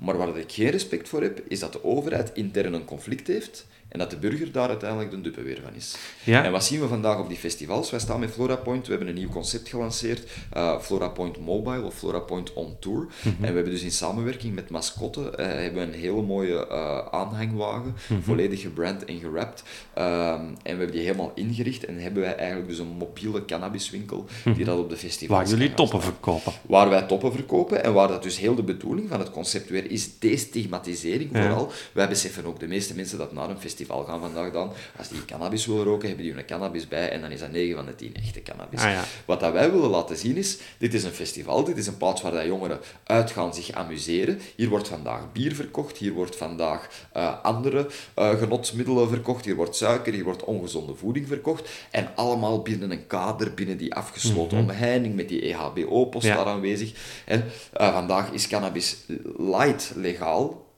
[0.00, 3.66] Maar waar ik geen respect voor heb, is dat de overheid intern een conflict heeft
[3.90, 5.96] en dat de burger daar uiteindelijk de dupe weer van is.
[6.24, 6.44] Ja.
[6.44, 7.90] En wat zien we vandaag op die festivals?
[7.90, 12.52] Wij staan met FloraPoint, we hebben een nieuw concept gelanceerd, uh, FloraPoint Mobile of FloraPoint
[12.52, 13.06] On Tour.
[13.22, 13.28] Mhm.
[13.28, 17.94] En we hebben dus in samenwerking met Mascotte uh, hebben een hele mooie uh, aanhangwagen,
[18.08, 18.20] mhm.
[18.20, 19.62] volledig gebrand en gerapt.
[19.94, 24.26] Ehm, en we hebben die helemaal ingericht en hebben wij eigenlijk dus een mobiele cannabiswinkel
[24.44, 24.64] die mhm.
[24.64, 26.52] dat op de festivals Waar jullie toppen verkopen.
[26.66, 29.90] Waar wij toppen verkopen en waar dat dus heel de bedoeling van het concept weer
[29.90, 31.72] is destigmatisering vooral.
[31.92, 34.72] Wij beseffen ook, de meeste mensen dat naar een festival festival gaan vandaag dan.
[34.98, 37.76] Als die cannabis willen roken, hebben die een cannabis bij en dan is dat 9
[37.76, 38.82] van de 10 echte cannabis.
[38.82, 41.96] Ah, Wat dat wij willen laten zien is, dit is een festival, dit is een
[41.96, 44.40] plaats waar dat jongeren uitgaan, zich amuseren.
[44.56, 49.76] Hier wordt vandaag bier verkocht, hier wordt vandaag uh, andere uh, genotsmiddelen verkocht, hier wordt
[49.76, 51.68] suiker, hier wordt ongezonde voeding verkocht.
[51.90, 56.92] En allemaal binnen een kader, binnen die afgesloten mm omheining, met die EHBO-post daar aanwezig.
[57.24, 57.44] En
[57.80, 58.96] uh, vandaag is cannabis
[59.36, 60.69] light legaal,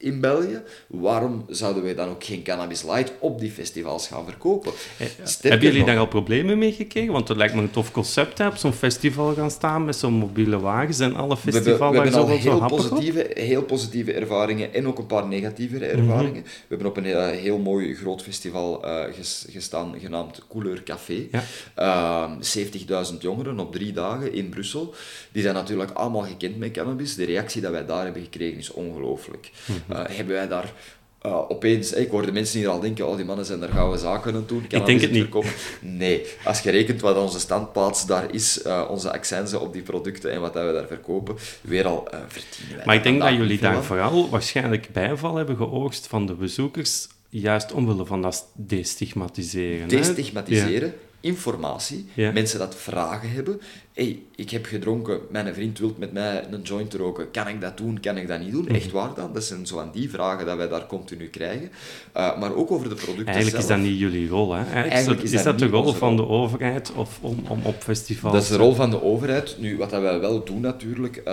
[0.00, 4.72] in België, waarom zouden wij dan ook geen Cannabis Light op die festivals gaan verkopen?
[4.98, 5.06] Eh,
[5.40, 7.12] hebben jullie daar al problemen mee gekregen?
[7.12, 10.12] Want het lijkt me een tof concept, hè, op zo'n festival gaan staan met zo'n
[10.12, 11.78] mobiele wagens en alle festivals.
[11.78, 16.42] We, we, hebben al heel positieve, heel positieve ervaringen en ook een paar negatieve ervaringen.
[16.42, 19.04] We hebben op een heel, heel mooi groot festival uh,
[19.48, 21.28] gestaan, genaamd Couleur Café.
[21.30, 22.38] Ja.
[22.40, 24.94] 70.000 ehm, jongeren op drie dagen in Brussel.
[25.32, 27.14] Die zijn natuurlijk allemaal gekend met cannabis.
[27.14, 29.50] De reactie dat wij daar hebben gekregen is ongelooflijk.
[29.64, 29.87] Mhm.
[29.90, 30.72] Uh, hebben wij daar
[31.26, 34.34] uh, opeens, ik hoorde mensen hier al denken, oh die mannen zijn daar gouden zaken
[34.34, 34.64] aan doen.
[34.68, 35.20] Ik denk het niet.
[35.20, 35.50] Verkopen.
[35.80, 40.32] Nee, als je rekent wat onze standplaats daar is, uh, onze accijnzen op die producten
[40.32, 42.86] en wat dat we daar verkopen, weer al uh, verdienen wij.
[42.86, 47.72] Maar ik denk dat jullie daar vooral waarschijnlijk bijval hebben geoogst van de bezoekers, juist
[47.72, 49.88] omwille van dat destigmatiseren.
[49.88, 53.60] Destigmatiseren, informatie, mensen dat vragen hebben
[53.98, 57.76] hey, ik heb gedronken, mijn vriend wil met mij een joint roken, kan ik dat
[57.76, 58.64] doen, kan ik dat niet doen?
[58.64, 58.74] Mhm.
[58.74, 59.32] Echt waar dan?
[59.32, 61.70] Dat zijn zo aan die vragen dat wij daar continu krijgen.
[62.16, 64.64] Uh, maar ook over de producten Eigenlijk is dat niet jullie rol, hè?
[64.72, 68.34] Eigenlijk is, dat, de rol van de overheid of om, om op festivals...
[68.34, 69.56] Dat is de rol van de overheid.
[69.58, 71.24] Nu, wat dat wij wel doen natuurlijk, uh,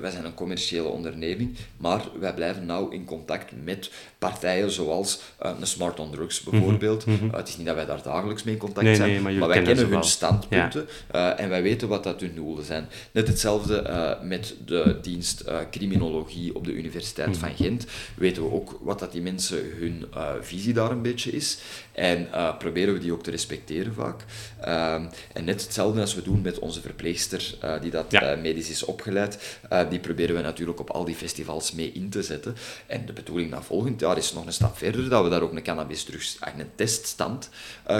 [0.00, 5.50] wij zijn een commerciële onderneming, maar wij blijven nauw in contact met partijen zoals uh,
[5.60, 6.50] een Smart on Drugs mhm.
[6.50, 7.06] bijvoorbeeld.
[7.06, 7.30] Mm -hmm.
[7.34, 9.62] het is niet dat wij daar dagelijks mee in contact zijn, nee, maar, maar, wij
[9.62, 10.88] kennen hun standpunten
[11.36, 12.88] en wij weten wat dat hun doelen zijn.
[13.12, 17.86] Net hetzelfde uh, met de dienst uh, criminologie op de Universiteit van Gent.
[18.16, 21.58] Weten we ook wat dat die mensen hun uh, visie daar een beetje is.
[21.92, 22.28] En
[22.58, 24.24] proberen we die ook te respecteren vaak.
[24.60, 28.12] Ehm, en net hetzelfde als we doen met onze verpleegster, die dat
[28.42, 29.58] medisch is opgeleid.
[29.88, 32.56] die proberen we natuurlijk op al die festivals mee in te zetten.
[32.86, 35.52] En de bedoeling na volgend jaar is nog een stap verder, dat we daar ook
[35.52, 37.48] een cannabis terug, een teststand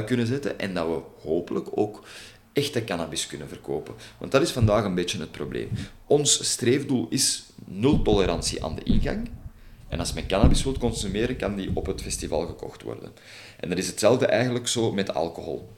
[0.07, 0.59] kunnen zetten.
[0.59, 2.03] En dat we hopelijk ook
[2.53, 3.95] echte cannabis kunnen verkopen.
[4.19, 5.69] Want dat is vandaag een beetje het probleem.
[6.07, 9.31] Ons streefdoel is nul tolerantie aan de ingang.
[9.89, 13.13] En als men cannabis wilt consumeren, kan die op het festival gekocht worden.
[13.61, 15.69] En dat is hetzelfde eigenlijk zo met alcohol.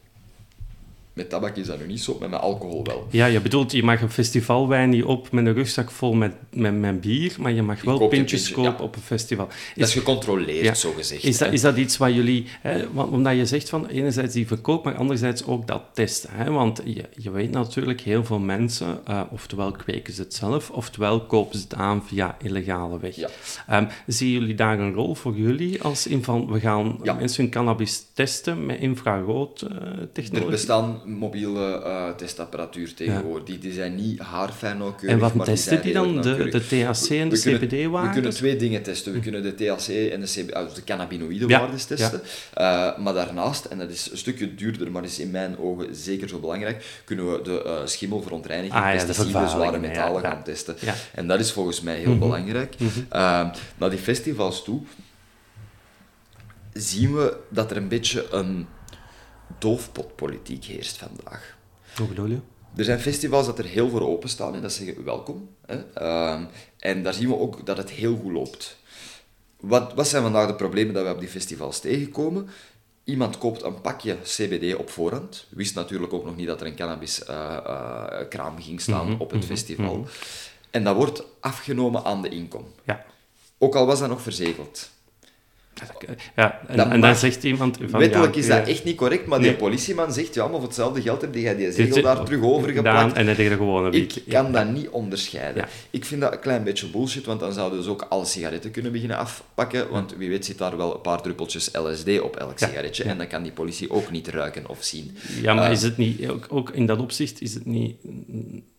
[1.13, 3.07] Met tabak is dat nu niet zo, maar met alcohol wel.
[3.11, 6.75] Ja, je bedoelt, je mag een festivalwijn niet op met een rugzak vol met, met,
[6.75, 9.47] met bier, maar je mag wel pintjes kopen op een festival.
[9.47, 11.25] Is, dat is gecontroleerd, zo gezegd.
[11.25, 12.47] Is dat, is dat iets wat jullie...
[12.61, 16.31] Hè, omdat je zegt van, enerzijds die verkoop, maar anderzijds ook dat testen.
[16.33, 16.51] Hè?
[16.51, 21.27] Want je, je weet natuurlijk, heel veel mensen, uh, oftewel kweken ze het zelf, oftewel
[21.27, 23.17] kopen ze het aan via illegale weg.
[23.17, 23.29] Ja.
[23.81, 27.53] Um, zien jullie daar een rol voor jullie, als in van, we gaan mensen hun
[27.53, 29.69] cannabis testen met infrarood uh,
[30.13, 30.45] technologie?
[30.45, 33.45] Er bestaan mobiele uh, testapparatuur tegenwoordig.
[33.45, 36.21] Die, die zijn niet haarfijn nauwkeurig, En wat testen die dan?
[36.21, 38.09] De, de THC en de CBD-waarden?
[38.09, 39.13] We kunnen twee dingen testen.
[39.13, 42.21] We kunnen de THC en de, CBD, uh, de cannabinoïde-waardes testen.
[42.59, 46.29] Uh, maar daarnaast, en dat is een stukje duurder, maar is in mijn ogen zeker
[46.29, 50.77] zo belangrijk, kunnen we de schimmelverontreiniging, ah, pesticiden, zware metalen gaan testen.
[51.15, 52.21] En dat is volgens mij heel mm -hmm.
[52.21, 52.75] belangrijk.
[52.79, 53.51] Mm -hmm.
[53.79, 54.81] naar die festivals toe
[56.73, 58.67] zien we dat er een beetje een
[59.59, 61.57] doofpotpolitiek heerst vandaag.
[61.97, 62.39] Hoe bedoel je?
[62.77, 65.49] Er zijn festivals dat er heel voor openstaan en dat zeggen welkom.
[65.67, 65.85] Hè.
[65.95, 66.45] Ehm,
[66.79, 68.77] en daar zien we ook dat het heel goed loopt.
[69.61, 72.49] Wat, wat zijn vandaag de problemen dat we op die festivals tegenkomen?
[73.05, 75.47] Iemand koopt een pakje CBD op voorhand.
[75.49, 79.31] Wist natuurlijk ook nog niet dat er een cannabiskraam uh, uh, ging staan mhm, op
[79.31, 79.97] het mhm, festival.
[79.97, 80.09] Mhm.
[80.71, 82.67] En dat wordt afgenomen aan de inkom.
[82.85, 83.05] Ja.
[83.59, 84.91] Ook al was dat nog verzegeld.
[86.37, 88.01] Ja, en, Dat en dan zegt iemand van...
[88.01, 89.49] Wettelijk ja, is dat echt niet correct, maar Nee.
[89.49, 92.71] die politieman zegt, ja, maar voor hetzelfde geld heb jij die zegel daar terug over
[92.71, 93.13] geplakt.
[93.17, 95.69] En er gewoon een Ik kan dat niet onderscheiden.
[95.91, 98.93] Ik vind dat een klein beetje bullshit, want dan zouden ze ook alle sigaretten kunnen
[98.93, 103.05] beginnen afpakken, want wie weet zit daar wel een paar druppeltjes LSD op elk sigaretje,
[103.05, 105.17] en dan kan die politie ook niet ruiken of zien.
[105.43, 106.29] Ja, maar Eh, is het niet...
[106.29, 107.97] Ook, ook in dat opzicht is het niet...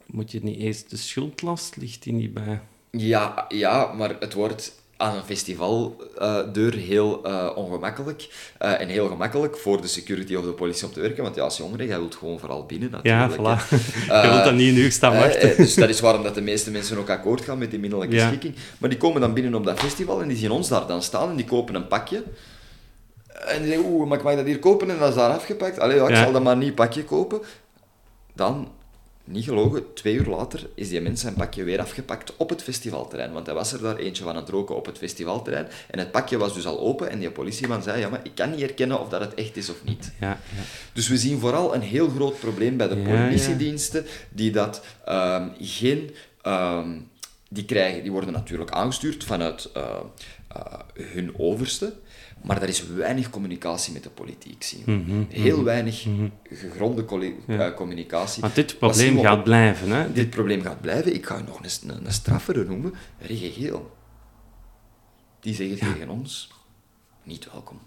[0.05, 0.89] Moet je niet eerst...
[0.89, 2.59] De schuldlast ligt die niet bij...
[2.91, 8.28] Ja, ja, maar het wordt aan een festivaldeur heel eh, ongemakkelijk
[8.58, 11.42] eh, en heel gemakkelijk voor de security of de politie om te werken, want ja,
[11.43, 13.62] als jongere, jij wilt gewoon vooral binnen Ja, natuurlijk.
[13.62, 13.67] voilà.
[13.70, 13.75] hè.
[14.21, 15.50] je wilt Eh, dan niet een uur staan Eh, wachten.
[15.51, 18.16] eh, dus dat is waarom dat de meeste mensen ook akkoord gaan met die minderlijke
[18.16, 18.28] Ja.
[18.28, 18.55] schikking.
[18.78, 21.30] Maar die komen dan binnen op dat festival en die zien ons daar dan staan
[21.30, 22.24] en die kopen een pakje.
[23.47, 25.80] En die zeggen, oeh, maar ik mag dat hier kopen en dat is daar afgepakt.
[25.80, 26.24] Allee, ja, ik Ja.
[26.24, 27.42] zal dat maar niet pakje kopen.
[28.36, 28.67] Dan,
[29.24, 33.32] niet gelogen, twee uur later is die mens zijn pakje weer afgepakt op het festivalterrein.
[33.32, 35.67] Want hij was er daar eentje van aan het roken op het festivalterrein.
[35.89, 38.50] En het pakje was dus al open en die politieman zei, ja, maar ik kan
[38.50, 40.12] niet herkennen of dat het echt is of niet.
[40.20, 40.63] Ja, ja.
[40.93, 46.12] Dus we zien vooral een heel groot probleem bij de politiediensten, die dat ehm, geen...
[46.41, 46.89] ehm,
[47.50, 49.83] die, krijgen, die worden natuurlijk aangestuurd vanuit eh,
[50.47, 50.63] eh,
[50.93, 51.93] hun overste,
[52.43, 54.91] maar er is weinig communicatie met de politiek, zien we.
[54.91, 56.05] Mhm, Heel weinig
[56.43, 58.41] gegronde colli- eh, communicatie.
[58.41, 59.89] Want dit probleem gaat op- blijven.
[59.91, 60.11] Hè?
[60.11, 61.13] Dit probleem gaat blijven.
[61.15, 62.93] Ik ga nog een, een, een straffere noemen.
[63.21, 63.91] Geel.
[65.39, 66.51] Die zeggen tegen ons,
[67.24, 67.79] niet welkom.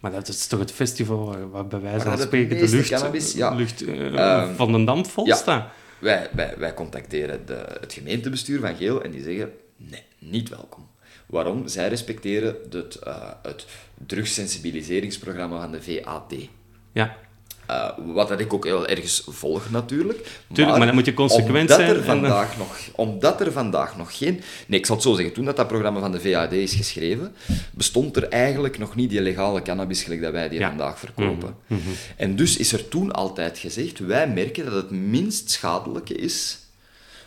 [0.00, 3.32] Maar dat is toch het festival waar, waar bij wijze van spreken de lucht, cannabis,
[3.32, 3.54] ja.
[3.54, 5.36] lucht eh, Ehm, van de damp vol ja.
[5.36, 5.72] staat?
[5.98, 10.86] Wij, wij, wij contacteren de, het gemeentebestuur van Geel en die zeggen, nee, niet welkom.
[11.26, 11.68] Waarom?
[11.68, 13.66] Zij respecteren het, eh, het
[14.06, 16.34] drugssensibiliseringsprogramma van de VAD.
[16.92, 17.16] Ja,
[17.66, 20.26] Eh, wat dat ik ook heel ergens volg natuurlijk.
[20.52, 23.96] Tuurlijk, maar dan moet je consequent omdat zijn Er dan- vandaag nog, omdat er vandaag
[23.96, 24.40] nog geen...
[24.66, 25.34] Nee, ik zal het zo zeggen.
[25.34, 27.34] Toen dat, dat programma van de VAD is geschreven,
[27.70, 30.68] bestond er eigenlijk nog niet die legale cannabis gelijk dat wij die Ja.
[30.68, 31.56] vandaag verkopen.
[31.66, 31.80] Mhm,
[32.16, 36.58] En dus is er toen altijd gezegd, wij merken dat het minst schadelijke is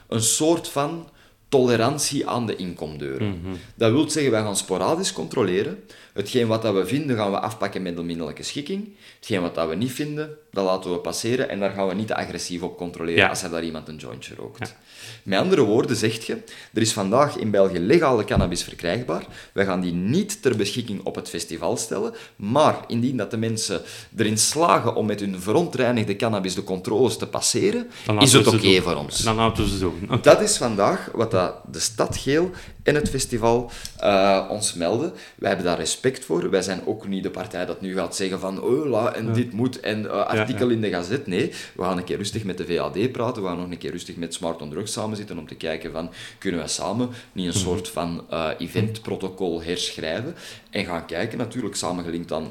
[0.08, 1.10] een soort van
[1.50, 3.28] tolerantie aan de inkomdeuren.
[3.28, 3.56] Mhm.
[3.76, 5.84] Dat wil zeggen, wij gaan sporadisch controleren.
[6.14, 8.90] Hetgeen wat dat we vinden, gaan we afpakken met onmiddellijke schikking.
[9.18, 12.08] Hetgeen wat dat we niet vinden, dat laten we passeren en daar gaan we niet
[12.08, 13.30] te agressief op controleren Ja.
[13.30, 14.76] als er daar iemand een jointje rookt.
[15.24, 16.38] Met andere woorden zeg je,
[16.74, 19.26] er is vandaag in België legale cannabis verkrijgbaar.
[19.54, 23.82] Wij gaan die niet ter beschikking op het festival stellen, maar indien dat de mensen
[24.18, 28.82] erin slagen om met hun verontreinigde cannabis de controles te passeren, dan is het oké
[28.82, 29.18] voor ons.
[29.20, 30.10] Dan laten we ze doen.
[30.22, 32.52] Dat is vandaag wat dat de stad Geel
[32.90, 35.14] en het festival eh, ons melden.
[35.36, 36.50] Wij hebben daar respect voor.
[36.50, 39.52] Wij zijn ook niet de partij dat nu gaat zeggen van oh la, en dit
[39.52, 40.74] moet en eh, artikel ja.
[40.74, 41.28] in de gazet.
[41.28, 43.42] Nee, we gaan een keer rustig met de VAD praten.
[43.42, 45.92] We gaan nog een keer rustig met Smart on Drugs samen zitten om te kijken
[45.92, 50.36] van kunnen wij samen niet een soort van eh, eventprotocol herschrijven
[50.70, 52.48] en gaan kijken, natuurlijk samengelinkt aan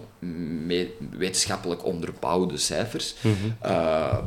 [1.11, 3.15] wetenschappelijk onderbouwde cijfers,
[3.61, 4.19] eh,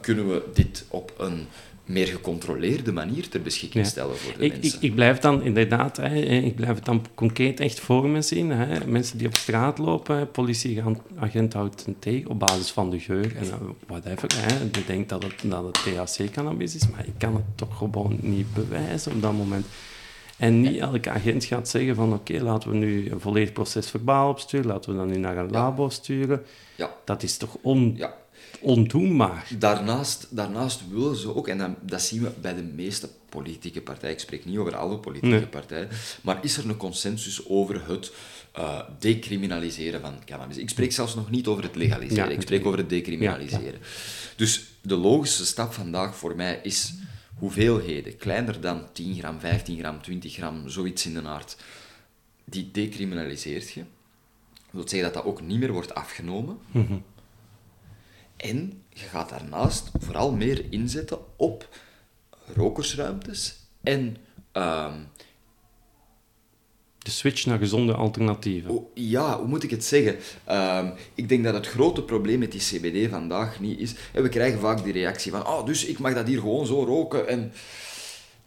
[0.00, 1.46] kunnen we dit op een
[1.86, 3.90] meer gecontroleerde manier ter beschikking Ja.
[3.90, 4.82] stellen voor de Ik, ik, mensen.
[4.82, 8.50] ik blijf dan inderdaad, hè, ik blijf het dan concreet echt voor me zien.
[8.50, 8.86] Hè.
[8.86, 13.44] Mensen die op straat lopen, politieagent houdt hen tegen op basis van de geur en
[13.44, 13.52] uh,
[13.86, 14.28] whatever.
[14.34, 14.70] Hè.
[14.70, 18.54] Die denkt dat het, dat het THC-cannabis is, maar ik kan het toch gewoon niet
[18.54, 19.66] bewijzen op dat moment.
[20.36, 24.28] En niet elke agent gaat zeggen van oké, laten we nu een volledig proces verbaal
[24.30, 26.42] opsturen, laten we dan nu naar een labo sturen.
[26.74, 28.14] Ja, Dat is toch on, ja.
[28.60, 29.48] Ondoenbaar?
[29.58, 34.14] Daarnaast, daarnaast willen ze ook, en dat, dat zien we bij de meeste politieke partijen,
[34.14, 35.46] ik spreek niet over alle politieke Nee.
[35.46, 35.88] partijen,
[36.22, 38.12] maar is er een consensus over het
[38.52, 40.56] eh, decriminaliseren van cannabis?
[40.56, 43.80] Ik spreek zelfs nog niet over het legaliseren, Ja, ik spreek over het decriminaliseren.
[44.36, 46.94] Dus de logische stap vandaag voor mij is
[47.38, 51.56] hoeveelheden, kleiner dan 10 gram, 15 gram, 20 gram, zoiets in de aard,
[52.44, 53.80] die decriminaliseert je.
[54.54, 56.58] Dat wil zeggen dat dat ook niet meer wordt afgenomen.
[58.36, 61.68] En je gaat daarnaast vooral meer inzetten op
[62.54, 64.16] rokersruimtes en
[64.52, 64.98] ehm,
[66.98, 68.70] De switch naar gezonde alternatieven.
[68.70, 70.16] oh, ja, hoe moet ik het zeggen?
[70.44, 73.94] Ehm, ik denk dat het grote probleem met die CBD vandaag niet is.
[74.12, 76.84] En we krijgen vaak die reactie van, oh, dus ik mag dat hier gewoon zo
[76.84, 77.28] roken.
[77.28, 77.52] En,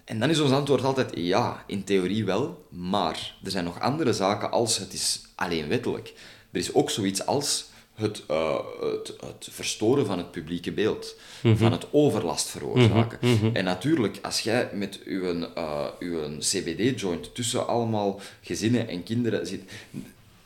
[0.06, 4.14] en dan is ons antwoord altijd ja, in theorie wel, maar er zijn nog andere
[4.14, 6.14] zaken als het is alleen wettelijk.
[6.52, 7.69] Er is ook zoiets als
[8.00, 11.16] het, eh, het, het verstoren van het publieke beeld,
[11.56, 13.20] van het overlast veroorzaken.
[13.54, 19.62] En natuurlijk, als jij met uw, eh, uw CBD-joint tussen allemaal gezinnen en kinderen zit,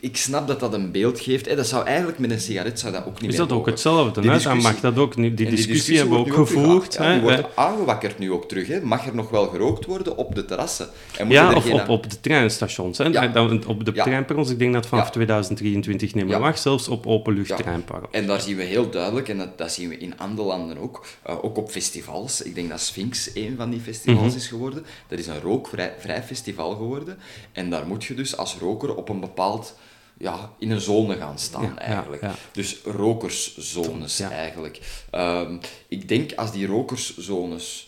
[0.04, 1.46] ik snap dat dat een beeld geeft.
[1.50, 4.22] Hè, dat zou eigenlijk met een sigaret zou dat ook niet Is dat ook hetzelfde?
[4.22, 4.38] Die hè?
[4.40, 5.38] Dan discussie- mag dat ook niet.
[5.38, 6.94] Die discussie, hebben we ook gevoerd.
[6.94, 8.68] ja, die wordt aangewakkerd nu ook terug.
[8.68, 8.82] Hè.
[8.82, 10.90] Mag er nog wel gerookt worden op de terrassen?
[11.18, 12.98] En Ja, er of geen- op, op de treinstations.
[12.98, 13.04] Hè?
[13.04, 13.28] Ja.
[13.28, 14.04] Dan op de Ja.
[14.04, 15.12] treinperrons, ik denk dat vanaf Ja.
[15.12, 18.08] 2023 niet meer mag, zelfs op openluchttreinperrons.
[18.12, 21.06] En daar zien we heel duidelijk, en dat, dat zien we in andere landen ook,
[21.24, 22.42] eh, ook op festivals.
[22.42, 24.36] Ik denk dat Sphinx een van die festivals Mhm.
[24.36, 24.86] is geworden.
[25.08, 27.18] Dat is een rookvrij vrij festival geworden.
[27.52, 29.76] En daar moet je dus als roker op een bepaald...
[30.24, 32.24] Ja, in een zone gaan staan, eigenlijk.
[32.52, 34.80] Dus rokerszones, eigenlijk.
[35.10, 35.56] Ehm,
[35.88, 37.88] ik denk als die rokerszones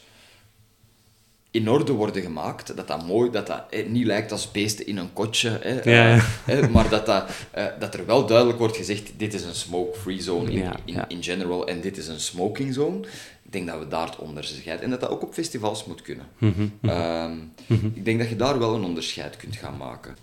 [1.52, 4.98] in orde worden gemaakt, dat dat mooi, dat dat eh, niet lijkt als beesten in
[4.98, 9.12] een kotje, hè, eh, Ja, maar dat, dat, eh, dat er wel duidelijk wordt gezegd,
[9.18, 11.08] dit is een smoke-free zone in, Ja, in, ja.
[11.08, 13.00] in general en dit is een smoking zone.
[13.44, 14.82] Ik denk dat we daar het onderscheid...
[14.82, 16.26] En dat dat ook op festivals moet kunnen.
[16.38, 17.34] Mhm, Ehm,
[17.94, 20.16] Ik denk dat je daar wel een onderscheid kunt gaan maken.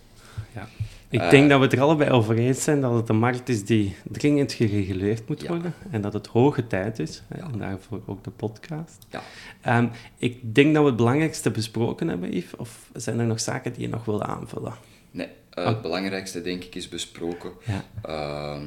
[0.54, 0.68] Ja.
[1.08, 3.48] Ik Eh, denk dat we het er allebei over eens zijn dat het een markt
[3.48, 5.48] is die dringend gereguleerd moet Ja.
[5.48, 7.22] worden en dat het hoge tijd is.
[7.36, 7.48] Ja.
[7.52, 9.06] En daarvoor ook de podcast.
[9.10, 9.22] Ja.
[9.60, 9.86] Ehm,
[10.18, 12.56] ik denk dat we het belangrijkste besproken hebben, Yves.
[12.56, 14.74] Of zijn er nog zaken die je nog wil aanvullen?
[15.10, 15.68] Nee, eh, Oh.
[15.70, 17.50] het belangrijkste denk ik is besproken.
[17.64, 17.84] Ja.
[18.02, 18.64] Ehm,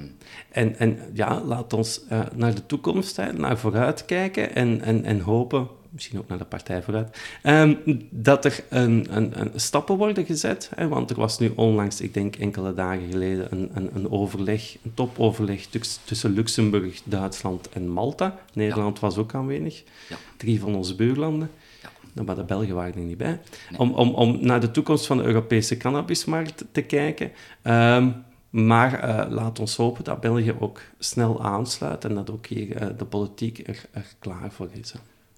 [0.49, 5.03] En, en ja, laat ons eh, naar de toekomst, hè, naar vooruit kijken en, en,
[5.03, 7.75] en hopen, misschien ook naar de partij vooruit, ehm,
[8.09, 10.71] dat er een, een, een stappen worden gezet.
[10.75, 14.77] Hè, want er was nu onlangs, ik denk enkele dagen geleden, een, een, een overleg,
[14.83, 18.39] een topoverleg tuss- tussen Luxemburg, Duitsland en Malta.
[18.53, 19.83] Nederland was ook aanwezig.
[20.09, 20.15] Ja.
[20.37, 21.49] Drie van onze buurlanden.
[21.81, 21.89] Ja.
[22.13, 23.39] Nou, Maar de Belgen waren er niet bij.
[23.69, 23.79] Nee.
[23.79, 27.31] Om, om, om naar de toekomst van de Europese cannabismarkt te kijken.
[27.61, 28.11] Ehm,
[28.49, 32.87] maar eh, laat ons hopen dat België ook snel aansluit en dat ook hier eh,
[32.97, 34.93] de politiek er, er klaar voor is.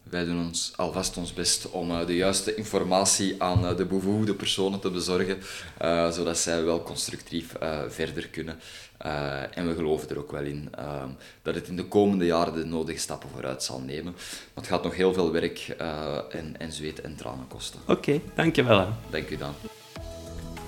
[0.09, 4.33] Wij doen ons alvast ons best om eh, de juiste informatie aan eh, de bevoegde
[4.33, 5.37] personen te bezorgen,
[5.77, 8.59] eh, zodat zij wel constructief eh, verder kunnen.
[8.97, 11.03] Eh, en we geloven er ook wel in eh,
[11.41, 14.11] dat het in de komende jaren de nodige stappen vooruit zal nemen.
[14.13, 17.79] Maar het gaat nog heel veel werk eh, en, en zweet en tranen kosten.
[17.87, 18.79] Oké, dankjewel.
[18.79, 18.87] hè.
[19.09, 19.53] Dank u dan.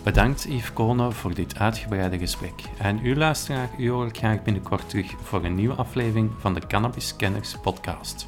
[0.04, 2.54] Bedankt Yves Konen voor dit uitgebreide gesprek.
[2.80, 6.68] En u luisteraar, u hoor ik graag binnenkort terug voor een nieuwe aflevering van de
[6.68, 8.28] Cannabis Kenners podcast.